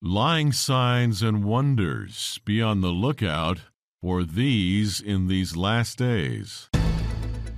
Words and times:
Lying 0.00 0.52
signs 0.52 1.24
and 1.24 1.42
wonders. 1.42 2.38
Be 2.44 2.62
on 2.62 2.82
the 2.82 2.90
lookout 2.90 3.62
for 4.00 4.22
these 4.22 5.00
in 5.00 5.26
these 5.26 5.56
last 5.56 5.98
days. 5.98 6.68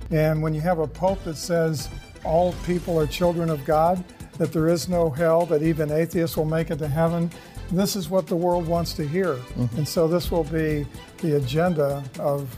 And 0.09 0.41
when 0.41 0.55
you 0.55 0.61
have 0.61 0.79
a 0.79 0.87
pope 0.87 1.23
that 1.25 1.37
says 1.37 1.87
all 2.23 2.53
people 2.65 2.99
are 2.99 3.05
children 3.05 3.51
of 3.51 3.63
God, 3.63 4.03
that 4.39 4.51
there 4.51 4.67
is 4.69 4.89
no 4.89 5.11
hell, 5.11 5.45
that 5.45 5.61
even 5.61 5.91
atheists 5.91 6.35
will 6.35 6.45
make 6.45 6.71
it 6.71 6.79
to 6.79 6.87
heaven, 6.87 7.29
this 7.71 7.95
is 7.95 8.09
what 8.09 8.25
the 8.25 8.35
world 8.35 8.65
wants 8.65 8.93
to 8.93 9.07
hear. 9.07 9.35
Mm-hmm. 9.35 9.77
And 9.77 9.87
so 9.87 10.07
this 10.07 10.31
will 10.31 10.45
be 10.45 10.87
the 11.17 11.37
agenda 11.37 12.03
of 12.17 12.57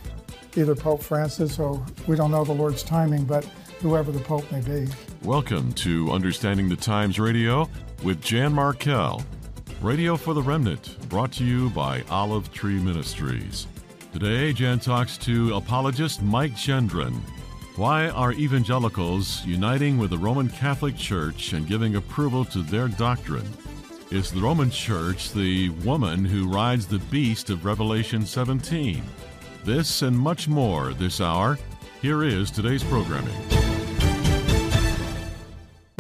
either 0.56 0.76
Pope 0.76 1.04
Francis 1.04 1.60
or 1.60 1.86
we 2.08 2.16
don't 2.16 2.32
know 2.32 2.46
the 2.46 2.54
Lord's 2.54 2.84
timing, 2.84 3.26
but 3.26 3.44
whoever 3.82 4.14
the 4.14 4.22
Pope 4.22 4.50
may 4.50 4.62
be. 4.62 4.90
Welcome 5.24 5.74
to 5.74 6.10
Understanding 6.10 6.70
the 6.70 6.78
Times 6.78 7.20
Radio 7.20 7.68
with 8.02 8.22
Jan 8.22 8.54
Markell. 8.54 9.26
Radio 9.84 10.16
for 10.16 10.34
the 10.34 10.42
Remnant, 10.42 10.98
brought 11.10 11.34
to 11.34 11.44
you 11.44 11.70
by 11.72 12.06
Olive 12.10 12.54
Tree 12.54 12.80
Ministries. 12.80 13.68
Today, 14.14 14.54
Jan 14.54 14.80
talks 14.80 15.18
to 15.18 15.56
apologist 15.56 16.22
Mike 16.22 16.54
Gendron. 16.54 17.20
Why 17.76 18.08
are 18.08 18.32
evangelicals 18.32 19.46
uniting 19.46 19.98
with 19.98 20.12
the 20.12 20.18
Roman 20.18 20.48
Catholic 20.48 20.96
Church 20.96 21.52
and 21.52 21.68
giving 21.68 21.98
approval 21.98 22.46
to 22.46 22.62
their 22.62 22.88
doctrine? 22.88 23.46
Is 24.10 24.32
the 24.32 24.40
Roman 24.40 24.72
Church 24.72 25.34
the 25.34 25.72
woman 25.84 26.24
who 26.24 26.48
rides 26.48 26.88
the 26.88 27.00
beast 27.00 27.50
of 27.50 27.66
Revelation 27.66 28.26
17? 28.26 29.04
This 29.66 30.02
and 30.02 30.18
much 30.18 30.48
more 30.48 30.94
this 30.94 31.20
hour. 31.20 31.60
Here 32.02 32.24
is 32.24 32.52
today's 32.52 32.86
programming. 32.86 33.83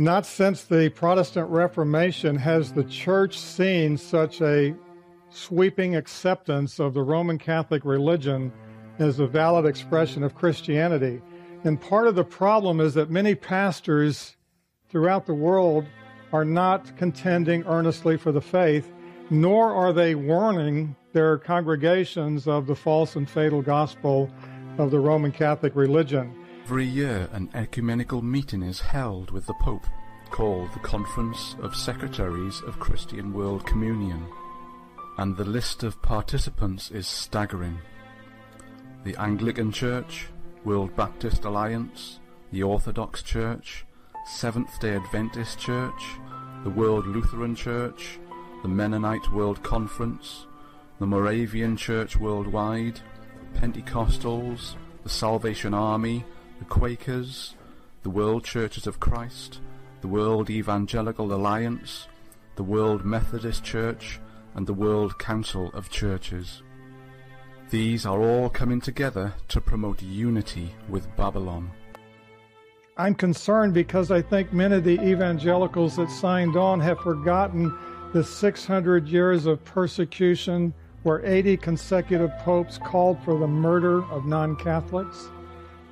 Not 0.04 0.26
since 0.26 0.66
the 0.66 0.90
Protestant 0.90 1.50
Reformation 1.50 2.36
has 2.36 2.74
the 2.74 2.84
church 2.84 3.40
seen 3.40 3.96
such 3.96 4.42
a 4.42 4.76
sweeping 5.30 5.96
acceptance 5.96 6.78
of 6.78 6.94
the 6.94 7.02
Roman 7.02 7.38
Catholic 7.38 7.86
religion 7.86 8.52
as 9.00 9.22
a 9.22 9.26
valid 9.26 9.66
expression 9.66 10.22
of 10.22 10.36
Christianity. 10.36 11.22
And 11.64 11.80
part 11.80 12.08
of 12.08 12.16
the 12.16 12.24
problem 12.26 12.82
is 12.82 12.94
that 12.96 13.12
many 13.12 13.34
pastors 13.34 14.36
throughout 14.90 15.26
the 15.26 15.34
world 15.34 15.86
are 16.34 16.44
not 16.44 16.98
contending 16.98 17.64
earnestly 17.64 18.18
for 18.18 18.34
the 18.34 18.42
faith, 18.42 18.92
nor 19.30 19.74
are 19.74 19.94
they 19.94 20.16
warning 20.16 20.98
their 21.14 21.38
congregations 21.38 22.46
of 22.46 22.68
the 22.68 22.76
false 22.76 23.16
and 23.16 23.30
fatal 23.30 23.62
gospel 23.62 24.30
of 24.78 24.92
the 24.92 25.00
Roman 25.00 25.32
Catholic 25.32 25.78
religion. 25.78 26.43
Every 26.66 26.86
year, 26.86 27.28
an 27.34 27.50
ecumenical 27.54 28.22
meeting 28.22 28.64
is 28.64 28.80
held 28.80 29.32
with 29.32 29.46
the 29.48 29.54
Pope, 29.56 29.86
called 30.30 30.72
the 30.72 30.80
Conference 30.80 31.58
of 31.62 31.76
Secretaries 31.76 32.62
of 32.62 32.80
Christian 32.80 33.34
World 33.34 33.66
Communion, 33.66 34.26
and 35.18 35.36
the 35.36 35.44
list 35.44 35.84
of 35.84 36.02
participants 36.02 36.90
is 36.90 37.06
staggering. 37.06 37.78
The 39.04 39.18
Anglican 39.18 39.74
Church, 39.74 40.28
World 40.64 40.96
Baptist 40.96 41.44
Alliance, 41.44 42.22
the 42.54 42.64
Orthodox 42.64 43.22
Church, 43.22 43.86
Seventh 44.26 44.80
day 44.80 44.96
Adventist 44.96 45.60
Church, 45.60 46.02
the 46.64 46.70
World 46.70 47.06
Lutheran 47.06 47.56
Church, 47.56 48.20
the 48.62 48.70
Mennonite 48.70 49.34
World 49.34 49.62
Conference, 49.64 50.48
the 51.00 51.06
Moravian 51.06 51.76
Church 51.76 52.16
Worldwide, 52.16 53.02
Pentecostals, 53.56 54.76
the 55.04 55.10
Salvation 55.10 55.74
Army, 55.74 56.24
the 56.64 56.70
Quakers, 56.70 57.56
the 58.04 58.10
World 58.10 58.46
Churches 58.46 58.88
of 58.88 58.98
Christ, 58.98 59.60
the 60.00 60.08
World 60.08 60.50
Evangelical 60.50 61.34
Alliance, 61.34 62.08
the 62.56 62.64
World 62.64 63.04
Methodist 63.04 63.66
Church, 63.66 64.22
and 64.56 64.66
the 64.66 64.74
World 64.74 65.20
Council 65.20 65.70
of 65.74 65.90
Churches. 65.90 66.64
These 67.70 68.06
are 68.06 68.22
all 68.22 68.50
coming 68.50 68.80
together 68.80 69.34
to 69.50 69.60
promote 69.60 70.02
unity 70.02 70.74
with 70.88 71.14
Babylon. 71.18 71.70
I'm 72.96 73.16
concerned 73.16 73.74
because 73.74 74.10
I 74.10 74.22
think 74.22 74.54
many 74.54 74.78
of 74.78 74.86
the 74.86 75.02
evangelicals 75.04 75.98
that 75.98 76.10
signed 76.10 76.56
on 76.56 76.80
have 76.80 77.00
forgotten 77.02 77.78
the 78.14 78.24
600 78.24 79.10
years 79.10 79.48
of 79.48 79.66
persecution 79.66 80.74
where 81.02 81.26
80 81.26 81.58
consecutive 81.58 82.32
popes 82.38 82.78
called 82.78 83.22
for 83.26 83.38
the 83.38 83.48
murder 83.48 84.06
of 84.06 84.26
non 84.26 84.56
Catholics 84.56 85.30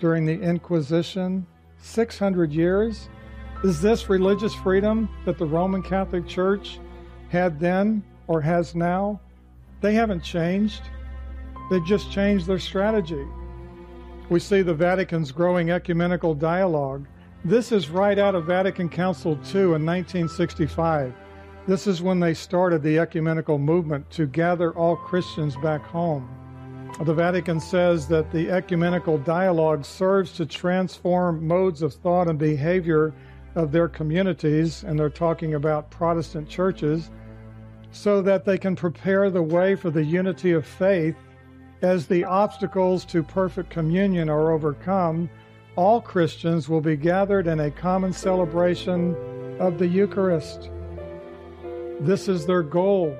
during 0.02 0.26
the 0.26 0.42
Inquisition. 0.42 1.48
600 1.78 2.52
years? 2.52 3.08
Is 3.64 3.82
this 3.82 4.10
religious 4.10 4.54
freedom 4.54 5.08
that 5.24 5.38
the 5.38 5.46
Roman 5.46 5.82
Catholic 5.82 6.28
Church 6.28 6.80
had 7.30 7.60
then 7.60 8.04
or 8.28 8.42
has 8.42 8.76
now? 8.76 9.22
They 9.80 9.94
haven't 9.94 10.24
changed. 10.24 10.82
They've 11.70 11.86
just 11.86 12.12
changed 12.12 12.48
their 12.48 12.60
strategy. 12.60 13.26
We 14.30 14.40
see 14.40 14.62
the 14.64 14.74
Vatican's 14.74 15.32
growing 15.32 15.72
ecumenical 15.72 16.34
dialogue. 16.34 17.06
This 17.46 17.72
is 17.72 17.90
right 17.90 18.18
out 18.18 18.36
of 18.36 18.46
Vatican 18.46 18.90
Council 18.90 19.34
II 19.54 19.62
in 19.62 19.86
1965. 19.86 21.14
This 21.68 21.86
is 21.86 22.02
when 22.02 22.20
they 22.20 22.34
started 22.34 22.82
the 22.82 22.98
ecumenical 22.98 23.60
movement 23.60 24.10
to 24.12 24.26
gather 24.26 24.72
all 24.72 24.96
Christians 24.96 25.56
back 25.58 25.82
home. 25.82 26.28
The 27.00 27.14
Vatican 27.14 27.60
says 27.60 28.08
that 28.10 28.32
the 28.32 28.52
ecumenical 28.52 29.18
dialogue 29.18 29.86
serves 29.86 30.34
to 30.34 30.46
transform 30.46 31.48
modes 31.48 31.82
of 31.82 31.94
thought 31.96 32.28
and 32.28 32.38
behavior 32.38 33.14
of 33.56 33.72
their 33.72 33.88
communities, 33.88 34.84
and 34.84 35.00
they're 35.00 35.10
talking 35.10 35.56
about 35.56 35.90
Protestant 35.90 36.48
churches, 36.48 37.10
so 37.92 38.22
that 38.22 38.46
they 38.46 38.58
can 38.58 38.76
prepare 38.76 39.30
the 39.30 39.42
way 39.42 39.76
for 39.76 39.90
the 39.90 40.04
unity 40.04 40.52
of 40.52 40.66
faith 40.66 41.16
as 41.82 42.06
the 42.06 42.24
obstacles 42.24 43.04
to 43.06 43.24
perfect 43.24 43.70
communion 43.70 44.30
are 44.30 44.52
overcome, 44.52 45.30
all 45.76 46.00
Christians 46.00 46.70
will 46.70 46.82
be 46.82 46.96
gathered 46.96 47.48
in 47.48 47.60
a 47.60 47.72
common 47.72 48.14
celebration 48.14 49.16
of 49.60 49.80
the 49.80 49.88
Eucharist. 49.88 50.70
This 52.00 52.28
is 52.28 52.46
their 52.46 52.64
goal. 52.64 53.18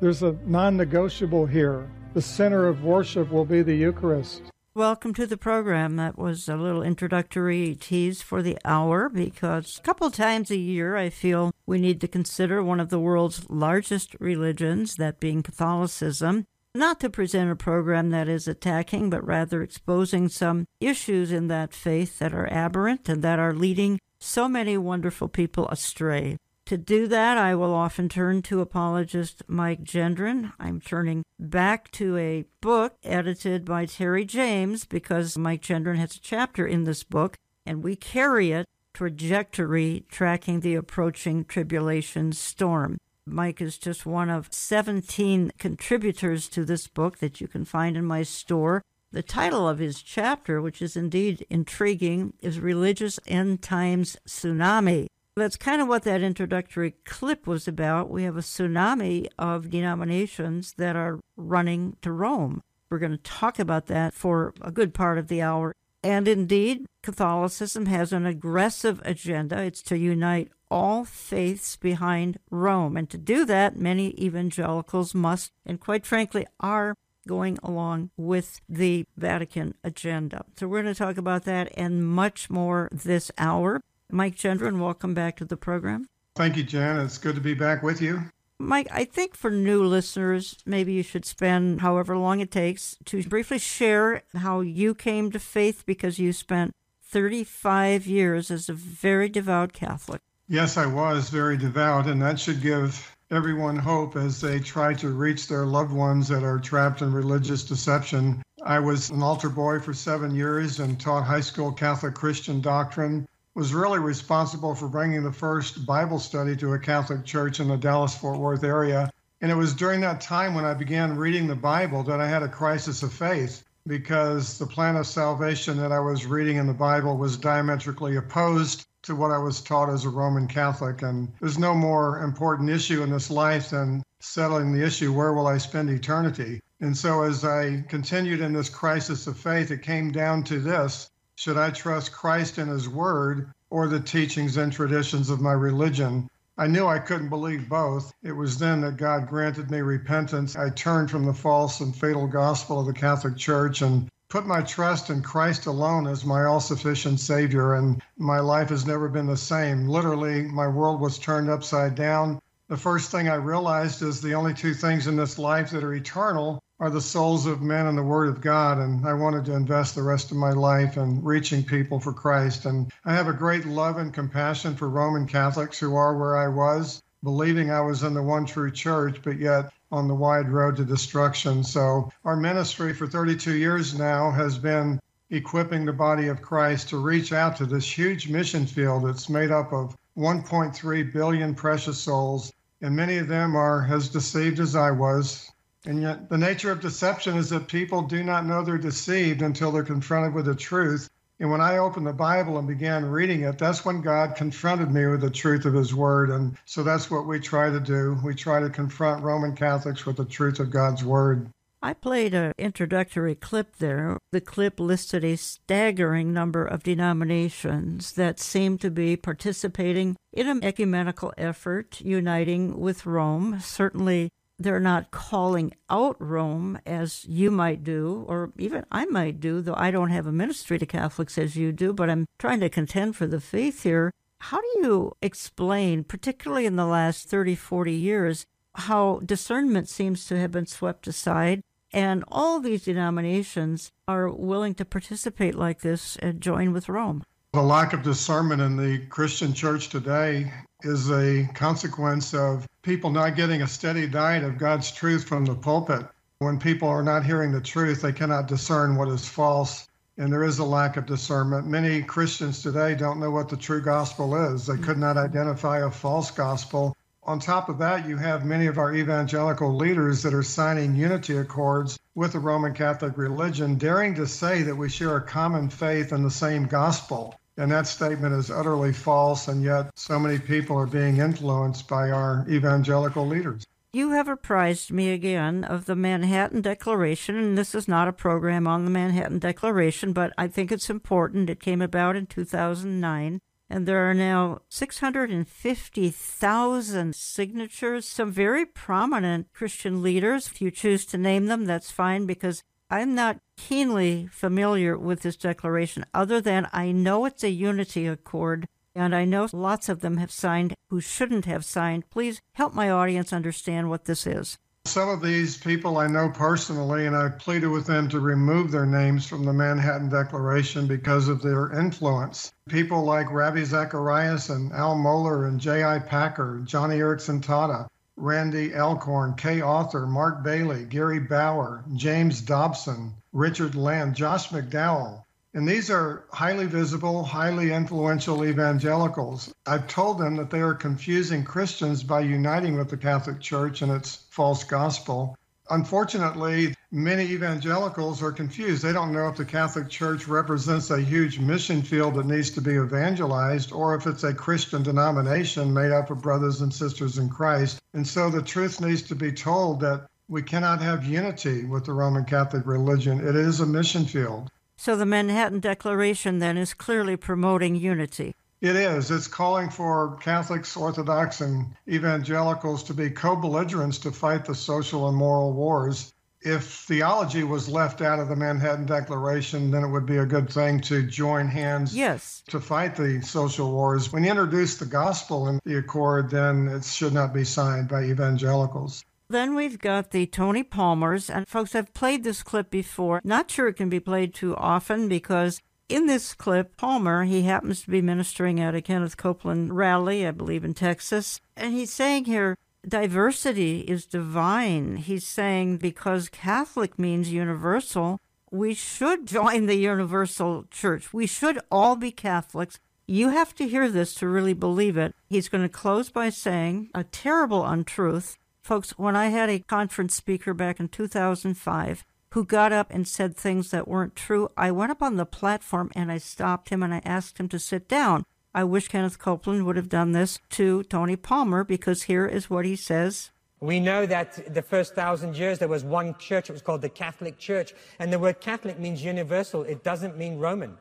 There's 0.00 0.22
a 0.22 0.36
non 0.44 0.76
negotiable 0.76 1.46
here. 1.46 1.90
The 2.16 2.22
center 2.22 2.66
of 2.66 2.82
worship 2.82 3.30
will 3.30 3.44
be 3.44 3.60
the 3.60 3.74
Eucharist. 3.74 4.44
Welcome 4.74 5.12
to 5.16 5.26
the 5.26 5.36
program. 5.36 5.96
That 5.96 6.16
was 6.16 6.48
a 6.48 6.56
little 6.56 6.82
introductory 6.82 7.74
tease 7.74 8.22
for 8.22 8.40
the 8.40 8.56
hour 8.64 9.10
because 9.10 9.76
a 9.76 9.82
couple 9.82 10.10
times 10.10 10.50
a 10.50 10.56
year 10.56 10.96
I 10.96 11.10
feel 11.10 11.52
we 11.66 11.78
need 11.78 12.00
to 12.00 12.08
consider 12.08 12.62
one 12.62 12.80
of 12.80 12.88
the 12.88 12.98
world's 12.98 13.44
largest 13.50 14.16
religions, 14.18 14.96
that 14.96 15.20
being 15.20 15.42
Catholicism, 15.42 16.46
not 16.74 17.00
to 17.00 17.10
present 17.10 17.50
a 17.50 17.54
program 17.54 18.08
that 18.12 18.28
is 18.28 18.48
attacking, 18.48 19.10
but 19.10 19.22
rather 19.22 19.60
exposing 19.60 20.30
some 20.30 20.64
issues 20.80 21.30
in 21.30 21.48
that 21.48 21.74
faith 21.74 22.18
that 22.20 22.32
are 22.32 22.50
aberrant 22.50 23.10
and 23.10 23.20
that 23.20 23.38
are 23.38 23.52
leading 23.52 24.00
so 24.20 24.48
many 24.48 24.78
wonderful 24.78 25.28
people 25.28 25.68
astray. 25.68 26.38
To 26.66 26.76
do 26.76 27.06
that, 27.06 27.38
I 27.38 27.54
will 27.54 27.72
often 27.72 28.08
turn 28.08 28.42
to 28.42 28.60
apologist 28.60 29.44
Mike 29.46 29.84
Gendron. 29.84 30.52
I'm 30.58 30.80
turning 30.80 31.22
back 31.38 31.92
to 31.92 32.16
a 32.16 32.44
book 32.60 32.96
edited 33.04 33.64
by 33.64 33.86
Terry 33.86 34.24
James 34.24 34.84
because 34.84 35.38
Mike 35.38 35.62
Gendron 35.62 35.94
has 35.94 36.16
a 36.16 36.20
chapter 36.20 36.66
in 36.66 36.82
this 36.82 37.04
book, 37.04 37.36
and 37.64 37.84
we 37.84 37.94
carry 37.94 38.50
it 38.50 38.66
trajectory 38.92 40.06
tracking 40.10 40.58
the 40.58 40.74
approaching 40.74 41.44
tribulation 41.44 42.32
storm. 42.32 42.98
Mike 43.24 43.60
is 43.60 43.78
just 43.78 44.04
one 44.04 44.28
of 44.28 44.48
17 44.50 45.52
contributors 45.60 46.48
to 46.48 46.64
this 46.64 46.88
book 46.88 47.18
that 47.18 47.40
you 47.40 47.46
can 47.46 47.64
find 47.64 47.96
in 47.96 48.04
my 48.04 48.24
store. 48.24 48.82
The 49.12 49.22
title 49.22 49.68
of 49.68 49.78
his 49.78 50.02
chapter, 50.02 50.60
which 50.60 50.82
is 50.82 50.96
indeed 50.96 51.46
intriguing, 51.48 52.32
is 52.40 52.58
Religious 52.58 53.20
End 53.24 53.62
Times 53.62 54.16
Tsunami. 54.26 55.06
That's 55.36 55.58
kind 55.58 55.82
of 55.82 55.88
what 55.88 56.04
that 56.04 56.22
introductory 56.22 56.94
clip 57.04 57.46
was 57.46 57.68
about. 57.68 58.08
We 58.08 58.22
have 58.22 58.38
a 58.38 58.40
tsunami 58.40 59.28
of 59.38 59.68
denominations 59.68 60.72
that 60.78 60.96
are 60.96 61.20
running 61.36 61.98
to 62.00 62.10
Rome. 62.10 62.62
We're 62.88 63.00
going 63.00 63.12
to 63.12 63.18
talk 63.18 63.58
about 63.58 63.84
that 63.88 64.14
for 64.14 64.54
a 64.62 64.70
good 64.70 64.94
part 64.94 65.18
of 65.18 65.28
the 65.28 65.42
hour. 65.42 65.74
And 66.02 66.26
indeed, 66.26 66.86
Catholicism 67.02 67.84
has 67.84 68.14
an 68.14 68.24
aggressive 68.24 69.02
agenda. 69.04 69.62
It's 69.62 69.82
to 69.82 69.98
unite 69.98 70.52
all 70.70 71.04
faiths 71.04 71.76
behind 71.76 72.38
Rome. 72.50 72.96
And 72.96 73.10
to 73.10 73.18
do 73.18 73.44
that, 73.44 73.76
many 73.76 74.18
evangelicals 74.18 75.14
must, 75.14 75.52
and 75.66 75.78
quite 75.78 76.06
frankly, 76.06 76.46
are 76.60 76.94
going 77.28 77.58
along 77.62 78.08
with 78.16 78.62
the 78.70 79.04
Vatican 79.18 79.74
agenda. 79.84 80.46
So 80.56 80.66
we're 80.66 80.80
going 80.82 80.94
to 80.94 80.98
talk 80.98 81.18
about 81.18 81.44
that 81.44 81.70
and 81.76 82.08
much 82.08 82.48
more 82.48 82.88
this 82.90 83.30
hour. 83.36 83.82
Mike 84.10 84.36
Gendron, 84.36 84.78
welcome 84.78 85.14
back 85.14 85.36
to 85.36 85.44
the 85.44 85.56
program. 85.56 86.08
Thank 86.36 86.56
you, 86.56 86.62
Jan. 86.62 87.00
It's 87.00 87.18
good 87.18 87.34
to 87.34 87.40
be 87.40 87.54
back 87.54 87.82
with 87.82 88.00
you. 88.00 88.22
Mike, 88.58 88.86
I 88.90 89.04
think 89.04 89.34
for 89.34 89.50
new 89.50 89.82
listeners, 89.82 90.56
maybe 90.64 90.92
you 90.92 91.02
should 91.02 91.24
spend 91.24 91.80
however 91.80 92.16
long 92.16 92.40
it 92.40 92.50
takes 92.50 92.96
to 93.06 93.22
briefly 93.24 93.58
share 93.58 94.22
how 94.34 94.60
you 94.60 94.94
came 94.94 95.30
to 95.32 95.38
faith 95.38 95.84
because 95.84 96.18
you 96.18 96.32
spent 96.32 96.72
35 97.02 98.06
years 98.06 98.50
as 98.50 98.68
a 98.68 98.74
very 98.74 99.28
devout 99.28 99.72
Catholic. 99.72 100.22
Yes, 100.48 100.76
I 100.76 100.86
was 100.86 101.28
very 101.28 101.56
devout, 101.56 102.06
and 102.06 102.22
that 102.22 102.38
should 102.38 102.62
give 102.62 103.16
everyone 103.30 103.76
hope 103.76 104.14
as 104.14 104.40
they 104.40 104.60
try 104.60 104.94
to 104.94 105.08
reach 105.08 105.48
their 105.48 105.66
loved 105.66 105.92
ones 105.92 106.28
that 106.28 106.44
are 106.44 106.60
trapped 106.60 107.02
in 107.02 107.12
religious 107.12 107.64
deception. 107.64 108.40
I 108.64 108.78
was 108.78 109.10
an 109.10 109.22
altar 109.22 109.50
boy 109.50 109.80
for 109.80 109.92
seven 109.92 110.34
years 110.34 110.78
and 110.78 110.98
taught 110.98 111.24
high 111.24 111.40
school 111.40 111.72
Catholic 111.72 112.14
Christian 112.14 112.60
doctrine. 112.60 113.26
Was 113.56 113.72
really 113.72 113.98
responsible 113.98 114.74
for 114.74 114.86
bringing 114.86 115.22
the 115.22 115.32
first 115.32 115.86
Bible 115.86 116.18
study 116.18 116.54
to 116.56 116.74
a 116.74 116.78
Catholic 116.78 117.24
church 117.24 117.58
in 117.58 117.68
the 117.68 117.78
Dallas 117.78 118.14
Fort 118.14 118.38
Worth 118.38 118.62
area. 118.62 119.10
And 119.40 119.50
it 119.50 119.54
was 119.54 119.72
during 119.72 120.02
that 120.02 120.20
time 120.20 120.54
when 120.54 120.66
I 120.66 120.74
began 120.74 121.16
reading 121.16 121.46
the 121.46 121.56
Bible 121.56 122.02
that 122.02 122.20
I 122.20 122.28
had 122.28 122.42
a 122.42 122.48
crisis 122.48 123.02
of 123.02 123.14
faith 123.14 123.64
because 123.86 124.58
the 124.58 124.66
plan 124.66 124.96
of 124.96 125.06
salvation 125.06 125.78
that 125.78 125.90
I 125.90 126.00
was 126.00 126.26
reading 126.26 126.58
in 126.58 126.66
the 126.66 126.74
Bible 126.74 127.16
was 127.16 127.38
diametrically 127.38 128.16
opposed 128.16 128.84
to 129.04 129.16
what 129.16 129.30
I 129.30 129.38
was 129.38 129.62
taught 129.62 129.88
as 129.88 130.04
a 130.04 130.10
Roman 130.10 130.48
Catholic. 130.48 131.00
And 131.00 131.32
there's 131.40 131.58
no 131.58 131.74
more 131.74 132.22
important 132.22 132.68
issue 132.68 133.02
in 133.02 133.10
this 133.10 133.30
life 133.30 133.70
than 133.70 134.02
settling 134.20 134.74
the 134.74 134.84
issue 134.84 135.14
where 135.14 135.32
will 135.32 135.46
I 135.46 135.56
spend 135.56 135.88
eternity? 135.88 136.60
And 136.82 136.94
so 136.94 137.22
as 137.22 137.42
I 137.42 137.86
continued 137.88 138.42
in 138.42 138.52
this 138.52 138.68
crisis 138.68 139.26
of 139.26 139.38
faith, 139.38 139.70
it 139.70 139.80
came 139.80 140.12
down 140.12 140.44
to 140.44 140.60
this 140.60 141.08
should 141.38 141.58
I 141.58 141.68
trust 141.68 142.12
Christ 142.12 142.56
and 142.56 142.70
His 142.70 142.88
Word 142.88 143.52
or 143.68 143.88
the 143.88 144.00
teachings 144.00 144.56
and 144.56 144.72
traditions 144.72 145.28
of 145.28 145.42
my 145.42 145.52
religion? 145.52 146.30
I 146.56 146.66
knew 146.66 146.86
I 146.86 146.98
couldn't 146.98 147.28
believe 147.28 147.68
both. 147.68 148.14
It 148.22 148.32
was 148.32 148.56
then 148.56 148.80
that 148.80 148.96
God 148.96 149.28
granted 149.28 149.70
me 149.70 149.82
repentance. 149.82 150.56
I 150.56 150.70
turned 150.70 151.10
from 151.10 151.26
the 151.26 151.34
false 151.34 151.80
and 151.80 151.94
fatal 151.94 152.26
gospel 152.26 152.80
of 152.80 152.86
the 152.86 152.94
Catholic 152.94 153.36
Church 153.36 153.82
and 153.82 154.10
put 154.30 154.46
my 154.46 154.62
trust 154.62 155.10
in 155.10 155.22
Christ 155.22 155.66
alone 155.66 156.06
as 156.06 156.24
my 156.24 156.44
all 156.44 156.58
sufficient 156.58 157.20
Savior, 157.20 157.74
and 157.74 158.02
my 158.16 158.40
life 158.40 158.70
has 158.70 158.86
never 158.86 159.06
been 159.06 159.26
the 159.26 159.36
same. 159.36 159.86
Literally, 159.86 160.42
my 160.42 160.66
world 160.66 161.02
was 161.02 161.18
turned 161.18 161.50
upside 161.50 161.94
down. 161.94 162.40
The 162.68 162.78
first 162.78 163.10
thing 163.10 163.28
I 163.28 163.34
realized 163.34 164.00
is 164.00 164.22
the 164.22 164.34
only 164.34 164.54
two 164.54 164.72
things 164.72 165.06
in 165.06 165.16
this 165.16 165.38
life 165.38 165.70
that 165.72 165.84
are 165.84 165.92
eternal 165.92 166.62
are 166.78 166.90
the 166.90 167.00
souls 167.00 167.46
of 167.46 167.62
men 167.62 167.86
and 167.86 167.96
the 167.96 168.02
Word 168.02 168.28
of 168.28 168.42
God. 168.42 168.78
And 168.78 169.06
I 169.06 169.14
wanted 169.14 169.46
to 169.46 169.54
invest 169.54 169.94
the 169.94 170.02
rest 170.02 170.30
of 170.30 170.36
my 170.36 170.50
life 170.50 170.98
in 170.98 171.22
reaching 171.22 171.64
people 171.64 171.98
for 171.98 172.12
Christ. 172.12 172.66
And 172.66 172.92
I 173.04 173.14
have 173.14 173.28
a 173.28 173.32
great 173.32 173.64
love 173.64 173.96
and 173.96 174.12
compassion 174.12 174.76
for 174.76 174.90
Roman 174.90 175.26
Catholics 175.26 175.78
who 175.78 175.96
are 175.96 176.16
where 176.16 176.36
I 176.36 176.48
was, 176.48 177.02
believing 177.22 177.70
I 177.70 177.80
was 177.80 178.02
in 178.02 178.12
the 178.12 178.22
one 178.22 178.44
true 178.44 178.70
church, 178.70 179.20
but 179.22 179.38
yet 179.38 179.72
on 179.90 180.06
the 180.06 180.14
wide 180.14 180.50
road 180.50 180.76
to 180.76 180.84
destruction. 180.84 181.64
So 181.64 182.10
our 182.24 182.36
ministry 182.36 182.92
for 182.92 183.06
32 183.06 183.54
years 183.54 183.98
now 183.98 184.30
has 184.30 184.58
been 184.58 185.00
equipping 185.30 185.86
the 185.86 185.92
body 185.92 186.28
of 186.28 186.42
Christ 186.42 186.90
to 186.90 186.98
reach 186.98 187.32
out 187.32 187.56
to 187.56 187.66
this 187.66 187.90
huge 187.90 188.28
mission 188.28 188.66
field 188.66 189.06
that's 189.06 189.30
made 189.30 189.50
up 189.50 189.72
of 189.72 189.96
1.3 190.16 191.12
billion 191.12 191.54
precious 191.54 191.98
souls. 191.98 192.52
And 192.82 192.94
many 192.94 193.16
of 193.16 193.28
them 193.28 193.56
are 193.56 193.86
as 193.90 194.10
deceived 194.10 194.60
as 194.60 194.76
I 194.76 194.90
was, 194.90 195.50
and 195.86 196.02
yet, 196.02 196.28
the 196.28 196.38
nature 196.38 196.72
of 196.72 196.80
deception 196.80 197.36
is 197.36 197.50
that 197.50 197.68
people 197.68 198.02
do 198.02 198.22
not 198.24 198.44
know 198.44 198.64
they're 198.64 198.78
deceived 198.78 199.42
until 199.42 199.70
they're 199.70 199.84
confronted 199.84 200.34
with 200.34 200.46
the 200.46 200.54
truth. 200.54 201.08
And 201.38 201.50
when 201.50 201.60
I 201.60 201.78
opened 201.78 202.06
the 202.06 202.12
Bible 202.12 202.58
and 202.58 202.66
began 202.66 203.04
reading 203.04 203.42
it, 203.42 203.58
that's 203.58 203.84
when 203.84 204.00
God 204.00 204.36
confronted 204.36 204.90
me 204.90 205.06
with 205.06 205.20
the 205.20 205.30
truth 205.30 205.64
of 205.64 205.74
His 205.74 205.94
Word. 205.94 206.30
And 206.30 206.56
so 206.64 206.82
that's 206.82 207.10
what 207.10 207.26
we 207.26 207.38
try 207.38 207.70
to 207.70 207.78
do. 207.78 208.18
We 208.24 208.34
try 208.34 208.60
to 208.60 208.70
confront 208.70 209.22
Roman 209.22 209.54
Catholics 209.54 210.06
with 210.06 210.16
the 210.16 210.24
truth 210.24 210.60
of 210.60 210.70
God's 210.70 211.04
Word. 211.04 211.48
I 211.82 211.92
played 211.92 212.34
an 212.34 212.52
introductory 212.58 213.34
clip 213.34 213.76
there. 213.76 214.18
The 214.32 214.40
clip 214.40 214.80
listed 214.80 215.24
a 215.24 215.36
staggering 215.36 216.32
number 216.32 216.64
of 216.64 216.82
denominations 216.82 218.12
that 218.14 218.40
seem 218.40 218.78
to 218.78 218.90
be 218.90 219.14
participating 219.14 220.16
in 220.32 220.48
an 220.48 220.64
ecumenical 220.64 221.34
effort 221.36 222.00
uniting 222.00 222.80
with 222.80 223.06
Rome. 223.06 223.60
Certainly, 223.60 224.30
they're 224.58 224.80
not 224.80 225.10
calling 225.10 225.74
out 225.90 226.16
Rome 226.18 226.78
as 226.86 227.24
you 227.26 227.50
might 227.50 227.84
do, 227.84 228.24
or 228.28 228.52
even 228.58 228.84
I 228.90 229.04
might 229.06 229.40
do, 229.40 229.60
though 229.60 229.74
I 229.76 229.90
don't 229.90 230.10
have 230.10 230.26
a 230.26 230.32
ministry 230.32 230.78
to 230.78 230.86
Catholics 230.86 231.36
as 231.38 231.56
you 231.56 231.72
do, 231.72 231.92
but 231.92 232.08
I'm 232.08 232.26
trying 232.38 232.60
to 232.60 232.68
contend 232.68 233.16
for 233.16 233.26
the 233.26 233.40
faith 233.40 233.82
here. 233.82 234.12
How 234.38 234.60
do 234.60 234.68
you 234.76 235.16
explain, 235.22 236.04
particularly 236.04 236.66
in 236.66 236.76
the 236.76 236.86
last 236.86 237.28
30, 237.28 237.54
40 237.54 237.92
years, 237.92 238.46
how 238.74 239.20
discernment 239.24 239.88
seems 239.88 240.26
to 240.26 240.38
have 240.38 240.52
been 240.52 240.66
swept 240.66 241.06
aside 241.06 241.62
and 241.92 242.24
all 242.28 242.60
these 242.60 242.84
denominations 242.84 243.92
are 244.06 244.28
willing 244.28 244.74
to 244.74 244.84
participate 244.84 245.54
like 245.54 245.80
this 245.80 246.16
and 246.16 246.40
join 246.40 246.72
with 246.72 246.88
Rome? 246.88 247.24
The 247.56 247.62
lack 247.62 247.94
of 247.94 248.02
discernment 248.02 248.60
in 248.60 248.76
the 248.76 248.98
Christian 249.06 249.54
church 249.54 249.88
today 249.88 250.52
is 250.82 251.10
a 251.10 251.48
consequence 251.54 252.34
of 252.34 252.68
people 252.82 253.08
not 253.08 253.34
getting 253.34 253.62
a 253.62 253.66
steady 253.66 254.06
diet 254.06 254.44
of 254.44 254.58
God's 254.58 254.92
truth 254.92 255.24
from 255.24 255.46
the 255.46 255.54
pulpit. 255.54 256.06
When 256.40 256.58
people 256.58 256.86
are 256.86 257.02
not 257.02 257.24
hearing 257.24 257.52
the 257.52 257.62
truth, 257.62 258.02
they 258.02 258.12
cannot 258.12 258.46
discern 258.46 258.96
what 258.96 259.08
is 259.08 259.26
false, 259.26 259.88
and 260.18 260.30
there 260.30 260.44
is 260.44 260.58
a 260.58 260.66
lack 260.66 260.98
of 260.98 261.06
discernment. 261.06 261.66
Many 261.66 262.02
Christians 262.02 262.62
today 262.62 262.94
don't 262.94 263.20
know 263.20 263.30
what 263.30 263.48
the 263.48 263.56
true 263.56 263.80
gospel 263.80 264.36
is, 264.52 264.66
they 264.66 264.76
could 264.76 264.98
not 264.98 265.16
identify 265.16 265.78
a 265.78 265.90
false 265.90 266.30
gospel. 266.30 266.94
On 267.22 267.38
top 267.40 267.70
of 267.70 267.78
that, 267.78 268.06
you 268.06 268.18
have 268.18 268.44
many 268.44 268.66
of 268.66 268.76
our 268.76 268.94
evangelical 268.94 269.74
leaders 269.74 270.22
that 270.24 270.34
are 270.34 270.42
signing 270.42 270.94
unity 270.94 271.38
accords 271.38 271.98
with 272.14 272.34
the 272.34 272.38
Roman 272.38 272.74
Catholic 272.74 273.16
religion, 273.16 273.78
daring 273.78 274.14
to 274.16 274.26
say 274.26 274.62
that 274.64 274.76
we 274.76 274.90
share 274.90 275.16
a 275.16 275.22
common 275.22 275.70
faith 275.70 276.12
and 276.12 276.22
the 276.22 276.30
same 276.30 276.66
gospel. 276.66 277.34
And 277.58 277.72
that 277.72 277.86
statement 277.86 278.34
is 278.34 278.50
utterly 278.50 278.92
false, 278.92 279.48
and 279.48 279.62
yet 279.62 279.88
so 279.96 280.18
many 280.18 280.38
people 280.38 280.76
are 280.76 280.84
being 280.86 281.16
influenced 281.18 281.88
by 281.88 282.10
our 282.10 282.44
evangelical 282.50 283.26
leaders. 283.26 283.66
You 283.94 284.10
have 284.10 284.28
apprised 284.28 284.92
me 284.92 285.10
again 285.10 285.64
of 285.64 285.86
the 285.86 285.96
Manhattan 285.96 286.60
Declaration, 286.60 287.34
and 287.36 287.56
this 287.56 287.74
is 287.74 287.88
not 287.88 288.08
a 288.08 288.12
program 288.12 288.66
on 288.66 288.84
the 288.84 288.90
Manhattan 288.90 289.38
Declaration, 289.38 290.12
but 290.12 290.34
I 290.36 290.48
think 290.48 290.70
it's 290.70 290.90
important. 290.90 291.48
It 291.48 291.60
came 291.60 291.80
about 291.80 292.14
in 292.14 292.26
2009, 292.26 293.40
and 293.70 293.86
there 293.86 294.10
are 294.10 294.12
now 294.12 294.60
650,000 294.68 297.14
signatures. 297.14 298.06
Some 298.06 298.30
very 298.30 298.66
prominent 298.66 299.50
Christian 299.54 300.02
leaders. 300.02 300.48
If 300.48 300.60
you 300.60 300.70
choose 300.70 301.06
to 301.06 301.16
name 301.16 301.46
them, 301.46 301.64
that's 301.64 301.90
fine 301.90 302.26
because 302.26 302.62
I'm 302.88 303.16
not 303.16 303.40
keenly 303.56 304.28
familiar 304.30 304.96
with 304.96 305.22
this 305.22 305.36
declaration, 305.36 306.06
other 306.14 306.40
than 306.40 306.68
I 306.72 306.92
know 306.92 307.24
it's 307.24 307.42
a 307.42 307.50
unity 307.50 308.06
accord, 308.06 308.68
and 308.94 309.12
I 309.12 309.24
know 309.24 309.48
lots 309.52 309.88
of 309.88 310.02
them 310.02 310.18
have 310.18 310.30
signed 310.30 310.74
who 310.88 311.00
shouldn't 311.00 311.46
have 311.46 311.64
signed. 311.64 312.08
Please 312.10 312.40
help 312.52 312.74
my 312.74 312.88
audience 312.88 313.32
understand 313.32 313.90
what 313.90 314.04
this 314.04 314.24
is. 314.24 314.58
Some 314.84 315.08
of 315.08 315.20
these 315.20 315.56
people 315.56 315.98
I 315.98 316.06
know 316.06 316.28
personally, 316.28 317.06
and 317.06 317.16
I 317.16 317.28
pleaded 317.28 317.70
with 317.70 317.86
them 317.86 318.08
to 318.08 318.20
remove 318.20 318.70
their 318.70 318.86
names 318.86 319.26
from 319.26 319.44
the 319.44 319.52
Manhattan 319.52 320.08
Declaration 320.08 320.86
because 320.86 321.26
of 321.26 321.42
their 321.42 321.72
influence. 321.76 322.52
People 322.68 323.02
like 323.02 323.32
Ravi 323.32 323.64
Zacharias 323.64 324.48
and 324.48 324.72
Al 324.72 324.94
Mohler 324.94 325.48
and 325.48 325.58
J.I. 325.58 325.98
Packer, 325.98 326.60
Joni 326.64 326.98
Eareckson 326.98 327.40
Tada, 327.40 327.88
Randy 328.18 328.74
Alcorn, 328.74 329.34
Kay 329.34 329.60
Arthur, 329.60 330.06
Mark 330.06 330.42
Bailey, 330.42 330.84
Gary 330.84 331.20
Bauer, 331.20 331.84
James 331.94 332.40
Dobson, 332.40 333.14
Richard 333.32 333.74
Land, 333.74 334.14
Josh 334.14 334.48
McDowell. 334.48 335.22
And 335.52 335.68
these 335.68 335.90
are 335.90 336.24
highly 336.32 336.66
visible, 336.66 337.24
highly 337.24 337.72
influential 337.72 338.44
evangelicals. 338.44 339.52
I've 339.66 339.86
told 339.86 340.18
them 340.18 340.36
that 340.36 340.50
they 340.50 340.60
are 340.60 340.74
confusing 340.74 341.44
Christians 341.44 342.02
by 342.02 342.20
uniting 342.20 342.76
with 342.76 342.90
the 342.90 342.96
Catholic 342.96 343.40
Church 343.40 343.82
and 343.82 343.92
its 343.92 344.24
false 344.30 344.64
gospel. 344.64 345.36
Unfortunately, 345.70 346.74
many 346.92 347.24
evangelicals 347.24 348.22
are 348.22 348.30
confused. 348.30 348.82
They 348.82 348.92
don't 348.92 349.12
know 349.12 349.28
if 349.28 349.36
the 349.36 349.44
Catholic 349.44 349.88
Church 349.88 350.28
represents 350.28 350.90
a 350.90 351.00
huge 351.00 351.38
mission 351.38 351.82
field 351.82 352.14
that 352.14 352.26
needs 352.26 352.50
to 352.52 352.60
be 352.60 352.72
evangelized 352.72 353.72
or 353.72 353.94
if 353.94 354.06
it's 354.06 354.24
a 354.24 354.32
Christian 354.32 354.82
denomination 354.82 355.74
made 355.74 355.92
up 355.92 356.10
of 356.10 356.22
brothers 356.22 356.60
and 356.60 356.72
sisters 356.72 357.18
in 357.18 357.28
Christ. 357.28 357.80
And 357.94 358.06
so 358.06 358.30
the 358.30 358.42
truth 358.42 358.80
needs 358.80 359.02
to 359.02 359.14
be 359.14 359.32
told 359.32 359.80
that 359.80 360.06
we 360.28 360.42
cannot 360.42 360.80
have 360.80 361.04
unity 361.04 361.64
with 361.64 361.84
the 361.84 361.92
Roman 361.92 362.24
Catholic 362.24 362.66
religion. 362.66 363.26
It 363.26 363.36
is 363.36 363.60
a 363.60 363.66
mission 363.66 364.04
field. 364.04 364.50
So 364.76 364.94
the 364.94 365.06
Manhattan 365.06 365.60
Declaration 365.60 366.38
then 366.38 366.56
is 366.56 366.74
clearly 366.74 367.16
promoting 367.16 367.76
unity. 367.76 368.34
It 368.60 368.74
is. 368.74 369.10
It's 369.10 369.28
calling 369.28 369.68
for 369.68 370.16
Catholics, 370.16 370.76
Orthodox, 370.76 371.42
and 371.42 371.74
evangelicals 371.88 372.82
to 372.84 372.94
be 372.94 373.10
co 373.10 373.36
belligerents 373.36 373.98
to 373.98 374.10
fight 374.10 374.44
the 374.44 374.54
social 374.54 375.08
and 375.08 375.16
moral 375.16 375.52
wars. 375.52 376.12
If 376.40 376.64
theology 376.64 377.42
was 377.42 377.68
left 377.68 378.00
out 378.00 378.18
of 378.18 378.28
the 378.28 378.36
Manhattan 378.36 378.86
Declaration, 378.86 379.70
then 379.70 379.82
it 379.82 379.88
would 379.88 380.06
be 380.06 380.18
a 380.18 380.26
good 380.26 380.48
thing 380.48 380.80
to 380.82 381.02
join 381.02 381.48
hands 381.48 381.94
yes. 381.94 382.42
to 382.48 382.60
fight 382.60 382.94
the 382.94 383.20
social 383.22 383.72
wars. 383.72 384.12
When 384.12 384.22
you 384.22 384.30
introduce 384.30 384.76
the 384.76 384.86
gospel 384.86 385.48
in 385.48 385.58
the 385.64 385.78
accord, 385.78 386.30
then 386.30 386.68
it 386.68 386.84
should 386.84 387.12
not 387.12 387.34
be 387.34 387.44
signed 387.44 387.88
by 387.88 388.04
evangelicals. 388.04 389.04
Then 389.28 389.56
we've 389.56 389.78
got 389.78 390.12
the 390.12 390.26
Tony 390.26 390.62
Palmers, 390.62 391.28
and 391.28 391.48
folks, 391.48 391.74
I've 391.74 391.92
played 391.92 392.22
this 392.22 392.44
clip 392.44 392.70
before. 392.70 393.20
Not 393.24 393.50
sure 393.50 393.66
it 393.66 393.74
can 393.74 393.88
be 393.88 393.98
played 393.98 394.32
too 394.32 394.54
often 394.56 395.08
because 395.08 395.60
in 395.88 396.06
this 396.06 396.34
clip, 396.34 396.76
Palmer, 396.76 397.24
he 397.24 397.42
happens 397.42 397.82
to 397.82 397.90
be 397.90 398.02
ministering 398.02 398.60
at 398.60 398.74
a 398.74 398.82
Kenneth 398.82 399.16
Copeland 399.16 399.76
rally, 399.76 400.26
I 400.26 400.32
believe 400.32 400.64
in 400.64 400.74
Texas, 400.74 401.40
and 401.56 401.72
he's 401.72 401.92
saying 401.92 402.24
here, 402.24 402.56
diversity 402.86 403.80
is 403.80 404.06
divine. 404.06 404.96
He's 404.96 405.26
saying 405.26 405.78
because 405.78 406.28
Catholic 406.28 406.98
means 406.98 407.32
universal, 407.32 408.20
we 408.50 408.74
should 408.74 409.26
join 409.26 409.66
the 409.66 409.76
universal 409.76 410.64
church. 410.70 411.12
We 411.12 411.26
should 411.26 411.58
all 411.70 411.96
be 411.96 412.10
Catholics. 412.10 412.78
You 413.06 413.28
have 413.28 413.54
to 413.56 413.68
hear 413.68 413.88
this 413.88 414.14
to 414.16 414.28
really 414.28 414.54
believe 414.54 414.96
it. 414.96 415.14
He's 415.28 415.48
going 415.48 415.62
to 415.62 415.68
close 415.68 416.10
by 416.10 416.30
saying 416.30 416.90
a 416.94 417.04
terrible 417.04 417.64
untruth. 417.64 418.36
Folks, 418.62 418.90
when 418.98 419.14
I 419.14 419.28
had 419.28 419.48
a 419.48 419.60
conference 419.60 420.16
speaker 420.16 420.52
back 420.52 420.80
in 420.80 420.88
2005 420.88 422.04
who 422.36 422.44
got 422.44 422.70
up 422.70 422.88
and 422.90 423.08
said 423.08 423.34
things 423.34 423.70
that 423.70 423.88
weren't 423.88 424.14
true, 424.14 424.50
I 424.58 424.70
went 424.70 424.90
up 424.90 425.00
on 425.00 425.16
the 425.16 425.24
platform 425.24 425.90
and 425.94 426.12
I 426.12 426.18
stopped 426.18 426.68
him 426.68 426.82
and 426.82 426.92
I 426.92 427.00
asked 427.02 427.38
him 427.38 427.48
to 427.48 427.58
sit 427.58 427.88
down. 427.88 428.26
I 428.54 428.62
wish 428.62 428.88
Kenneth 428.88 429.18
Copeland 429.18 429.64
would 429.64 429.76
have 429.76 429.88
done 429.88 430.12
this 430.12 430.38
to 430.50 430.82
Tony 430.82 431.16
Palmer 431.16 431.64
because 431.64 432.02
here 432.02 432.26
is 432.26 432.50
what 432.50 432.66
he 432.66 432.76
says 432.76 433.30
we 433.60 433.80
know 433.80 434.04
that 434.04 434.52
the 434.52 434.60
first 434.60 434.94
thousand 434.94 435.34
years 435.34 435.60
there 435.60 435.68
was 435.68 435.82
one 435.82 436.14
church, 436.18 436.50
it 436.50 436.52
was 436.52 436.60
called 436.60 436.82
the 436.82 436.90
Catholic 436.90 437.38
Church. 437.38 437.72
And 437.98 438.12
the 438.12 438.18
word 438.18 438.38
Catholic 438.38 438.78
means 438.78 439.02
universal, 439.02 439.62
it 439.62 439.82
doesn't 439.82 440.18
mean 440.18 440.36
Roman. 440.36 440.76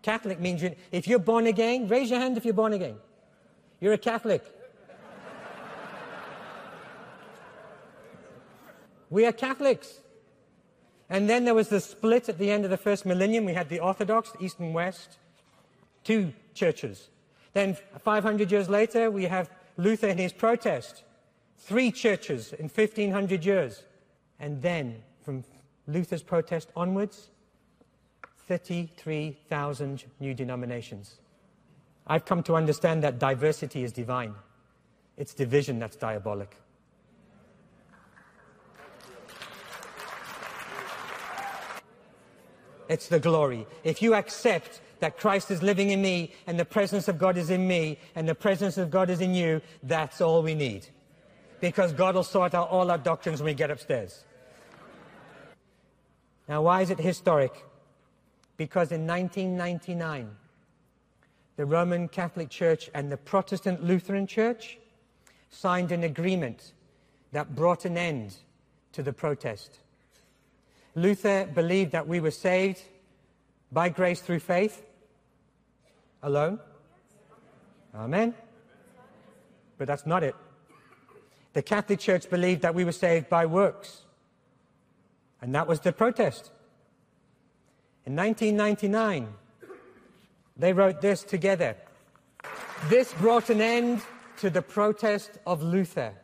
Catholic 0.00 0.40
means, 0.40 0.64
if 0.90 1.06
you're 1.06 1.18
born 1.18 1.48
again, 1.48 1.86
raise 1.86 2.10
your 2.10 2.18
hand 2.18 2.38
if 2.38 2.46
you're 2.46 2.54
born 2.54 2.72
again. 2.72 2.96
You're 3.78 3.92
a 3.92 3.98
Catholic. 3.98 4.42
we 9.10 9.26
are 9.26 9.32
Catholics. 9.32 9.98
And 11.12 11.28
then 11.28 11.44
there 11.44 11.54
was 11.54 11.68
the 11.68 11.78
split 11.78 12.30
at 12.30 12.38
the 12.38 12.50
end 12.50 12.64
of 12.64 12.70
the 12.70 12.78
first 12.78 13.04
millennium. 13.04 13.44
We 13.44 13.52
had 13.52 13.68
the 13.68 13.80
Orthodox, 13.80 14.32
East 14.40 14.58
and 14.60 14.72
West, 14.72 15.18
two 16.04 16.32
churches. 16.54 17.10
Then 17.52 17.76
500 17.98 18.50
years 18.50 18.70
later, 18.70 19.10
we 19.10 19.24
have 19.24 19.50
Luther 19.76 20.08
and 20.08 20.18
his 20.18 20.32
protest. 20.32 21.04
Three 21.58 21.92
churches 21.92 22.54
in 22.54 22.70
1500 22.70 23.44
years. 23.44 23.82
And 24.40 24.62
then, 24.62 25.02
from 25.22 25.44
Luther's 25.86 26.22
protest 26.22 26.70
onwards, 26.74 27.28
33,000 28.48 30.04
new 30.18 30.32
denominations. 30.32 31.18
I've 32.06 32.24
come 32.24 32.42
to 32.44 32.56
understand 32.56 33.02
that 33.02 33.18
diversity 33.18 33.84
is 33.84 33.92
divine. 33.92 34.34
It's 35.18 35.34
division 35.34 35.78
that's 35.78 35.96
diabolic. 35.96 36.56
It's 42.92 43.08
the 43.08 43.18
glory. 43.18 43.66
If 43.84 44.02
you 44.02 44.14
accept 44.14 44.82
that 45.00 45.18
Christ 45.18 45.50
is 45.50 45.62
living 45.62 45.90
in 45.90 46.02
me 46.02 46.32
and 46.46 46.58
the 46.58 46.64
presence 46.64 47.08
of 47.08 47.18
God 47.18 47.38
is 47.38 47.48
in 47.48 47.66
me 47.66 47.98
and 48.14 48.28
the 48.28 48.34
presence 48.34 48.76
of 48.76 48.90
God 48.90 49.08
is 49.08 49.20
in 49.20 49.34
you, 49.34 49.62
that's 49.82 50.20
all 50.20 50.42
we 50.42 50.54
need 50.54 50.86
because 51.62 51.92
God 51.92 52.16
will 52.16 52.24
sort 52.24 52.54
out 52.54 52.68
all 52.68 52.90
our 52.90 52.98
doctrines 52.98 53.40
when 53.40 53.46
we 53.46 53.54
get 53.54 53.70
upstairs. 53.70 54.24
Now, 56.48 56.62
why 56.62 56.82
is 56.82 56.90
it 56.90 56.98
historic? 56.98 57.64
Because 58.56 58.90
in 58.90 59.06
1999, 59.06 60.28
the 61.56 61.64
Roman 61.64 62.08
Catholic 62.08 62.50
Church 62.50 62.90
and 62.94 63.12
the 63.12 63.16
Protestant 63.16 63.84
Lutheran 63.84 64.26
Church 64.26 64.76
signed 65.50 65.92
an 65.92 66.02
agreement 66.02 66.72
that 67.30 67.54
brought 67.54 67.84
an 67.84 67.96
end 67.96 68.34
to 68.90 69.02
the 69.02 69.12
protest. 69.12 69.78
Luther 70.94 71.46
believed 71.46 71.92
that 71.92 72.06
we 72.06 72.20
were 72.20 72.30
saved 72.30 72.82
by 73.70 73.88
grace 73.88 74.20
through 74.20 74.40
faith 74.40 74.84
alone. 76.22 76.58
Amen. 77.94 78.34
But 79.78 79.88
that's 79.88 80.06
not 80.06 80.22
it. 80.22 80.36
The 81.54 81.62
Catholic 81.62 81.98
Church 81.98 82.28
believed 82.30 82.62
that 82.62 82.74
we 82.74 82.84
were 82.84 82.92
saved 82.92 83.28
by 83.28 83.46
works. 83.46 84.02
And 85.40 85.54
that 85.54 85.66
was 85.66 85.80
the 85.80 85.92
protest. 85.92 86.50
In 88.06 88.16
1999, 88.16 89.28
they 90.56 90.72
wrote 90.72 91.00
this 91.00 91.22
together. 91.24 91.76
This 92.88 93.12
brought 93.14 93.50
an 93.50 93.60
end 93.60 94.02
to 94.38 94.50
the 94.50 94.62
protest 94.62 95.38
of 95.46 95.62
Luther. 95.62 96.14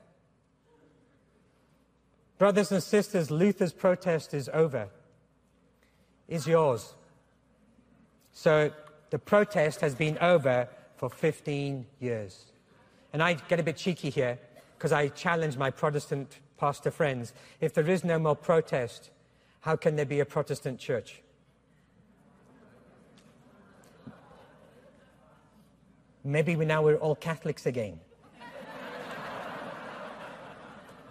Brothers 2.38 2.70
and 2.70 2.82
sisters, 2.82 3.30
Luther's 3.30 3.72
protest 3.72 4.32
is 4.32 4.48
over, 4.52 4.88
is 6.28 6.46
yours. 6.46 6.94
So 8.32 8.70
the 9.10 9.18
protest 9.18 9.80
has 9.80 9.96
been 9.96 10.16
over 10.18 10.68
for 10.96 11.10
15 11.10 11.84
years. 11.98 12.44
And 13.12 13.22
I 13.22 13.34
get 13.34 13.58
a 13.58 13.62
bit 13.64 13.76
cheeky 13.76 14.10
here 14.10 14.38
because 14.76 14.92
I 14.92 15.08
challenge 15.08 15.56
my 15.56 15.70
Protestant 15.70 16.38
pastor 16.56 16.92
friends. 16.92 17.32
If 17.60 17.74
there 17.74 17.88
is 17.88 18.04
no 18.04 18.18
more 18.18 18.36
protest, 18.36 19.10
how 19.60 19.74
can 19.74 19.96
there 19.96 20.06
be 20.06 20.20
a 20.20 20.24
Protestant 20.24 20.78
church? 20.78 21.22
Maybe 26.22 26.54
we 26.54 26.66
now 26.66 26.82
we're 26.82 26.96
all 26.96 27.16
Catholics 27.16 27.66
again. 27.66 28.00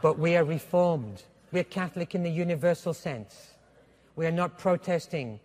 But 0.01 0.19
we 0.19 0.35
are 0.35 0.43
reformed. 0.43 1.23
We're 1.51 1.63
Catholic 1.63 2.13
in 2.15 2.23
the 2.23 2.29
universal 2.29 2.93
sense. 2.93 3.53
We 4.15 4.25
are 4.25 4.31
not 4.31 4.57
protesting 4.57 5.39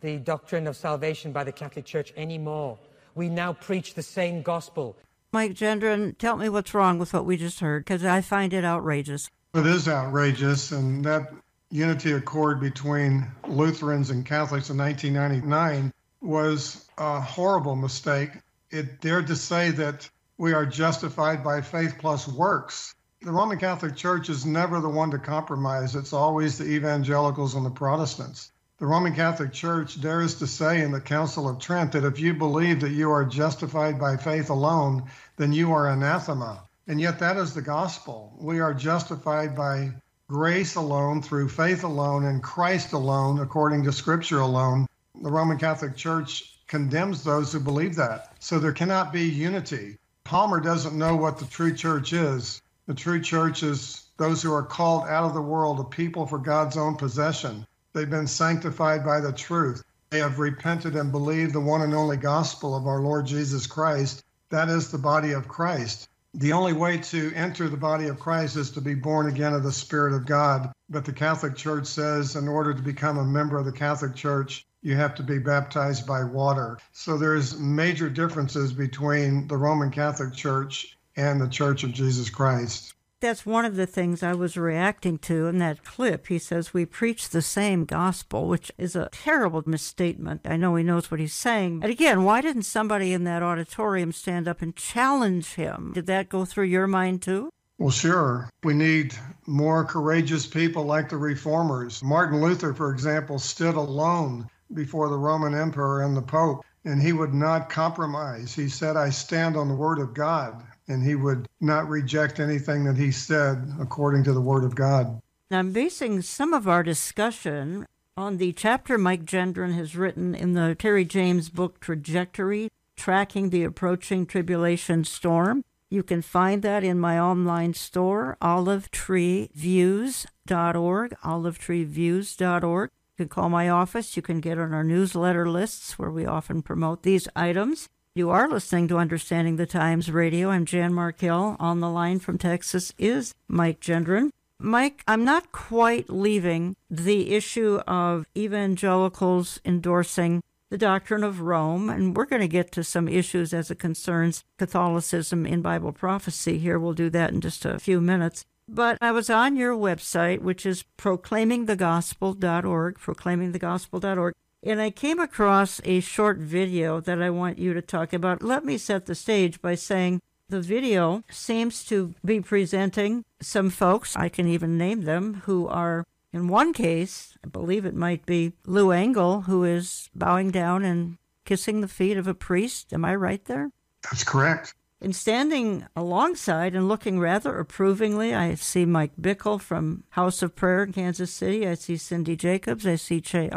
the 0.00 0.18
doctrine 0.18 0.66
of 0.66 0.76
salvation 0.76 1.32
by 1.32 1.44
the 1.44 1.52
Catholic 1.52 1.84
Church 1.84 2.12
anymore. 2.16 2.78
We 3.14 3.28
now 3.28 3.52
preach 3.52 3.94
the 3.94 4.02
same 4.02 4.42
gospel. 4.42 4.96
Mike 5.32 5.54
Gendron, 5.54 6.16
tell 6.18 6.36
me 6.36 6.48
what's 6.48 6.74
wrong 6.74 6.98
with 6.98 7.12
what 7.12 7.24
we 7.24 7.36
just 7.36 7.60
heard, 7.60 7.84
because 7.84 8.04
I 8.04 8.20
find 8.20 8.52
it 8.52 8.64
outrageous. 8.64 9.30
It 9.54 9.66
is 9.66 9.88
outrageous, 9.88 10.72
and 10.72 11.04
that 11.04 11.32
unity 11.70 12.12
accord 12.12 12.60
between 12.60 13.26
Lutherans 13.46 14.10
and 14.10 14.26
Catholics 14.26 14.70
in 14.70 14.76
1999 14.76 15.92
was 16.20 16.86
a 16.98 17.20
horrible 17.20 17.76
mistake. 17.76 18.30
It 18.70 19.00
dared 19.00 19.26
to 19.28 19.36
say 19.36 19.70
that 19.70 20.08
we 20.36 20.52
are 20.52 20.66
justified 20.66 21.44
by 21.44 21.60
faith 21.60 21.96
plus 21.98 22.26
works. 22.28 22.94
The 23.24 23.30
Roman 23.30 23.56
Catholic 23.56 23.94
Church 23.94 24.28
is 24.28 24.44
never 24.44 24.80
the 24.80 24.88
one 24.88 25.12
to 25.12 25.18
compromise, 25.18 25.94
it's 25.94 26.12
always 26.12 26.58
the 26.58 26.64
evangelicals 26.64 27.54
and 27.54 27.64
the 27.64 27.70
Protestants. 27.70 28.50
The 28.78 28.86
Roman 28.86 29.14
Catholic 29.14 29.52
Church 29.52 30.00
dares 30.00 30.34
to 30.40 30.48
say 30.48 30.80
in 30.80 30.90
the 30.90 31.00
Council 31.00 31.48
of 31.48 31.60
Trent 31.60 31.92
that 31.92 32.02
if 32.02 32.18
you 32.18 32.34
believe 32.34 32.80
that 32.80 32.90
you 32.90 33.12
are 33.12 33.24
justified 33.24 34.00
by 34.00 34.16
faith 34.16 34.50
alone, 34.50 35.04
then 35.36 35.52
you 35.52 35.72
are 35.72 35.88
anathema. 35.88 36.64
And 36.88 37.00
yet, 37.00 37.20
that 37.20 37.36
is 37.36 37.54
the 37.54 37.62
gospel. 37.62 38.36
We 38.40 38.58
are 38.58 38.74
justified 38.74 39.54
by 39.54 39.92
grace 40.26 40.74
alone, 40.74 41.22
through 41.22 41.50
faith 41.50 41.84
alone, 41.84 42.24
in 42.24 42.40
Christ 42.40 42.92
alone, 42.92 43.38
according 43.38 43.84
to 43.84 43.92
Scripture 43.92 44.40
alone. 44.40 44.88
The 45.22 45.30
Roman 45.30 45.58
Catholic 45.58 45.94
Church 45.94 46.58
condemns 46.66 47.22
those 47.22 47.52
who 47.52 47.60
believe 47.60 47.94
that. 47.94 48.34
So 48.40 48.58
there 48.58 48.72
cannot 48.72 49.12
be 49.12 49.28
unity. 49.28 49.98
Palmer 50.24 50.58
doesn't 50.58 50.98
know 50.98 51.14
what 51.14 51.38
the 51.38 51.44
true 51.44 51.72
church 51.72 52.12
is. 52.12 52.60
The 52.92 52.98
true 52.98 53.22
church 53.22 53.62
is 53.62 54.04
those 54.18 54.42
who 54.42 54.52
are 54.52 54.62
called 54.62 55.08
out 55.08 55.24
of 55.24 55.32
the 55.32 55.40
world, 55.40 55.80
a 55.80 55.84
people 55.84 56.26
for 56.26 56.36
God's 56.36 56.76
own 56.76 56.96
possession. 56.96 57.66
They've 57.94 58.10
been 58.10 58.26
sanctified 58.26 59.02
by 59.02 59.20
the 59.20 59.32
truth. 59.32 59.82
They 60.10 60.18
have 60.18 60.38
repented 60.38 60.94
and 60.94 61.10
believed 61.10 61.54
the 61.54 61.60
one 61.60 61.80
and 61.80 61.94
only 61.94 62.18
gospel 62.18 62.76
of 62.76 62.86
our 62.86 63.00
Lord 63.00 63.24
Jesus 63.24 63.66
Christ. 63.66 64.22
That 64.50 64.68
is 64.68 64.90
the 64.90 64.98
body 64.98 65.32
of 65.32 65.48
Christ. 65.48 66.10
The 66.34 66.52
only 66.52 66.74
way 66.74 66.98
to 66.98 67.32
enter 67.34 67.66
the 67.70 67.78
body 67.78 68.08
of 68.08 68.20
Christ 68.20 68.56
is 68.56 68.70
to 68.72 68.82
be 68.82 68.92
born 68.92 69.26
again 69.26 69.54
of 69.54 69.62
the 69.62 69.72
Spirit 69.72 70.12
of 70.12 70.26
God. 70.26 70.70
But 70.90 71.06
the 71.06 71.14
Catholic 71.14 71.56
Church 71.56 71.86
says 71.86 72.36
in 72.36 72.46
order 72.46 72.74
to 72.74 72.82
become 72.82 73.16
a 73.16 73.24
member 73.24 73.56
of 73.56 73.64
the 73.64 73.72
Catholic 73.72 74.14
Church, 74.14 74.66
you 74.82 74.96
have 74.96 75.14
to 75.14 75.22
be 75.22 75.38
baptized 75.38 76.06
by 76.06 76.24
water. 76.24 76.76
So 76.92 77.16
there's 77.16 77.58
major 77.58 78.10
differences 78.10 78.70
between 78.70 79.48
the 79.48 79.56
Roman 79.56 79.90
Catholic 79.90 80.34
Church 80.34 80.98
and 81.16 81.40
the 81.40 81.48
Church 81.48 81.84
of 81.84 81.92
Jesus 81.92 82.30
Christ 82.30 82.94
that's 83.22 83.46
one 83.46 83.64
of 83.64 83.76
the 83.76 83.86
things 83.86 84.22
I 84.22 84.34
was 84.34 84.56
reacting 84.56 85.16
to 85.18 85.46
in 85.46 85.58
that 85.58 85.84
clip. 85.84 86.26
He 86.26 86.38
says, 86.38 86.74
We 86.74 86.84
preach 86.84 87.28
the 87.28 87.40
same 87.40 87.84
gospel, 87.84 88.48
which 88.48 88.70
is 88.76 88.94
a 88.94 89.08
terrible 89.12 89.62
misstatement. 89.64 90.42
I 90.44 90.56
know 90.56 90.74
he 90.74 90.82
knows 90.82 91.10
what 91.10 91.20
he's 91.20 91.32
saying. 91.32 91.80
And 91.82 91.90
again, 91.90 92.24
why 92.24 92.40
didn't 92.40 92.64
somebody 92.64 93.12
in 93.12 93.24
that 93.24 93.42
auditorium 93.42 94.12
stand 94.12 94.48
up 94.48 94.60
and 94.60 94.76
challenge 94.76 95.54
him? 95.54 95.92
Did 95.94 96.06
that 96.06 96.28
go 96.28 96.44
through 96.44 96.64
your 96.64 96.88
mind 96.88 97.22
too? 97.22 97.50
Well, 97.78 97.90
sure. 97.90 98.50
We 98.64 98.74
need 98.74 99.14
more 99.46 99.84
courageous 99.84 100.46
people 100.46 100.84
like 100.84 101.08
the 101.08 101.16
reformers. 101.16 102.02
Martin 102.02 102.40
Luther, 102.40 102.74
for 102.74 102.92
example, 102.92 103.38
stood 103.38 103.76
alone 103.76 104.48
before 104.74 105.08
the 105.08 105.18
Roman 105.18 105.54
emperor 105.54 106.02
and 106.02 106.16
the 106.16 106.22
pope, 106.22 106.64
and 106.84 107.00
he 107.00 107.12
would 107.12 107.34
not 107.34 107.70
compromise. 107.70 108.52
He 108.52 108.68
said, 108.68 108.96
I 108.96 109.10
stand 109.10 109.56
on 109.56 109.68
the 109.68 109.74
word 109.74 110.00
of 110.00 110.12
God 110.12 110.62
and 110.88 111.02
he 111.02 111.14
would 111.14 111.48
not 111.60 111.88
reject 111.88 112.40
anything 112.40 112.84
that 112.84 112.96
he 112.96 113.10
said 113.10 113.74
according 113.80 114.24
to 114.24 114.32
the 114.32 114.40
Word 114.40 114.64
of 114.64 114.74
God. 114.74 115.20
Now, 115.50 115.58
I'm 115.58 115.72
basing 115.72 116.22
some 116.22 116.54
of 116.54 116.66
our 116.66 116.82
discussion 116.82 117.86
on 118.16 118.38
the 118.38 118.52
chapter 118.52 118.98
Mike 118.98 119.24
Gendron 119.24 119.74
has 119.74 119.96
written 119.96 120.34
in 120.34 120.52
the 120.52 120.76
Terry 120.78 121.04
James 121.04 121.48
book 121.48 121.80
Trajectory 121.80 122.70
Tracking 122.96 123.50
the 123.50 123.64
Approaching 123.64 124.26
Tribulation 124.26 125.04
Storm. 125.04 125.64
You 125.90 126.02
can 126.02 126.22
find 126.22 126.62
that 126.62 126.84
in 126.84 126.98
my 126.98 127.18
online 127.18 127.74
store, 127.74 128.38
olivetreeviews.org, 128.40 131.16
olivetreeviews.org. 131.22 132.90
You 132.90 133.16
can 133.16 133.28
call 133.28 133.48
my 133.50 133.68
office. 133.68 134.16
You 134.16 134.22
can 134.22 134.40
get 134.40 134.58
on 134.58 134.72
our 134.72 134.84
newsletter 134.84 135.48
lists 135.48 135.98
where 135.98 136.10
we 136.10 136.24
often 136.24 136.62
promote 136.62 137.02
these 137.02 137.28
items. 137.36 137.90
You 138.14 138.28
are 138.28 138.46
listening 138.46 138.88
to 138.88 138.98
Understanding 138.98 139.56
the 139.56 139.64
Times 139.64 140.10
Radio. 140.10 140.50
I'm 140.50 140.66
Jan 140.66 140.92
Markell. 140.92 141.56
On 141.58 141.80
the 141.80 141.88
line 141.88 142.18
from 142.18 142.36
Texas 142.36 142.92
is 142.98 143.32
Mike 143.48 143.80
Gendron. 143.80 144.28
Mike, 144.58 145.02
I'm 145.08 145.24
not 145.24 145.50
quite 145.50 146.10
leaving 146.10 146.76
the 146.90 147.34
issue 147.34 147.80
of 147.86 148.26
evangelicals 148.36 149.62
endorsing 149.64 150.42
the 150.68 150.76
doctrine 150.76 151.24
of 151.24 151.40
Rome, 151.40 151.88
and 151.88 152.14
we're 152.14 152.26
going 152.26 152.42
to 152.42 152.48
get 152.48 152.70
to 152.72 152.84
some 152.84 153.08
issues 153.08 153.54
as 153.54 153.70
it 153.70 153.78
concerns 153.78 154.44
Catholicism 154.58 155.46
in 155.46 155.62
Bible 155.62 155.92
prophecy 155.92 156.58
here. 156.58 156.78
We'll 156.78 156.92
do 156.92 157.08
that 157.08 157.32
in 157.32 157.40
just 157.40 157.64
a 157.64 157.78
few 157.78 158.02
minutes. 158.02 158.44
But 158.68 158.98
I 159.00 159.10
was 159.12 159.30
on 159.30 159.56
your 159.56 159.74
website, 159.74 160.42
which 160.42 160.66
is 160.66 160.84
proclaimingthegospel.org, 160.98 162.98
proclaimingthegospel.org, 162.98 164.34
and 164.62 164.80
I 164.80 164.90
came 164.90 165.18
across 165.18 165.80
a 165.84 166.00
short 166.00 166.38
video 166.38 167.00
that 167.00 167.20
I 167.20 167.30
want 167.30 167.58
you 167.58 167.74
to 167.74 167.82
talk 167.82 168.12
about. 168.12 168.42
Let 168.42 168.64
me 168.64 168.78
set 168.78 169.06
the 169.06 169.14
stage 169.14 169.60
by 169.60 169.74
saying 169.74 170.20
the 170.48 170.60
video 170.60 171.24
seems 171.30 171.84
to 171.86 172.14
be 172.24 172.40
presenting 172.40 173.24
some 173.40 173.70
folks, 173.70 174.16
I 174.16 174.28
can 174.28 174.46
even 174.46 174.78
name 174.78 175.02
them, 175.02 175.42
who 175.46 175.66
are 175.66 176.04
in 176.32 176.48
one 176.48 176.72
case, 176.72 177.36
I 177.44 177.48
believe 177.48 177.84
it 177.84 177.94
might 177.94 178.24
be 178.24 178.52
Lou 178.66 178.90
Engle, 178.90 179.42
who 179.42 179.64
is 179.64 180.08
bowing 180.14 180.50
down 180.50 180.84
and 180.84 181.18
kissing 181.44 181.80
the 181.80 181.88
feet 181.88 182.16
of 182.16 182.26
a 182.26 182.34
priest. 182.34 182.92
Am 182.92 183.04
I 183.04 183.14
right 183.14 183.44
there? 183.44 183.70
That's 184.02 184.24
correct. 184.24 184.74
And 185.00 185.14
standing 185.16 185.86
alongside 185.96 186.74
and 186.74 186.88
looking 186.88 187.18
rather 187.18 187.58
approvingly, 187.58 188.34
I 188.34 188.54
see 188.54 188.84
Mike 188.84 189.16
Bickle 189.20 189.60
from 189.60 190.04
House 190.10 190.42
of 190.42 190.54
Prayer 190.54 190.84
in 190.84 190.92
Kansas 190.92 191.32
City. 191.32 191.66
I 191.66 191.74
see 191.74 191.96
Cindy 191.96 192.36
Jacobs. 192.36 192.86
I 192.86 192.94
see 192.94 193.20
Che 193.20 193.50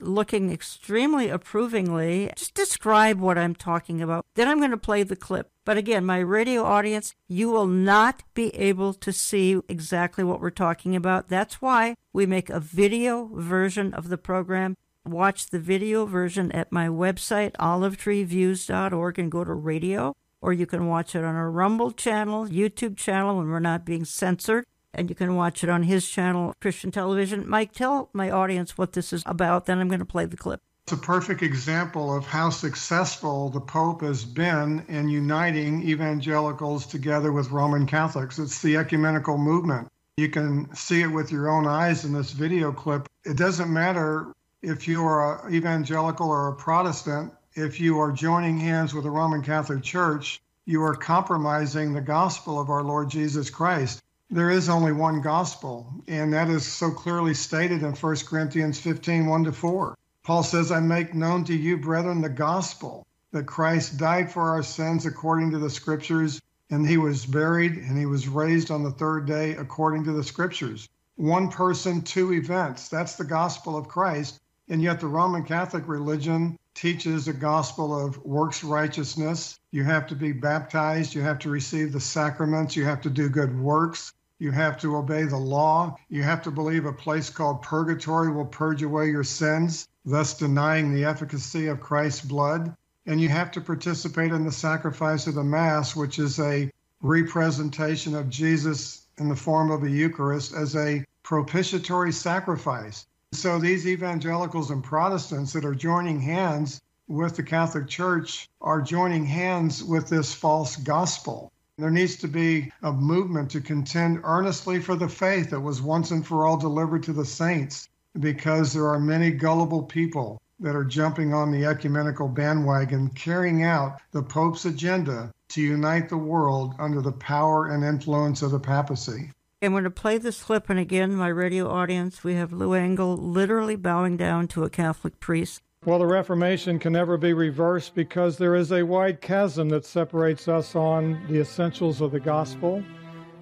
looking 0.00 0.52
extremely 0.52 1.28
approvingly. 1.28 2.32
Just 2.36 2.54
describe 2.54 3.20
what 3.20 3.38
I'm 3.38 3.54
talking 3.54 4.00
about. 4.00 4.24
Then 4.34 4.48
I'm 4.48 4.58
going 4.58 4.70
to 4.70 4.76
play 4.76 5.02
the 5.02 5.16
clip. 5.16 5.50
But 5.64 5.76
again, 5.76 6.04
my 6.04 6.18
radio 6.18 6.64
audience, 6.64 7.14
you 7.28 7.50
will 7.50 7.66
not 7.66 8.22
be 8.34 8.54
able 8.54 8.94
to 8.94 9.12
see 9.12 9.60
exactly 9.68 10.24
what 10.24 10.40
we're 10.40 10.50
talking 10.50 10.96
about. 10.96 11.28
That's 11.28 11.60
why 11.60 11.94
we 12.12 12.26
make 12.26 12.48
a 12.48 12.60
video 12.60 13.30
version 13.34 13.92
of 13.92 14.08
the 14.08 14.18
program. 14.18 14.76
Watch 15.04 15.48
the 15.48 15.58
video 15.58 16.06
version 16.06 16.52
at 16.52 16.72
my 16.72 16.88
website, 16.88 17.52
olivetreeviews.org, 17.52 19.18
and 19.18 19.30
go 19.30 19.44
to 19.44 19.52
radio. 19.52 20.14
Or 20.40 20.52
you 20.52 20.66
can 20.66 20.86
watch 20.86 21.14
it 21.14 21.24
on 21.24 21.34
our 21.34 21.50
Rumble 21.50 21.90
channel, 21.90 22.46
YouTube 22.46 22.96
channel, 22.96 23.36
when 23.36 23.48
we're 23.48 23.58
not 23.58 23.84
being 23.84 24.04
censored 24.04 24.64
and 24.98 25.08
you 25.08 25.14
can 25.14 25.36
watch 25.36 25.62
it 25.62 25.70
on 25.70 25.84
his 25.84 26.08
channel, 26.08 26.54
Christian 26.60 26.90
Television. 26.90 27.48
Mike, 27.48 27.72
tell 27.72 28.10
my 28.12 28.30
audience 28.30 28.76
what 28.76 28.92
this 28.92 29.12
is 29.12 29.22
about, 29.26 29.66
then 29.66 29.78
I'm 29.78 29.88
going 29.88 30.00
to 30.00 30.04
play 30.04 30.26
the 30.26 30.36
clip. 30.36 30.60
It's 30.84 30.92
a 30.92 30.96
perfect 30.96 31.42
example 31.42 32.14
of 32.14 32.26
how 32.26 32.50
successful 32.50 33.50
the 33.50 33.60
Pope 33.60 34.00
has 34.00 34.24
been 34.24 34.84
in 34.88 35.08
uniting 35.08 35.88
evangelicals 35.88 36.86
together 36.86 37.30
with 37.30 37.50
Roman 37.50 37.86
Catholics. 37.86 38.38
It's 38.38 38.60
the 38.60 38.76
ecumenical 38.76 39.38
movement. 39.38 39.88
You 40.16 40.30
can 40.30 40.74
see 40.74 41.02
it 41.02 41.06
with 41.06 41.30
your 41.30 41.48
own 41.48 41.66
eyes 41.66 42.04
in 42.04 42.12
this 42.12 42.32
video 42.32 42.72
clip. 42.72 43.06
It 43.24 43.36
doesn't 43.36 43.72
matter 43.72 44.32
if 44.62 44.88
you 44.88 45.04
are 45.04 45.46
an 45.46 45.54
evangelical 45.54 46.28
or 46.28 46.48
a 46.48 46.56
Protestant, 46.56 47.32
if 47.54 47.78
you 47.78 48.00
are 48.00 48.10
joining 48.10 48.58
hands 48.58 48.94
with 48.94 49.04
the 49.04 49.10
Roman 49.10 49.42
Catholic 49.42 49.82
Church, 49.82 50.40
you 50.64 50.82
are 50.82 50.94
compromising 50.94 51.92
the 51.92 52.00
gospel 52.00 52.58
of 52.58 52.68
our 52.68 52.82
Lord 52.82 53.10
Jesus 53.10 53.48
Christ 53.48 54.00
there 54.30 54.50
is 54.50 54.68
only 54.68 54.92
one 54.92 55.22
gospel, 55.22 55.90
and 56.06 56.34
that 56.34 56.50
is 56.50 56.66
so 56.66 56.90
clearly 56.90 57.32
stated 57.32 57.82
in 57.82 57.92
1 57.92 58.16
Corinthians 58.26 58.78
15 58.78 59.26
1 59.26 59.44
to 59.44 59.52
4. 59.52 59.96
Paul 60.22 60.42
says, 60.42 60.70
I 60.70 60.80
make 60.80 61.14
known 61.14 61.44
to 61.44 61.54
you, 61.56 61.78
brethren, 61.78 62.20
the 62.20 62.28
gospel 62.28 63.06
that 63.32 63.46
Christ 63.46 63.96
died 63.96 64.30
for 64.30 64.50
our 64.50 64.62
sins 64.62 65.06
according 65.06 65.52
to 65.52 65.58
the 65.58 65.70
scriptures, 65.70 66.42
and 66.68 66.86
he 66.86 66.98
was 66.98 67.24
buried, 67.24 67.72
and 67.78 67.96
he 67.96 68.04
was 68.04 68.28
raised 68.28 68.70
on 68.70 68.82
the 68.82 68.90
third 68.90 69.24
day 69.24 69.52
according 69.52 70.04
to 70.04 70.12
the 70.12 70.24
scriptures. 70.24 70.86
One 71.16 71.48
person, 71.48 72.02
two 72.02 72.34
events. 72.34 72.88
That's 72.88 73.14
the 73.14 73.24
gospel 73.24 73.78
of 73.78 73.88
Christ. 73.88 74.38
And 74.68 74.82
yet, 74.82 75.00
the 75.00 75.06
Roman 75.06 75.44
Catholic 75.44 75.88
religion 75.88 76.58
teaches 76.74 77.26
a 77.26 77.32
gospel 77.32 77.98
of 77.98 78.22
works 78.24 78.62
righteousness. 78.62 79.58
You 79.72 79.84
have 79.84 80.06
to 80.08 80.14
be 80.14 80.32
baptized, 80.32 81.14
you 81.14 81.22
have 81.22 81.38
to 81.40 81.50
receive 81.50 81.92
the 81.92 82.00
sacraments, 82.00 82.76
you 82.76 82.84
have 82.84 83.00
to 83.00 83.10
do 83.10 83.28
good 83.28 83.58
works, 83.58 84.12
you 84.38 84.52
have 84.52 84.78
to 84.78 84.96
obey 84.96 85.24
the 85.24 85.36
law. 85.36 85.96
You 86.08 86.22
have 86.22 86.42
to 86.42 86.50
believe 86.50 86.84
a 86.84 86.92
place 86.92 87.28
called 87.28 87.62
purgatory 87.62 88.30
will 88.30 88.44
purge 88.44 88.82
away 88.82 89.10
your 89.10 89.24
sins, 89.24 89.88
thus 90.04 90.34
denying 90.34 90.94
the 90.94 91.04
efficacy 91.04 91.66
of 91.66 91.80
Christ's 91.80 92.24
blood. 92.24 92.76
And 93.06 93.20
you 93.20 93.28
have 93.30 93.50
to 93.52 93.60
participate 93.60 94.32
in 94.32 94.44
the 94.44 94.52
sacrifice 94.52 95.26
of 95.26 95.34
the 95.34 95.42
Mass, 95.42 95.96
which 95.96 96.18
is 96.18 96.38
a 96.38 96.70
representation 97.00 98.14
of 98.14 98.30
Jesus 98.30 99.06
in 99.18 99.28
the 99.28 99.36
form 99.36 99.70
of 99.70 99.82
a 99.82 99.90
Eucharist 99.90 100.54
as 100.54 100.76
a 100.76 101.04
propitiatory 101.22 102.12
sacrifice. 102.12 103.06
So 103.32 103.58
these 103.58 103.86
evangelicals 103.86 104.70
and 104.70 104.84
Protestants 104.84 105.52
that 105.52 105.64
are 105.64 105.74
joining 105.74 106.20
hands 106.20 106.80
with 107.08 107.36
the 107.36 107.42
Catholic 107.42 107.88
Church 107.88 108.48
are 108.60 108.80
joining 108.82 109.24
hands 109.26 109.82
with 109.82 110.08
this 110.08 110.32
false 110.32 110.76
gospel. 110.76 111.50
There 111.78 111.90
needs 111.90 112.16
to 112.16 112.28
be 112.28 112.72
a 112.82 112.92
movement 112.92 113.52
to 113.52 113.60
contend 113.60 114.22
earnestly 114.24 114.80
for 114.80 114.96
the 114.96 115.08
faith 115.08 115.50
that 115.50 115.60
was 115.60 115.80
once 115.80 116.10
and 116.10 116.26
for 116.26 116.44
all 116.44 116.56
delivered 116.56 117.04
to 117.04 117.12
the 117.12 117.24
saints, 117.24 117.88
because 118.18 118.72
there 118.72 118.88
are 118.88 118.98
many 118.98 119.30
gullible 119.30 119.84
people 119.84 120.42
that 120.58 120.74
are 120.74 120.84
jumping 120.84 121.32
on 121.32 121.52
the 121.52 121.64
ecumenical 121.64 122.26
bandwagon, 122.26 123.10
carrying 123.10 123.62
out 123.62 124.00
the 124.10 124.24
Pope's 124.24 124.64
agenda 124.64 125.30
to 125.50 125.62
unite 125.62 126.08
the 126.08 126.16
world 126.16 126.74
under 126.80 127.00
the 127.00 127.12
power 127.12 127.68
and 127.68 127.84
influence 127.84 128.42
of 128.42 128.50
the 128.50 128.58
papacy. 128.58 129.30
I'm 129.62 129.70
going 129.70 129.84
to 129.84 129.90
play 129.90 130.18
this 130.18 130.42
clip, 130.42 130.68
and 130.68 130.80
again, 130.80 131.14
my 131.14 131.28
radio 131.28 131.70
audience, 131.70 132.24
we 132.24 132.34
have 132.34 132.52
Lou 132.52 132.72
Engle 132.72 133.16
literally 133.16 133.76
bowing 133.76 134.16
down 134.16 134.48
to 134.48 134.64
a 134.64 134.70
Catholic 134.70 135.20
priest 135.20 135.62
well, 135.88 135.98
the 135.98 136.06
Reformation 136.06 136.78
can 136.78 136.92
never 136.92 137.16
be 137.16 137.32
reversed 137.32 137.94
because 137.94 138.36
there 138.36 138.54
is 138.54 138.72
a 138.72 138.82
wide 138.82 139.22
chasm 139.22 139.70
that 139.70 139.86
separates 139.86 140.46
us 140.46 140.76
on 140.76 141.26
the 141.28 141.40
essentials 141.40 142.02
of 142.02 142.10
the 142.10 142.20
gospel, 142.20 142.84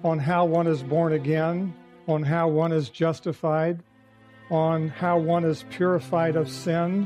on 0.05 0.17
how 0.17 0.45
one 0.45 0.65
is 0.65 0.81
born 0.81 1.11
again, 1.11 1.73
on 2.07 2.23
how 2.23 2.47
one 2.47 2.71
is 2.71 2.89
justified, 2.89 3.83
on 4.49 4.87
how 4.87 5.17
one 5.17 5.43
is 5.43 5.65
purified 5.69 6.37
of 6.37 6.49
sin. 6.49 7.05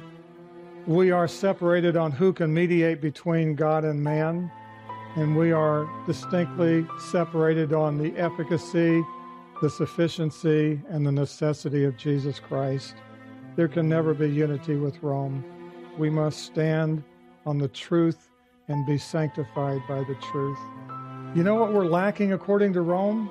We 0.86 1.10
are 1.10 1.28
separated 1.28 1.98
on 1.98 2.12
who 2.12 2.34
can 2.34 2.54
mediate 2.54 3.02
between 3.02 3.56
God 3.56 3.84
and 3.84 4.04
man, 4.04 4.52
and 5.15 5.36
we 5.36 5.52
are 5.54 5.89
distinctly 6.06 6.86
separated 7.10 7.74
on 7.74 7.98
the 7.98 8.15
efficacy, 8.15 9.04
the 9.60 9.72
sufficiency, 9.72 10.80
and 10.89 11.04
the 11.04 11.12
necessity 11.12 11.84
of 11.84 11.98
Jesus 11.98 12.39
Christ. 12.39 12.94
There 13.56 13.68
can 13.68 13.90
never 13.90 14.14
be 14.14 14.30
unity 14.30 14.76
with 14.76 15.04
Rome. 15.04 15.44
We 15.98 16.10
must 16.10 16.44
stand 16.44 17.04
on 17.46 17.58
the 17.58 17.68
truth 17.68 18.30
and 18.68 18.86
be 18.86 18.98
sanctified 18.98 19.82
by 19.88 20.00
the 20.00 20.16
truth. 20.32 20.60
You 21.36 21.44
know 21.44 21.56
what 21.56 21.74
we're 21.74 21.86
lacking 21.86 22.34
according 22.34 22.74
to 22.74 22.82
Rome? 22.82 23.30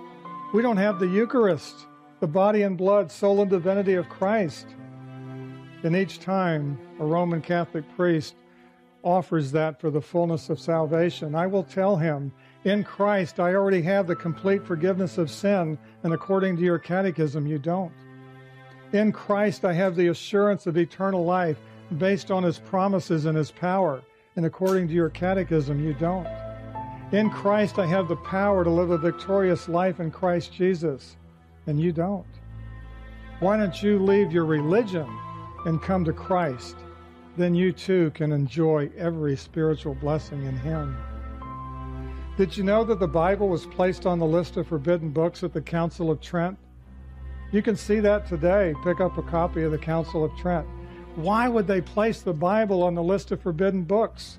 We 0.53 0.63
don't 0.63 0.77
have 0.77 1.01
the 1.01 1.07
Eucharist, 1.07 1.87
the 2.21 2.27
body 2.27 2.63
and 2.63 2.77
blood, 2.77 3.11
soul 3.11 3.41
and 3.41 3.51
divinity 3.51 3.95
of 3.95 4.09
Christ. 4.09 4.67
And 5.83 5.97
each 5.97 6.21
time 6.21 6.79
a 6.99 7.05
Roman 7.05 7.41
Catholic 7.41 7.85
priest 7.97 8.35
offers 9.03 9.51
that 9.53 9.81
for 9.81 9.91
the 9.91 10.03
fullness 10.03 10.51
of 10.51 10.61
salvation, 10.61 11.35
I 11.35 11.47
will 11.47 11.65
tell 11.65 11.97
him, 11.97 12.33
in 12.65 12.85
Christ 12.85 13.41
I 13.41 13.55
already 13.55 13.81
have 13.83 14.07
the 14.07 14.17
complete 14.17 14.67
forgiveness 14.67 15.17
of 15.17 15.31
sin, 15.31 15.79
and 16.03 16.13
according 16.13 16.57
to 16.59 16.63
your 16.63 16.79
catechism, 16.79 17.47
you 17.47 17.59
don't. 17.59 17.93
In 18.93 19.13
Christ, 19.13 19.65
I 19.65 19.73
have 19.73 19.95
the 19.95 20.09
assurance 20.09 20.67
of 20.67 20.77
eternal 20.77 21.25
life 21.25 21.59
based 21.99 22.33
on 22.33 22.43
his 22.43 22.59
promises 22.59 23.25
and 23.25 23.37
his 23.37 23.53
power. 23.53 24.03
And 24.35 24.45
according 24.45 24.89
to 24.89 24.95
your 24.95 25.11
catechism, 25.11 25.85
you 25.85 25.95
don't. 25.95 26.27
In 27.13 27.31
Christ, 27.31 27.79
I 27.79 27.87
have 27.87 28.09
the 28.09 28.17
power 28.17 28.65
to 28.65 28.71
live 28.71 28.91
a 28.91 28.99
victorious 28.99 29.69
life 29.69 30.01
in 30.01 30.11
Christ 30.11 30.53
Jesus. 30.53 31.17
And 31.67 31.81
you 31.81 31.93
don't. 31.93 32.27
Why 33.39 33.57
don't 33.57 33.81
you 33.81 33.99
leave 33.99 34.33
your 34.33 34.45
religion 34.45 35.09
and 35.67 35.81
come 35.81 36.05
to 36.05 36.13
Christ? 36.13 36.77
Then 37.37 37.55
you 37.55 37.73
too 37.73 38.11
can 38.11 38.33
enjoy 38.33 38.91
every 38.97 39.37
spiritual 39.37 39.95
blessing 39.95 40.45
in 40.45 40.57
Him. 40.57 40.97
Did 42.37 42.57
you 42.57 42.65
know 42.65 42.83
that 42.85 42.99
the 42.99 43.07
Bible 43.07 43.49
was 43.49 43.67
placed 43.67 44.05
on 44.05 44.19
the 44.19 44.27
list 44.27 44.57
of 44.57 44.67
forbidden 44.67 45.11
books 45.11 45.45
at 45.45 45.53
the 45.53 45.61
Council 45.61 46.11
of 46.11 46.21
Trent? 46.21 46.59
You 47.53 47.63
can 47.63 47.77
see 47.77 47.99
that 48.01 48.29
today. 48.29 48.75
Pick 48.85 49.01
up 49.01 49.19
a 49.19 49.23
copy 49.23 49.65
of 49.65 49.73
the 49.73 49.79
Council 49.79 50.25
of 50.25 50.37
Trent. 50.37 50.67
Why 51.17 51.49
would 51.49 51.67
they 51.67 51.81
place 51.81 52.23
the 52.23 52.33
Bible 52.33 52.83
on 52.83 52.95
the 52.95 53.03
list 53.03 53.33
of 53.33 53.41
forbidden 53.41 53.83
books? 53.83 54.39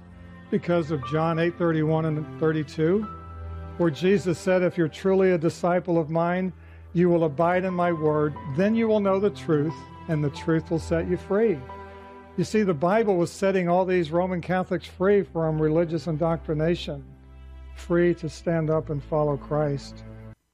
Because 0.49 0.91
of 0.91 1.05
John 1.11 1.37
8:31 1.37 2.05
and 2.05 2.39
32. 2.39 3.05
where 3.77 3.89
Jesus 3.89 4.37
said, 4.37 4.61
If 4.61 4.77
you're 4.77 4.87
truly 4.87 5.31
a 5.31 5.37
disciple 5.37 5.97
of 5.97 6.09
mine, 6.09 6.53
you 6.93 7.09
will 7.09 7.23
abide 7.23 7.63
in 7.65 7.73
my 7.73 7.91
word, 7.91 8.35
then 8.55 8.75
you 8.75 8.87
will 8.87 8.99
know 8.99 9.19
the 9.19 9.29
truth, 9.31 9.73
and 10.07 10.23
the 10.23 10.29
truth 10.29 10.69
will 10.69 10.79
set 10.79 11.09
you 11.09 11.17
free. 11.17 11.57
You 12.37 12.43
see, 12.43 12.63
the 12.63 12.73
Bible 12.73 13.17
was 13.17 13.31
setting 13.31 13.67
all 13.67 13.85
these 13.85 14.11
Roman 14.11 14.39
Catholics 14.41 14.87
free 14.87 15.23
from 15.23 15.61
religious 15.61 16.07
indoctrination, 16.07 17.03
free 17.75 18.13
to 18.15 18.29
stand 18.29 18.69
up 18.69 18.89
and 18.89 19.03
follow 19.03 19.35
Christ. 19.35 20.03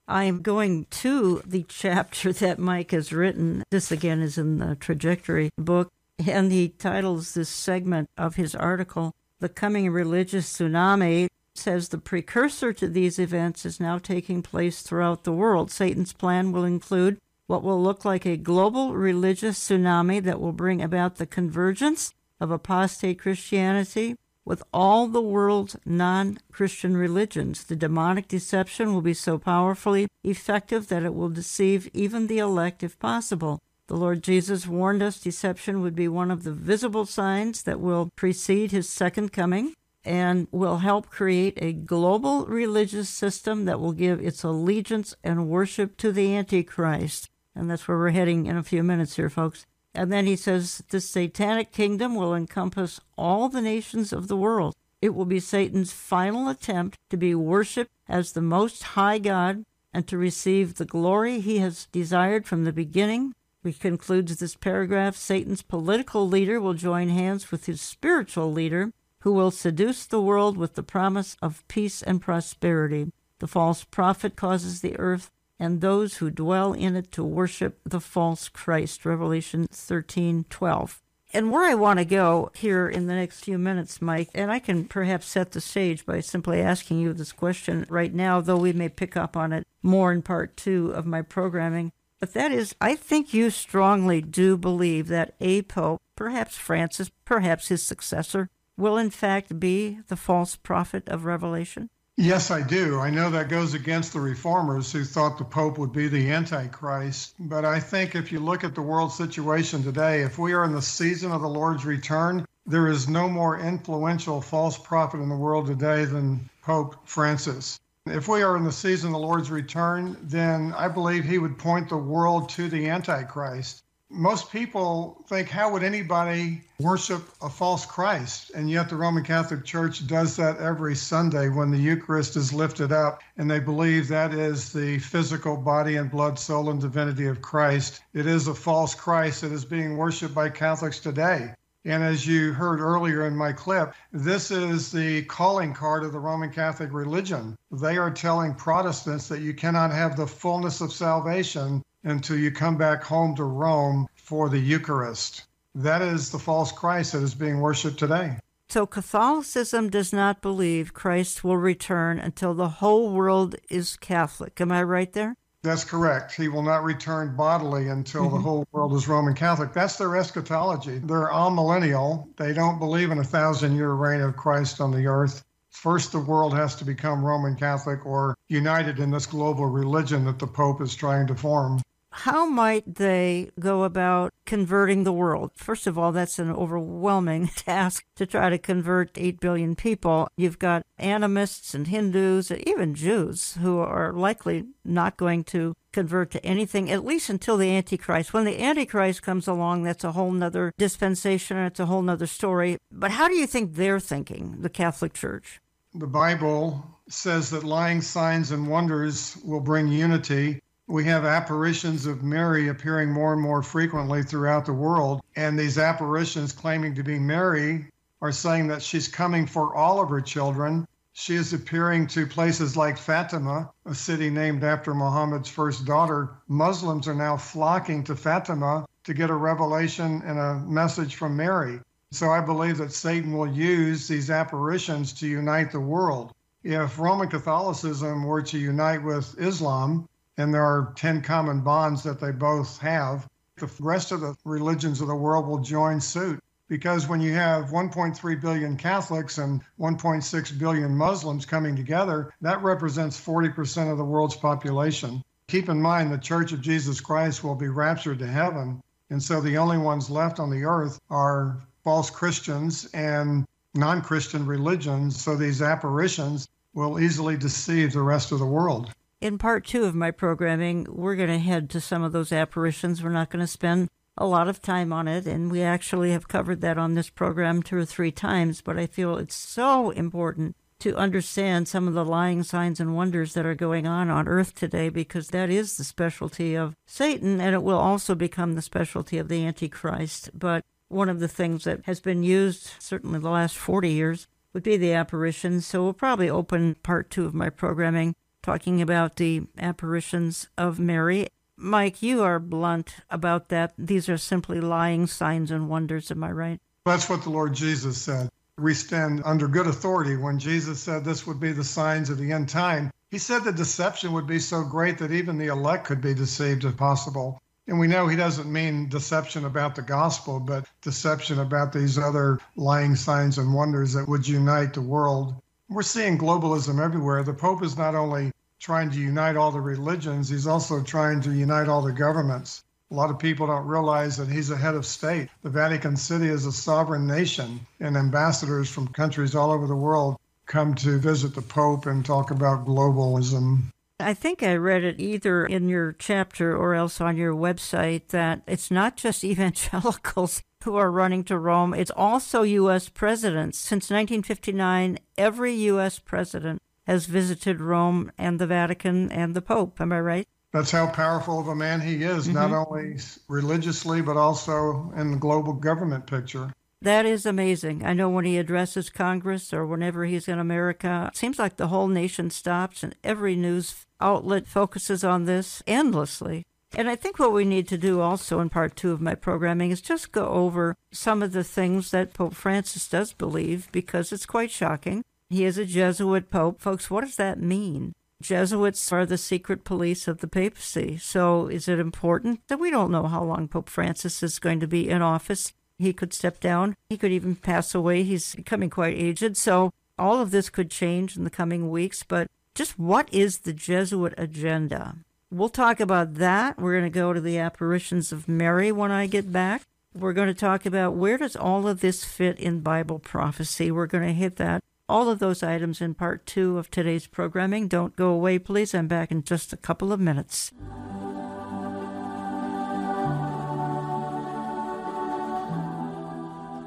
I'm 0.07 0.41
going 0.41 0.85
to 0.85 1.41
the 1.45 1.63
chapter 1.67 2.31
that 2.33 2.59
Mike 2.59 2.91
has 2.91 3.11
written. 3.11 3.63
This 3.71 3.91
again 3.91 4.21
is 4.21 4.37
in 4.37 4.59
the 4.59 4.75
Trajectory 4.75 5.49
book, 5.57 5.89
and 6.25 6.51
he 6.51 6.69
titles 6.69 7.33
this 7.33 7.49
segment 7.49 8.09
of 8.17 8.35
his 8.35 8.55
article, 8.55 9.13
The 9.39 9.49
Coming 9.49 9.89
Religious 9.89 10.51
Tsunami. 10.51 11.27
Says 11.55 11.89
the 11.89 11.97
precursor 11.97 12.71
to 12.73 12.87
these 12.87 13.17
events 13.17 13.65
is 13.65 13.79
now 13.79 13.97
taking 13.97 14.43
place 14.43 14.83
throughout 14.83 15.23
the 15.23 15.31
world. 15.31 15.71
Satan's 15.71 16.13
plan 16.13 16.51
will 16.51 16.63
include 16.63 17.17
what 17.47 17.63
will 17.63 17.81
look 17.81 18.05
like 18.05 18.27
a 18.27 18.37
global 18.37 18.93
religious 18.93 19.57
tsunami 19.57 20.21
that 20.21 20.39
will 20.39 20.51
bring 20.51 20.83
about 20.83 21.15
the 21.15 21.25
convergence 21.25 22.13
of 22.39 22.51
apostate 22.51 23.19
Christianity 23.19 24.15
with 24.47 24.63
all 24.73 25.07
the 25.07 25.21
world's 25.21 25.75
non 25.85 26.39
Christian 26.51 26.95
religions. 26.95 27.65
The 27.65 27.75
demonic 27.75 28.27
deception 28.27 28.93
will 28.93 29.01
be 29.01 29.13
so 29.13 29.37
powerfully 29.37 30.07
effective 30.23 30.87
that 30.87 31.03
it 31.03 31.13
will 31.13 31.29
deceive 31.29 31.89
even 31.93 32.27
the 32.27 32.39
elect 32.39 32.81
if 32.81 32.97
possible. 32.97 33.59
The 33.87 33.97
Lord 33.97 34.23
Jesus 34.23 34.67
warned 34.67 35.03
us 35.03 35.19
deception 35.19 35.81
would 35.81 35.95
be 35.95 36.07
one 36.07 36.31
of 36.31 36.43
the 36.43 36.53
visible 36.53 37.05
signs 37.05 37.63
that 37.63 37.79
will 37.79 38.09
precede 38.15 38.71
his 38.71 38.89
second 38.89 39.31
coming 39.31 39.73
and 40.03 40.47
will 40.51 40.77
help 40.77 41.09
create 41.09 41.57
a 41.57 41.73
global 41.73 42.45
religious 42.45 43.09
system 43.09 43.65
that 43.65 43.79
will 43.79 43.91
give 43.91 44.21
its 44.21 44.43
allegiance 44.43 45.15
and 45.23 45.49
worship 45.49 45.97
to 45.97 46.11
the 46.11 46.35
Antichrist. 46.35 47.29
And 47.53 47.69
that's 47.69 47.87
where 47.87 47.97
we're 47.97 48.11
heading 48.11 48.45
in 48.45 48.55
a 48.55 48.63
few 48.63 48.83
minutes 48.83 49.15
here, 49.17 49.29
folks. 49.29 49.65
And 49.97 50.13
then 50.13 50.27
he 50.27 50.35
says, 50.35 50.83
The 50.89 51.01
satanic 51.01 51.71
kingdom 51.71 52.13
will 52.13 52.35
encompass 52.35 53.01
all 53.17 53.49
the 53.49 53.63
nations 53.63 54.13
of 54.13 54.27
the 54.27 54.37
world. 54.37 54.75
It 55.01 55.15
will 55.15 55.25
be 55.25 55.39
Satan's 55.39 55.91
final 55.91 56.49
attempt 56.49 56.99
to 57.09 57.17
be 57.17 57.33
worshiped 57.33 57.89
as 58.07 58.31
the 58.31 58.41
Most 58.41 58.83
High 58.83 59.17
God 59.17 59.65
and 59.91 60.07
to 60.07 60.15
receive 60.15 60.75
the 60.75 60.85
glory 60.85 61.39
he 61.39 61.57
has 61.59 61.87
desired 61.91 62.45
from 62.45 62.63
the 62.63 62.71
beginning. 62.71 63.33
He 63.63 63.73
concludes 63.73 64.35
this 64.37 64.55
paragraph 64.55 65.15
Satan's 65.15 65.63
political 65.63 66.27
leader 66.27 66.61
will 66.61 66.75
join 66.75 67.09
hands 67.09 67.49
with 67.49 67.65
his 67.65 67.81
spiritual 67.81 68.51
leader, 68.53 68.93
who 69.21 69.33
will 69.33 69.49
seduce 69.49 70.05
the 70.05 70.21
world 70.21 70.57
with 70.57 70.75
the 70.75 70.83
promise 70.83 71.35
of 71.41 71.67
peace 71.67 72.03
and 72.03 72.21
prosperity. 72.21 73.11
The 73.39 73.47
false 73.47 73.83
prophet 73.83 74.35
causes 74.35 74.81
the 74.81 74.95
earth 74.99 75.31
and 75.59 75.81
those 75.81 76.17
who 76.17 76.29
dwell 76.29 76.73
in 76.73 76.95
it 76.95 77.11
to 77.13 77.23
worship 77.23 77.79
the 77.85 77.99
false 77.99 78.49
Christ. 78.49 79.05
Revelation 79.05 79.67
13 79.71 80.45
12. 80.49 81.01
And 81.33 81.51
where 81.51 81.63
I 81.63 81.73
want 81.73 81.99
to 81.99 82.05
go 82.05 82.51
here 82.55 82.87
in 82.87 83.07
the 83.07 83.15
next 83.15 83.43
few 83.43 83.57
minutes, 83.57 84.01
Mike, 84.01 84.29
and 84.33 84.49
I 84.49 84.59
can 84.59 84.85
perhaps 84.85 85.27
set 85.27 85.51
the 85.51 85.59
stage 85.59 86.05
by 86.05 86.21
simply 86.21 86.61
asking 86.61 86.99
you 86.99 87.11
this 87.11 87.33
question 87.33 87.85
right 87.89 88.13
now, 88.13 88.39
though 88.39 88.57
we 88.57 88.71
may 88.71 88.87
pick 88.87 89.17
up 89.17 89.35
on 89.35 89.51
it 89.51 89.67
more 89.83 90.13
in 90.13 90.21
part 90.21 90.55
two 90.55 90.91
of 90.91 91.05
my 91.05 91.21
programming. 91.21 91.91
But 92.19 92.33
that 92.33 92.51
is, 92.51 92.73
I 92.79 92.95
think 92.95 93.33
you 93.33 93.49
strongly 93.49 94.21
do 94.21 94.57
believe 94.57 95.07
that 95.09 95.35
a 95.39 95.63
pope, 95.63 96.01
perhaps 96.15 96.57
Francis, 96.57 97.11
perhaps 97.25 97.67
his 97.67 97.83
successor, 97.83 98.49
will 98.77 98.97
in 98.97 99.09
fact 99.09 99.59
be 99.59 99.99
the 100.07 100.15
false 100.15 100.55
prophet 100.55 101.07
of 101.09 101.25
Revelation? 101.25 101.89
Yes, 102.19 102.49
I 102.49 102.63
do. 102.63 102.99
I 102.99 103.11
know 103.11 103.29
that 103.29 103.47
goes 103.47 103.75
against 103.75 104.11
the 104.11 104.19
reformers 104.19 104.91
who 104.91 105.03
thought 105.03 105.37
the 105.37 105.45
Pope 105.45 105.77
would 105.77 105.91
be 105.91 106.07
the 106.07 106.31
Antichrist. 106.31 107.35
But 107.39 107.63
I 107.63 107.79
think 107.79 108.15
if 108.15 108.31
you 108.31 108.39
look 108.39 108.63
at 108.63 108.73
the 108.73 108.81
world 108.81 109.11
situation 109.11 109.83
today, 109.83 110.23
if 110.23 110.39
we 110.39 110.53
are 110.53 110.65
in 110.65 110.73
the 110.73 110.81
season 110.81 111.31
of 111.31 111.41
the 111.41 111.47
Lord's 111.47 111.85
return, 111.85 112.43
there 112.65 112.87
is 112.87 113.07
no 113.07 113.29
more 113.29 113.59
influential 113.59 114.41
false 114.41 114.79
prophet 114.79 115.19
in 115.19 115.29
the 115.29 115.35
world 115.35 115.67
today 115.67 116.05
than 116.05 116.49
Pope 116.63 116.95
Francis. 117.07 117.79
If 118.07 118.27
we 118.27 118.41
are 118.41 118.57
in 118.57 118.63
the 118.63 118.71
season 118.71 119.09
of 119.09 119.13
the 119.13 119.27
Lord's 119.27 119.51
return, 119.51 120.17
then 120.23 120.73
I 120.75 120.87
believe 120.87 121.23
he 121.23 121.37
would 121.37 121.59
point 121.59 121.87
the 121.87 121.97
world 121.97 122.49
to 122.49 122.67
the 122.67 122.89
Antichrist 122.89 123.83
most 124.09 124.51
people 124.51 125.25
think, 125.27 125.49
how 125.49 125.71
would 125.71 125.83
anybody 125.83 126.61
worship 126.79 127.23
a 127.41 127.49
false 127.49 127.85
Christ? 127.85 128.51
And 128.55 128.69
yet 128.69 128.89
the 128.89 128.95
Roman 128.95 129.23
Catholic 129.23 129.65
Church 129.65 130.07
does 130.07 130.37
that 130.37 130.57
every 130.59 130.95
Sunday 130.95 131.49
when 131.49 131.71
the 131.71 131.77
Eucharist 131.77 132.37
is 132.37 132.53
lifted 132.53 132.91
up, 132.91 133.21
and 133.37 133.51
they 133.51 133.59
believe 133.59 134.07
that 134.07 134.33
is 134.33 134.71
the 134.71 134.99
physical 134.99 135.57
body 135.57 135.97
and 135.97 136.09
blood, 136.09 136.39
soul, 136.39 136.69
and 136.69 136.79
divinity 136.79 137.27
of 137.27 137.41
Christ. 137.41 138.01
It 138.13 138.27
is 138.27 138.47
a 138.47 138.55
false 138.55 138.95
Christ 138.95 139.41
that 139.41 139.51
is 139.51 139.65
being 139.65 139.97
worshiped 139.97 140.33
by 140.33 140.49
Catholics 140.49 140.99
today. 140.99 141.53
And 141.83 142.03
as 142.03 142.27
you 142.27 142.53
heard 142.53 142.79
earlier 142.79 143.27
in 143.27 143.35
my 143.35 143.53
clip, 143.53 143.93
this 144.11 144.51
is 144.51 144.91
the 144.91 145.23
calling 145.23 145.73
card 145.73 146.03
of 146.03 146.11
the 146.11 146.19
Roman 146.19 146.51
Catholic 146.51 146.91
religion. 146.91 147.57
They 147.71 147.97
are 147.97 148.11
telling 148.11 148.55
Protestants 148.55 149.27
that 149.29 149.41
you 149.41 149.53
cannot 149.53 149.91
have 149.91 150.17
the 150.17 150.27
fullness 150.27 150.81
of 150.81 150.91
salvation 150.91 151.83
until 152.09 152.37
you 152.37 152.51
come 152.51 152.77
back 152.77 153.03
home 153.03 153.35
to 153.35 153.43
Rome 153.43 154.07
for 154.15 154.49
the 154.49 154.59
Eucharist. 154.59 155.45
That 155.75 156.01
is 156.01 156.31
the 156.31 156.39
false 156.39 156.71
Christ 156.71 157.13
that 157.13 157.21
is 157.21 157.35
being 157.35 157.59
worshiped 157.59 157.99
today. 157.99 158.37
So, 158.69 158.85
Catholicism 158.85 159.89
does 159.89 160.11
not 160.11 160.41
believe 160.41 160.93
Christ 160.93 161.43
will 161.43 161.57
return 161.57 162.19
until 162.19 162.53
the 162.53 162.67
whole 162.67 163.11
world 163.11 163.55
is 163.69 163.95
Catholic. 163.95 164.59
Am 164.59 164.71
I 164.71 164.83
right 164.83 165.13
there? 165.13 165.35
That's 165.63 165.83
correct. 165.83 166.33
He 166.33 166.47
will 166.47 166.63
not 166.63 166.83
return 166.83 167.35
bodily 167.35 167.87
until 167.87 168.23
mm-hmm. 168.23 168.35
the 168.35 168.41
whole 168.41 168.67
world 168.71 168.93
is 168.93 169.07
Roman 169.07 169.33
Catholic. 169.33 169.73
That's 169.73 169.97
their 169.97 170.15
eschatology. 170.15 170.99
They're 170.99 171.29
amillennial. 171.29 172.35
They 172.37 172.53
don't 172.53 172.79
believe 172.79 173.11
in 173.11 173.19
a 173.19 173.23
thousand 173.23 173.75
year 173.75 173.93
reign 173.93 174.21
of 174.21 174.35
Christ 174.35 174.81
on 174.81 174.91
the 174.91 175.07
earth. 175.07 175.43
First, 175.69 176.11
the 176.11 176.19
world 176.19 176.53
has 176.53 176.75
to 176.77 176.85
become 176.85 177.23
Roman 177.23 177.55
Catholic 177.55 178.05
or 178.05 178.35
united 178.47 178.99
in 178.99 179.11
this 179.11 179.25
global 179.25 179.65
religion 179.65 180.25
that 180.25 180.39
the 180.39 180.47
Pope 180.47 180.81
is 180.81 180.95
trying 180.95 181.27
to 181.27 181.35
form 181.35 181.79
how 182.11 182.45
might 182.45 182.95
they 182.95 183.49
go 183.59 183.83
about 183.83 184.33
converting 184.45 185.03
the 185.03 185.13
world? 185.13 185.51
First 185.55 185.87
of 185.87 185.97
all, 185.97 186.11
that's 186.11 186.39
an 186.39 186.51
overwhelming 186.51 187.47
task 187.55 188.05
to 188.15 188.25
try 188.25 188.49
to 188.49 188.57
convert 188.57 189.17
8 189.17 189.39
billion 189.39 189.75
people. 189.75 190.27
You've 190.37 190.59
got 190.59 190.83
animists 190.97 191.73
and 191.73 191.87
Hindus, 191.87 192.49
and 192.49 192.67
even 192.67 192.95
Jews, 192.95 193.57
who 193.61 193.79
are 193.79 194.13
likely 194.13 194.65
not 194.83 195.17
going 195.17 195.43
to 195.45 195.75
convert 195.91 196.31
to 196.31 196.45
anything, 196.45 196.91
at 196.91 197.05
least 197.05 197.29
until 197.29 197.57
the 197.57 197.75
Antichrist. 197.75 198.33
When 198.33 198.45
the 198.45 198.61
Antichrist 198.61 199.21
comes 199.21 199.47
along, 199.47 199.83
that's 199.83 200.03
a 200.03 200.11
whole 200.11 200.31
nother 200.31 200.73
dispensation 200.77 201.57
and 201.57 201.67
it's 201.67 201.79
a 201.79 201.87
whole 201.87 202.01
nother 202.01 202.27
story. 202.27 202.77
But 202.91 203.11
how 203.11 203.27
do 203.27 203.35
you 203.35 203.47
think 203.47 203.75
they're 203.75 203.99
thinking, 203.99 204.57
the 204.61 204.69
Catholic 204.69 205.13
Church? 205.13 205.59
The 205.93 206.07
Bible 206.07 206.85
says 207.09 207.49
that 207.51 207.63
lying 207.63 208.01
signs 208.01 208.51
and 208.51 208.67
wonders 208.67 209.37
will 209.43 209.61
bring 209.61 209.87
unity 209.87 210.61
we 210.87 211.03
have 211.03 211.25
apparitions 211.25 212.05
of 212.05 212.23
Mary 212.23 212.69
appearing 212.69 213.11
more 213.11 213.33
and 213.33 213.41
more 213.41 213.61
frequently 213.61 214.23
throughout 214.23 214.65
the 214.65 214.73
world. 214.73 215.21
And 215.35 215.59
these 215.59 215.77
apparitions 215.77 216.53
claiming 216.53 216.95
to 216.95 217.03
be 217.03 217.19
Mary 217.19 217.87
are 218.21 218.31
saying 218.31 218.67
that 218.67 218.81
she's 218.81 219.07
coming 219.07 219.45
for 219.45 219.75
all 219.75 220.01
of 220.01 220.09
her 220.09 220.21
children. 220.21 220.87
She 221.11 221.35
is 221.35 221.51
appearing 221.51 222.07
to 222.07 222.25
places 222.25 222.77
like 222.77 222.97
Fatima, 222.97 223.69
a 223.85 223.93
city 223.93 224.29
named 224.29 224.63
after 224.63 224.93
Muhammad's 224.93 225.49
first 225.49 225.85
daughter. 225.85 226.29
Muslims 226.47 227.07
are 227.07 227.15
now 227.15 227.35
flocking 227.35 228.03
to 228.05 228.15
Fatima 228.15 228.85
to 229.03 229.13
get 229.13 229.29
a 229.29 229.35
revelation 229.35 230.21
and 230.25 230.39
a 230.39 230.59
message 230.59 231.15
from 231.15 231.35
Mary. 231.35 231.81
So 232.11 232.29
I 232.29 232.39
believe 232.39 232.77
that 232.77 232.93
Satan 232.93 233.37
will 233.37 233.51
use 233.51 234.07
these 234.07 234.29
apparitions 234.29 235.11
to 235.13 235.27
unite 235.27 235.71
the 235.71 235.79
world. 235.81 236.33
If 236.63 236.97
Roman 236.97 237.27
Catholicism 237.27 238.23
were 238.23 238.41
to 238.43 238.57
unite 238.57 239.03
with 239.03 239.35
Islam, 239.37 240.07
and 240.37 240.53
there 240.53 240.63
are 240.63 240.93
10 240.95 241.21
common 241.21 241.61
bonds 241.61 242.03
that 242.03 242.19
they 242.19 242.31
both 242.31 242.77
have. 242.79 243.27
The 243.57 243.69
rest 243.79 244.11
of 244.11 244.21
the 244.21 244.35
religions 244.45 245.01
of 245.01 245.07
the 245.07 245.15
world 245.15 245.47
will 245.47 245.59
join 245.59 245.99
suit 245.99 246.43
because 246.67 247.07
when 247.07 247.21
you 247.21 247.33
have 247.33 247.69
1.3 247.69 248.41
billion 248.41 248.77
Catholics 248.77 249.37
and 249.37 249.61
1.6 249.79 250.59
billion 250.59 250.95
Muslims 250.95 251.45
coming 251.45 251.75
together, 251.75 252.33
that 252.41 252.61
represents 252.61 253.19
40% 253.19 253.91
of 253.91 253.97
the 253.97 254.03
world's 254.03 254.35
population. 254.35 255.23
Keep 255.47 255.69
in 255.69 255.81
mind, 255.81 256.11
the 256.11 256.17
Church 256.17 256.51
of 256.51 256.61
Jesus 256.61 256.99
Christ 256.99 257.43
will 257.43 257.55
be 257.55 257.69
raptured 257.69 258.19
to 258.19 258.27
heaven. 258.27 258.83
And 259.09 259.23
so 259.23 259.39
the 259.39 259.57
only 259.57 259.77
ones 259.77 260.09
left 260.09 260.39
on 260.39 260.49
the 260.49 260.65
earth 260.65 260.99
are 261.09 261.61
false 261.83 262.09
Christians 262.09 262.85
and 262.93 263.45
non 263.73 264.01
Christian 264.01 264.45
religions. 264.45 265.21
So 265.21 265.35
these 265.35 265.61
apparitions 265.61 266.49
will 266.73 266.99
easily 266.99 267.37
deceive 267.37 267.93
the 267.93 268.01
rest 268.01 268.33
of 268.33 268.39
the 268.39 268.45
world. 268.45 268.93
In 269.27 269.37
part 269.37 269.65
two 269.65 269.83
of 269.83 269.93
my 269.93 270.11
programming, 270.11 270.87
we're 270.89 271.17
going 271.17 271.27
to 271.27 271.37
head 271.37 271.69
to 271.71 271.81
some 271.81 272.01
of 272.01 272.13
those 272.13 272.31
apparitions. 272.31 273.03
We're 273.03 273.09
not 273.09 273.29
going 273.29 273.41
to 273.41 273.45
spend 273.45 273.89
a 274.17 274.25
lot 274.25 274.47
of 274.47 274.61
time 274.61 274.93
on 274.93 275.09
it, 275.09 275.27
and 275.27 275.51
we 275.51 275.61
actually 275.61 276.11
have 276.11 276.29
covered 276.29 276.61
that 276.61 276.77
on 276.77 276.93
this 276.93 277.09
program 277.09 277.61
two 277.61 277.75
or 277.75 277.83
three 277.83 278.09
times, 278.09 278.61
but 278.61 278.79
I 278.79 278.87
feel 278.87 279.17
it's 279.17 279.35
so 279.35 279.89
important 279.89 280.55
to 280.79 280.95
understand 280.95 281.67
some 281.67 281.89
of 281.89 281.93
the 281.93 282.05
lying 282.05 282.41
signs 282.41 282.79
and 282.79 282.95
wonders 282.95 283.33
that 283.33 283.45
are 283.45 283.53
going 283.53 283.85
on 283.85 284.09
on 284.09 284.29
earth 284.29 284.55
today 284.55 284.87
because 284.87 285.27
that 285.31 285.49
is 285.49 285.75
the 285.75 285.83
specialty 285.83 286.55
of 286.55 286.73
Satan 286.85 287.41
and 287.41 287.53
it 287.53 287.63
will 287.63 287.79
also 287.79 288.15
become 288.15 288.53
the 288.53 288.61
specialty 288.61 289.17
of 289.17 289.27
the 289.27 289.45
Antichrist. 289.45 290.29
But 290.33 290.63
one 290.87 291.09
of 291.09 291.19
the 291.19 291.27
things 291.27 291.65
that 291.65 291.83
has 291.83 291.99
been 291.99 292.23
used, 292.23 292.71
certainly 292.79 293.19
the 293.19 293.29
last 293.29 293.57
40 293.57 293.89
years, 293.89 294.27
would 294.53 294.63
be 294.63 294.77
the 294.77 294.93
apparitions. 294.93 295.67
So 295.67 295.83
we'll 295.83 295.91
probably 295.91 296.29
open 296.29 296.75
part 296.75 297.09
two 297.09 297.25
of 297.25 297.33
my 297.33 297.49
programming 297.49 298.15
talking 298.47 298.81
about 298.81 299.17
the 299.17 299.41
apparitions 299.57 300.47
of 300.57 300.79
Mary. 300.79 301.27
Mike, 301.57 302.01
you 302.01 302.23
are 302.23 302.39
blunt 302.39 302.95
about 303.09 303.49
that. 303.49 303.73
These 303.77 304.07
are 304.07 304.17
simply 304.17 304.61
lying 304.61 305.05
signs 305.05 305.51
and 305.51 305.67
wonders, 305.67 306.09
am 306.11 306.23
I 306.23 306.31
right? 306.31 306.61
That's 306.85 307.09
what 307.09 307.23
the 307.23 307.29
Lord 307.29 307.53
Jesus 307.53 307.97
said 307.97 308.29
we 308.59 308.73
stand 308.73 309.21
under 309.23 309.47
good 309.47 309.67
authority. 309.67 310.17
When 310.17 310.39
Jesus 310.39 310.79
said 310.79 311.03
this 311.03 311.27
would 311.27 311.39
be 311.39 311.51
the 311.51 311.63
signs 311.63 312.09
of 312.09 312.17
the 312.17 312.31
end 312.31 312.49
time, 312.49 312.89
he 313.11 313.19
said 313.19 313.43
the 313.43 313.51
deception 313.51 314.13
would 314.13 314.25
be 314.25 314.39
so 314.39 314.63
great 314.63 314.97
that 314.97 315.11
even 315.11 315.37
the 315.37 315.47
elect 315.47 315.85
could 315.85 316.01
be 316.01 316.15
deceived 316.15 316.63
if 316.63 316.75
possible. 316.75 317.39
And 317.67 317.79
we 317.79 317.87
know 317.87 318.07
he 318.07 318.15
doesn't 318.15 318.51
mean 318.51 318.89
deception 318.89 319.45
about 319.45 319.75
the 319.75 319.81
gospel, 319.81 320.39
but 320.39 320.65
deception 320.81 321.39
about 321.39 321.71
these 321.73 321.99
other 321.99 322.39
lying 322.55 322.95
signs 322.95 323.37
and 323.37 323.53
wonders 323.53 323.93
that 323.93 324.07
would 324.07 324.27
unite 324.27 324.73
the 324.73 324.81
world. 324.81 325.35
We're 325.69 325.83
seeing 325.83 326.17
globalism 326.17 326.81
everywhere. 326.83 327.23
The 327.23 327.33
Pope 327.33 327.61
is 327.61 327.77
not 327.77 327.93
only 327.93 328.31
trying 328.59 328.89
to 328.91 328.99
unite 328.99 329.37
all 329.37 329.51
the 329.51 329.61
religions, 329.61 330.29
he's 330.29 330.47
also 330.47 330.81
trying 330.81 331.21
to 331.21 331.31
unite 331.31 331.67
all 331.67 331.81
the 331.81 331.91
governments. 331.91 332.63
A 332.89 332.93
lot 332.93 333.09
of 333.09 333.19
people 333.19 333.47
don't 333.47 333.67
realize 333.67 334.17
that 334.17 334.29
he's 334.29 334.49
a 334.49 334.57
head 334.57 334.75
of 334.75 334.85
state. 334.85 335.29
The 335.43 335.49
Vatican 335.49 335.97
City 335.97 336.27
is 336.27 336.45
a 336.45 336.51
sovereign 336.51 337.05
nation, 337.05 337.59
and 337.79 337.97
ambassadors 337.97 338.69
from 338.69 338.87
countries 338.87 339.35
all 339.35 339.51
over 339.51 339.67
the 339.67 339.75
world 339.75 340.17
come 340.45 340.73
to 340.75 340.97
visit 340.97 341.35
the 341.35 341.41
Pope 341.41 341.85
and 341.85 342.05
talk 342.05 342.31
about 342.31 342.65
globalism. 342.65 343.63
I 343.99 344.13
think 344.13 344.43
I 344.43 344.55
read 344.55 344.83
it 344.83 344.99
either 344.99 345.45
in 345.45 345.67
your 345.67 345.93
chapter 345.93 346.55
or 346.55 346.75
else 346.75 347.01
on 347.01 347.17
your 347.17 347.33
website 347.33 348.09
that 348.09 348.41
it's 348.47 348.71
not 348.71 348.95
just 348.95 349.23
evangelicals 349.23 350.41
who 350.63 350.75
are 350.75 350.91
running 350.91 351.23
to 351.25 351.37
Rome, 351.37 351.73
it's 351.73 351.91
also 351.91 352.43
U.S. 352.43 352.89
presidents. 352.89 353.57
Since 353.59 353.89
1959, 353.89 354.97
every 355.17 355.53
U.S. 355.53 355.99
president 355.99 356.61
has 356.87 357.05
visited 357.05 357.61
Rome 357.61 358.11
and 358.17 358.39
the 358.39 358.47
Vatican 358.47 359.11
and 359.11 359.35
the 359.35 359.41
Pope. 359.41 359.79
Am 359.79 359.91
I 359.91 359.99
right? 359.99 360.27
That's 360.53 360.71
how 360.71 360.87
powerful 360.87 361.39
of 361.39 361.49
a 361.49 361.55
man 361.55 361.81
he 361.81 362.03
is, 362.03 362.25
mm-hmm. 362.25 362.33
not 362.33 362.51
only 362.51 362.97
religiously, 363.27 364.01
but 364.01 364.17
also 364.17 364.91
in 364.95 365.11
the 365.11 365.17
global 365.17 365.53
government 365.53 366.07
picture. 366.07 366.51
That 366.81 367.05
is 367.05 367.25
amazing. 367.25 367.83
I 367.85 367.93
know 367.93 368.09
when 368.09 368.25
he 368.25 368.37
addresses 368.37 368.89
Congress 368.89 369.51
or 369.51 369.65
whenever 369.65 370.05
he's 370.05 370.27
in 370.27 370.39
America, 370.39 371.09
it 371.11 371.17
seems 371.17 371.39
like 371.39 371.57
the 371.57 371.67
whole 371.67 371.87
nation 371.87 372.29
stops 372.29 372.83
and 372.83 372.95
every 373.03 373.35
news 373.35 373.85
outlet 373.99 374.47
focuses 374.47 375.03
on 375.03 375.25
this 375.25 375.63
endlessly. 375.67 376.45
And 376.75 376.89
I 376.89 376.95
think 376.95 377.17
what 377.17 377.33
we 377.33 377.45
need 377.45 377.67
to 377.69 377.77
do 377.77 378.01
also 378.01 378.39
in 378.39 378.49
part 378.49 378.75
two 378.75 378.91
of 378.91 379.01
my 379.01 379.15
programming 379.15 379.71
is 379.71 379.81
just 379.81 380.11
go 380.11 380.27
over 380.27 380.75
some 380.91 381.23
of 381.23 381.31
the 381.31 381.43
things 381.43 381.91
that 381.91 382.13
Pope 382.13 382.35
Francis 382.35 382.87
does 382.87 383.13
believe 383.13 383.71
because 383.71 384.11
it's 384.11 384.25
quite 384.25 384.51
shocking. 384.51 385.03
He 385.29 385.43
is 385.43 385.57
a 385.57 385.65
Jesuit 385.65 386.29
pope. 386.31 386.61
Folks, 386.61 386.89
what 386.89 387.03
does 387.03 387.17
that 387.17 387.39
mean? 387.39 387.93
Jesuits 388.21 388.91
are 388.91 389.05
the 389.05 389.17
secret 389.17 389.63
police 389.63 390.07
of 390.07 390.19
the 390.19 390.27
papacy. 390.27 390.97
So 390.97 391.47
is 391.47 391.67
it 391.67 391.79
important 391.79 392.39
that 392.47 392.59
we 392.59 392.71
don't 392.71 392.91
know 392.91 393.07
how 393.07 393.23
long 393.23 393.47
Pope 393.47 393.69
Francis 393.69 394.23
is 394.23 394.39
going 394.39 394.59
to 394.61 394.67
be 394.67 394.89
in 394.89 395.01
office? 395.01 395.53
He 395.77 395.93
could 395.93 396.13
step 396.13 396.39
down. 396.39 396.75
He 396.89 396.97
could 396.97 397.11
even 397.11 397.35
pass 397.35 397.75
away. 397.75 398.03
He's 398.03 398.33
becoming 398.33 398.69
quite 398.69 398.97
aged. 398.97 399.37
So 399.37 399.71
all 399.99 400.19
of 400.19 400.31
this 400.31 400.49
could 400.49 400.71
change 400.71 401.15
in 401.15 401.25
the 401.25 401.29
coming 401.29 401.69
weeks. 401.69 402.01
But 402.01 402.27
just 402.55 402.79
what 402.79 403.13
is 403.13 403.39
the 403.39 403.53
Jesuit 403.53 404.15
agenda? 404.17 404.95
We'll 405.29 405.49
talk 405.49 405.79
about 405.79 406.15
that. 406.15 406.57
We're 406.57 406.79
going 406.79 406.91
to 406.91 406.99
go 406.99 407.13
to 407.13 407.21
the 407.21 407.37
apparitions 407.37 408.11
of 408.11 408.27
Mary 408.27 408.71
when 408.71 408.91
I 408.91 409.05
get 409.05 409.31
back. 409.31 409.63
We're 409.93 410.13
going 410.13 410.29
to 410.29 410.33
talk 410.33 410.65
about 410.65 410.95
where 410.95 411.17
does 411.17 411.35
all 411.35 411.67
of 411.67 411.81
this 411.81 412.03
fit 412.03 412.39
in 412.39 412.61
Bible 412.61 412.97
prophecy. 412.97 413.69
We're 413.69 413.87
going 413.87 414.07
to 414.07 414.13
hit 414.13 414.37
that 414.37 414.63
all 414.89 415.09
of 415.09 415.19
those 415.19 415.43
items 415.43 415.81
in 415.81 415.93
part 415.93 416.25
two 416.25 416.57
of 416.57 416.71
today's 416.71 417.07
programming. 417.07 417.67
Don't 417.67 417.95
go 417.95 418.09
away, 418.09 418.39
please. 418.39 418.73
I'm 418.73 418.87
back 418.87 419.11
in 419.11 419.23
just 419.23 419.51
a 419.51 419.57
couple 419.57 419.91
of 419.91 419.99
minutes. 419.99 420.51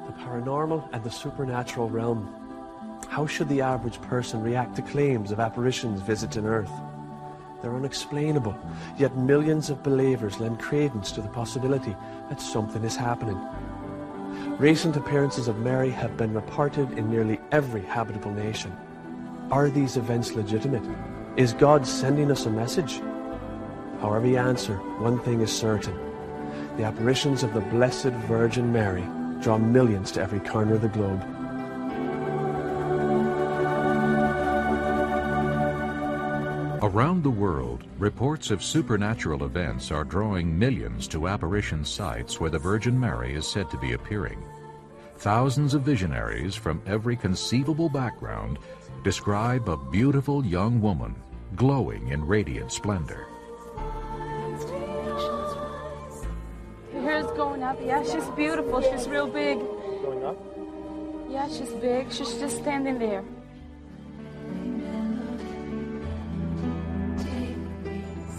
The 0.05 0.13
paranormal 0.23 0.87
and 0.93 1.03
the 1.03 1.09
supernatural 1.09 1.89
realm. 1.89 2.29
How 3.09 3.25
should 3.25 3.49
the 3.49 3.61
average 3.61 3.99
person 4.03 4.43
react 4.43 4.75
to 4.75 4.83
claims 4.83 5.31
of 5.31 5.39
apparitions 5.39 6.01
visiting 6.01 6.45
Earth? 6.45 6.71
They're 7.61 7.75
unexplainable, 7.75 8.57
yet 8.97 9.17
millions 9.17 9.69
of 9.69 9.83
believers 9.83 10.39
lend 10.39 10.59
credence 10.59 11.11
to 11.13 11.21
the 11.21 11.27
possibility 11.27 11.95
that 12.29 12.41
something 12.41 12.83
is 12.83 12.95
happening. 12.95 13.39
Recent 14.59 14.95
appearances 14.95 15.47
of 15.47 15.59
Mary 15.59 15.89
have 15.89 16.17
been 16.17 16.33
reported 16.33 16.91
in 16.97 17.09
nearly 17.09 17.39
every 17.51 17.81
habitable 17.81 18.31
nation. 18.31 18.75
Are 19.51 19.69
these 19.69 19.97
events 19.97 20.33
legitimate? 20.33 20.83
Is 21.37 21.53
God 21.53 21.85
sending 21.85 22.31
us 22.31 22.45
a 22.45 22.49
message? 22.49 23.01
However 24.01 24.27
you 24.27 24.37
answer, 24.37 24.77
one 24.99 25.19
thing 25.19 25.41
is 25.41 25.51
certain. 25.51 25.97
The 26.77 26.83
apparitions 26.83 27.43
of 27.43 27.53
the 27.53 27.61
Blessed 27.61 28.13
Virgin 28.27 28.71
Mary 28.71 29.05
draw 29.41 29.57
millions 29.57 30.11
to 30.11 30.21
every 30.21 30.39
corner 30.39 30.75
of 30.75 30.81
the 30.81 30.89
globe. 30.89 31.23
Around 36.83 37.21
the 37.21 37.29
world, 37.29 37.83
reports 37.99 38.49
of 38.49 38.63
supernatural 38.63 39.43
events 39.43 39.91
are 39.91 40.03
drawing 40.03 40.57
millions 40.57 41.07
to 41.09 41.27
apparition 41.27 41.85
sites 41.85 42.39
where 42.39 42.49
the 42.49 42.57
Virgin 42.57 42.99
Mary 42.99 43.35
is 43.35 43.47
said 43.47 43.69
to 43.69 43.77
be 43.77 43.93
appearing. 43.93 44.43
Thousands 45.17 45.75
of 45.75 45.83
visionaries 45.83 46.55
from 46.55 46.81
every 46.87 47.15
conceivable 47.15 47.87
background 47.87 48.57
describe 49.03 49.69
a 49.69 49.77
beautiful 49.77 50.43
young 50.43 50.81
woman 50.81 51.13
glowing 51.55 52.07
in 52.07 52.25
radiant 52.25 52.71
splendor. 52.71 53.27
Her 56.93 56.99
Here's 56.99 57.27
going 57.37 57.61
up. 57.61 57.77
Yeah, 57.79 58.01
she's 58.01 58.27
beautiful. 58.31 58.81
She's 58.81 59.07
real 59.07 59.27
big. 59.27 59.59
Going 59.59 60.25
up? 60.25 60.37
Yeah, 61.29 61.47
she's 61.47 61.69
big. 61.73 62.11
She's 62.11 62.33
just 62.39 62.57
standing 62.57 62.97
there. 62.97 63.23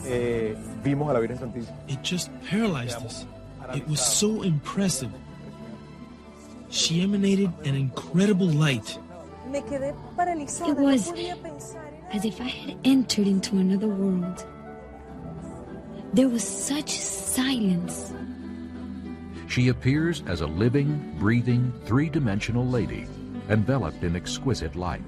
Eh, 0.05 0.55
vimos 0.83 1.11
a 1.11 1.13
la 1.13 1.21
Virgen 1.21 1.39
Santísima. 1.39 1.77
It 1.89 2.03
just 2.03 2.31
paralyzed 2.45 3.05
us. 3.05 3.27
It 3.75 3.87
was 3.89 4.01
so 4.01 4.43
impressive. 4.43 5.11
She 6.71 7.03
emanated 7.03 7.53
an 7.65 7.75
incredible 7.75 8.49
light. 8.49 8.99
It 9.53 10.77
was 10.77 11.13
as 12.13 12.25
if 12.25 12.41
I 12.41 12.49
had 12.49 12.79
entered 12.85 13.27
into 13.27 13.59
another 13.59 13.89
world. 13.89 14.47
There 16.15 16.29
was 16.29 16.43
such 16.43 16.91
silence. 16.91 18.13
She 19.49 19.69
appears 19.69 20.23
as 20.27 20.41
a 20.41 20.47
living, 20.47 21.15
breathing, 21.19 21.73
three 21.85 22.09
dimensional 22.09 22.67
lady, 22.67 23.07
enveloped 23.51 24.03
in 24.03 24.17
exquisite 24.17 24.77
light. 24.77 25.05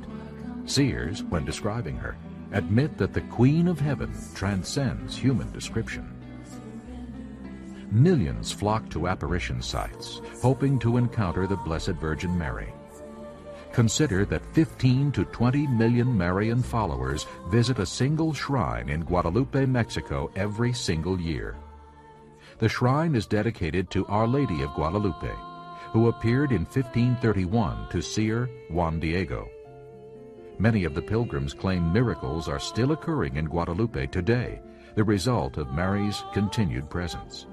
Seers, 0.67 1.23
when 1.25 1.45
describing 1.45 1.97
her, 1.97 2.17
admit 2.55 2.97
that 2.97 3.13
the 3.13 3.21
Queen 3.21 3.69
of 3.69 3.81
Heaven 3.81 4.15
transcends 4.35 5.17
human 5.17 5.51
description. 5.53 6.09
Millions 7.91 8.51
flock 8.51 8.89
to 8.91 9.09
apparition 9.09 9.61
sites, 9.61 10.21
hoping 10.41 10.79
to 10.79 10.97
encounter 10.97 11.47
the 11.47 11.57
Blessed 11.57 11.97
Virgin 12.01 12.37
Mary. 12.37 12.73
Consider 13.73 14.25
that 14.27 14.47
15 14.55 15.11
to 15.13 15.25
20 15.25 15.67
million 15.67 16.17
Marian 16.17 16.63
followers 16.63 17.27
visit 17.49 17.81
a 17.81 17.87
single 17.87 18.33
shrine 18.33 18.89
in 18.89 19.03
Guadalupe, 19.03 19.67
Mexico 19.67 20.31
every 20.37 20.73
single 20.73 21.21
year. 21.21 21.57
The 22.59 22.69
shrine 22.69 23.17
is 23.17 23.27
dedicated 23.27 23.91
to 23.91 24.07
Our 24.07 24.29
Lady 24.29 24.63
of 24.63 24.73
Guadalupe, 24.75 25.35
who 25.91 26.07
appeared 26.07 26.53
in 26.53 26.65
1531 26.65 27.89
to 27.91 28.01
seer 28.01 28.49
Juan 28.71 29.01
Diego. 29.01 29.49
Many 30.59 30.85
of 30.85 30.95
the 30.95 31.03
pilgrims 31.03 31.53
claim 31.53 31.93
miracles 31.93 32.49
are 32.49 32.61
still 32.61 32.93
occurring 32.93 33.37
in 33.37 33.47
Guadalupe 33.47 34.07
today, 34.07 34.61
the 34.95 35.03
result 35.03 35.57
of 35.57 35.73
Mary's 35.75 36.23
continued 36.33 36.89
presence. 36.89 37.47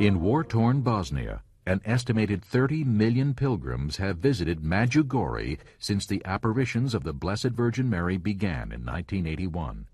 In 0.00 0.22
war-torn 0.22 0.80
Bosnia, 0.80 1.42
an 1.66 1.82
estimated 1.84 2.42
30 2.42 2.84
million 2.84 3.34
pilgrims 3.34 3.98
have 3.98 4.16
visited 4.16 4.62
Medjugorje 4.62 5.58
since 5.78 6.06
the 6.06 6.22
apparitions 6.24 6.94
of 6.94 7.04
the 7.04 7.12
Blessed 7.12 7.50
Virgin 7.50 7.90
Mary 7.90 8.16
began 8.16 8.72
in 8.72 8.86
1981. 8.86 9.86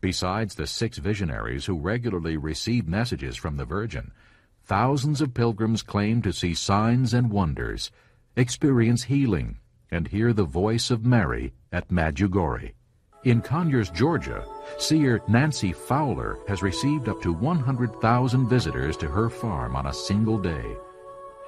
Besides 0.00 0.54
the 0.54 0.68
six 0.68 0.98
visionaries 0.98 1.66
who 1.66 1.76
regularly 1.76 2.36
receive 2.36 2.86
messages 2.86 3.36
from 3.36 3.56
the 3.56 3.64
Virgin, 3.64 4.12
thousands 4.64 5.20
of 5.20 5.34
pilgrims 5.34 5.82
claim 5.82 6.22
to 6.22 6.32
see 6.32 6.54
signs 6.54 7.12
and 7.12 7.28
wonders 7.28 7.90
experience 8.36 9.02
healing, 9.02 9.58
and 9.90 10.08
hear 10.08 10.32
the 10.32 10.44
voice 10.44 10.90
of 10.90 11.04
Mary 11.04 11.52
at 11.72 11.88
Medjugorje. 11.88 12.72
In 13.24 13.40
Conyers, 13.40 13.90
Georgia, 13.90 14.44
seer 14.78 15.20
Nancy 15.28 15.72
Fowler 15.72 16.38
has 16.48 16.62
received 16.62 17.08
up 17.08 17.22
to 17.22 17.32
100,000 17.32 18.48
visitors 18.48 18.96
to 18.96 19.06
her 19.06 19.30
farm 19.30 19.76
on 19.76 19.86
a 19.86 19.94
single 19.94 20.38
day. 20.38 20.76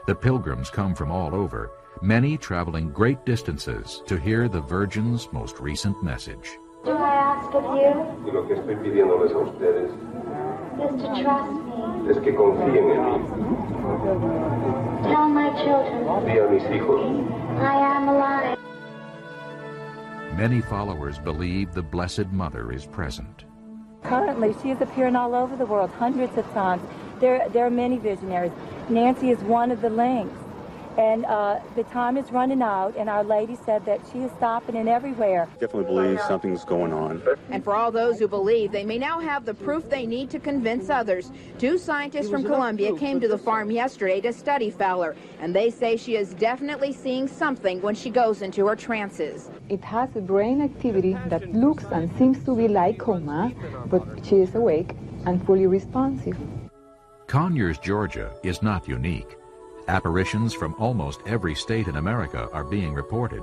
The 0.07 0.15
pilgrims 0.15 0.71
come 0.71 0.95
from 0.95 1.11
all 1.11 1.35
over, 1.35 1.73
many 2.03 2.37
traveling 2.37 2.91
great 2.91 3.25
distances 3.25 4.03
to 4.07 4.17
hear 4.17 4.49
the 4.49 4.61
Virgin's 4.61 5.33
most 5.33 5.59
recent 5.59 6.01
message. 6.03 6.59
Do 6.85 6.91
I 6.91 7.15
ask 7.15 7.55
of 7.55 7.65
you? 7.65 8.25
Y 8.25 8.33
lo 8.33 8.47
que 8.47 8.57
estoy 8.57 8.77
pidiéndoles 8.77 9.33
a 9.33 9.39
ustedes 9.39 9.91
is 9.91 11.03
to 11.03 11.23
trust 11.23 11.53
me. 11.53 11.64
Es 12.09 12.19
que 12.19 12.35
confíen 12.35 12.91
en 12.91 13.03
mí. 13.03 13.55
Tell 15.03 15.29
my 15.29 15.51
children 15.63 16.25
Di 16.25 16.39
a 16.39 16.49
mis 16.49 16.63
hijos 16.71 17.01
I 17.59 17.77
am 17.77 18.09
alive. 18.09 18.59
Many 20.37 20.61
followers 20.61 21.19
believe 21.19 21.73
the 21.73 21.83
Blessed 21.83 22.33
Mother 22.33 22.73
is 22.73 22.87
present. 22.87 23.45
Currently, 24.03 24.55
she 24.61 24.71
is 24.71 24.81
appearing 24.81 25.17
all 25.17 25.35
over 25.35 25.57
the 25.57 25.65
world 25.65 25.91
hundreds 25.91 26.37
of 26.37 26.45
times. 26.53 26.83
There, 27.21 27.49
there 27.51 27.65
are 27.65 27.71
many 27.71 27.99
visionaries. 27.99 28.53
Nancy 28.89 29.31
is 29.31 29.39
one 29.45 29.71
of 29.71 29.81
the 29.81 29.91
links. 29.91 30.37
And 30.97 31.25
uh, 31.25 31.59
the 31.75 31.83
time 31.85 32.17
is 32.17 32.31
running 32.31 32.63
out, 32.63 32.95
and 32.97 33.09
Our 33.09 33.25
Lady 33.25 33.57
said 33.67 33.85
that 33.85 34.01
she 34.13 34.21
is 34.21 34.31
stopping 34.37 34.77
in 34.77 34.87
everywhere. 34.87 35.49
Definitely 35.59 35.93
believe 35.93 36.21
something's 36.21 36.65
going 36.65 36.93
on. 36.93 37.21
And 37.51 37.65
for 37.65 37.75
all 37.75 37.91
those 37.91 38.21
who 38.21 38.29
believe, 38.29 38.71
they 38.71 38.85
may 38.85 38.99
now 38.99 39.19
have 39.19 39.45
the 39.45 39.55
proof 39.55 39.91
they 39.91 40.07
need 40.07 40.31
to 40.31 40.39
convince 40.39 40.91
others. 40.91 41.33
Two 41.59 41.79
scientists 41.79 42.31
from 42.31 42.45
Columbia 42.45 42.97
came 42.97 43.21
to 43.21 43.27
the 43.27 43.39
farm 43.39 43.73
yesterday 43.73 44.21
to 44.21 44.33
study 44.33 44.71
Fowler, 44.71 45.17
and 45.41 45.55
they 45.55 45.69
say 45.69 45.97
she 45.97 46.15
is 46.15 46.33
definitely 46.35 46.93
seeing 46.93 47.27
something 47.27 47.83
when 47.83 47.97
she 47.97 48.09
goes 48.09 48.43
into 48.43 48.67
her 48.69 48.77
trances. 48.77 49.51
It 49.69 49.83
has 49.83 50.15
a 50.15 50.21
brain 50.21 50.63
activity 50.63 51.17
that 51.27 51.53
looks 51.53 51.85
and 51.91 52.09
seems 52.19 52.45
to 52.45 52.55
be 52.55 52.69
like 52.69 52.99
coma, 52.99 53.53
but 53.87 54.03
she 54.25 54.37
is 54.37 54.55
awake 54.55 54.95
and 55.27 55.45
fully 55.45 55.67
responsive. 55.67 56.37
Conyers, 57.27 57.79
Georgia 57.79 58.31
is 58.45 58.63
not 58.63 58.87
unique. 58.87 59.37
Apparitions 59.89 60.55
from 60.55 60.75
almost 60.79 61.21
every 61.27 61.55
state 61.55 61.89
in 61.89 61.97
America 61.97 62.49
are 62.55 62.65
being 62.65 62.95
reported. 62.95 63.43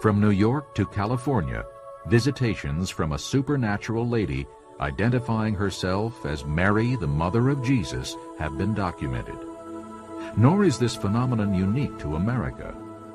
From 0.00 0.20
New 0.20 0.30
York 0.30 0.74
to 0.74 0.84
California, 0.84 1.64
visitations 2.06 2.90
from 2.90 3.12
a 3.12 3.18
supernatural 3.18 4.08
lady 4.08 4.48
identifying 4.80 5.54
herself 5.54 6.26
as 6.26 6.44
Mary, 6.44 6.96
the 6.96 7.06
mother 7.06 7.50
of 7.50 7.62
Jesus, 7.62 8.16
have 8.38 8.58
been 8.58 8.74
documented. 8.74 9.38
Nor 10.36 10.64
is 10.64 10.76
this 10.76 10.96
phenomenon 10.96 11.54
unique 11.54 11.96
to 12.00 12.16
America. 12.16 12.74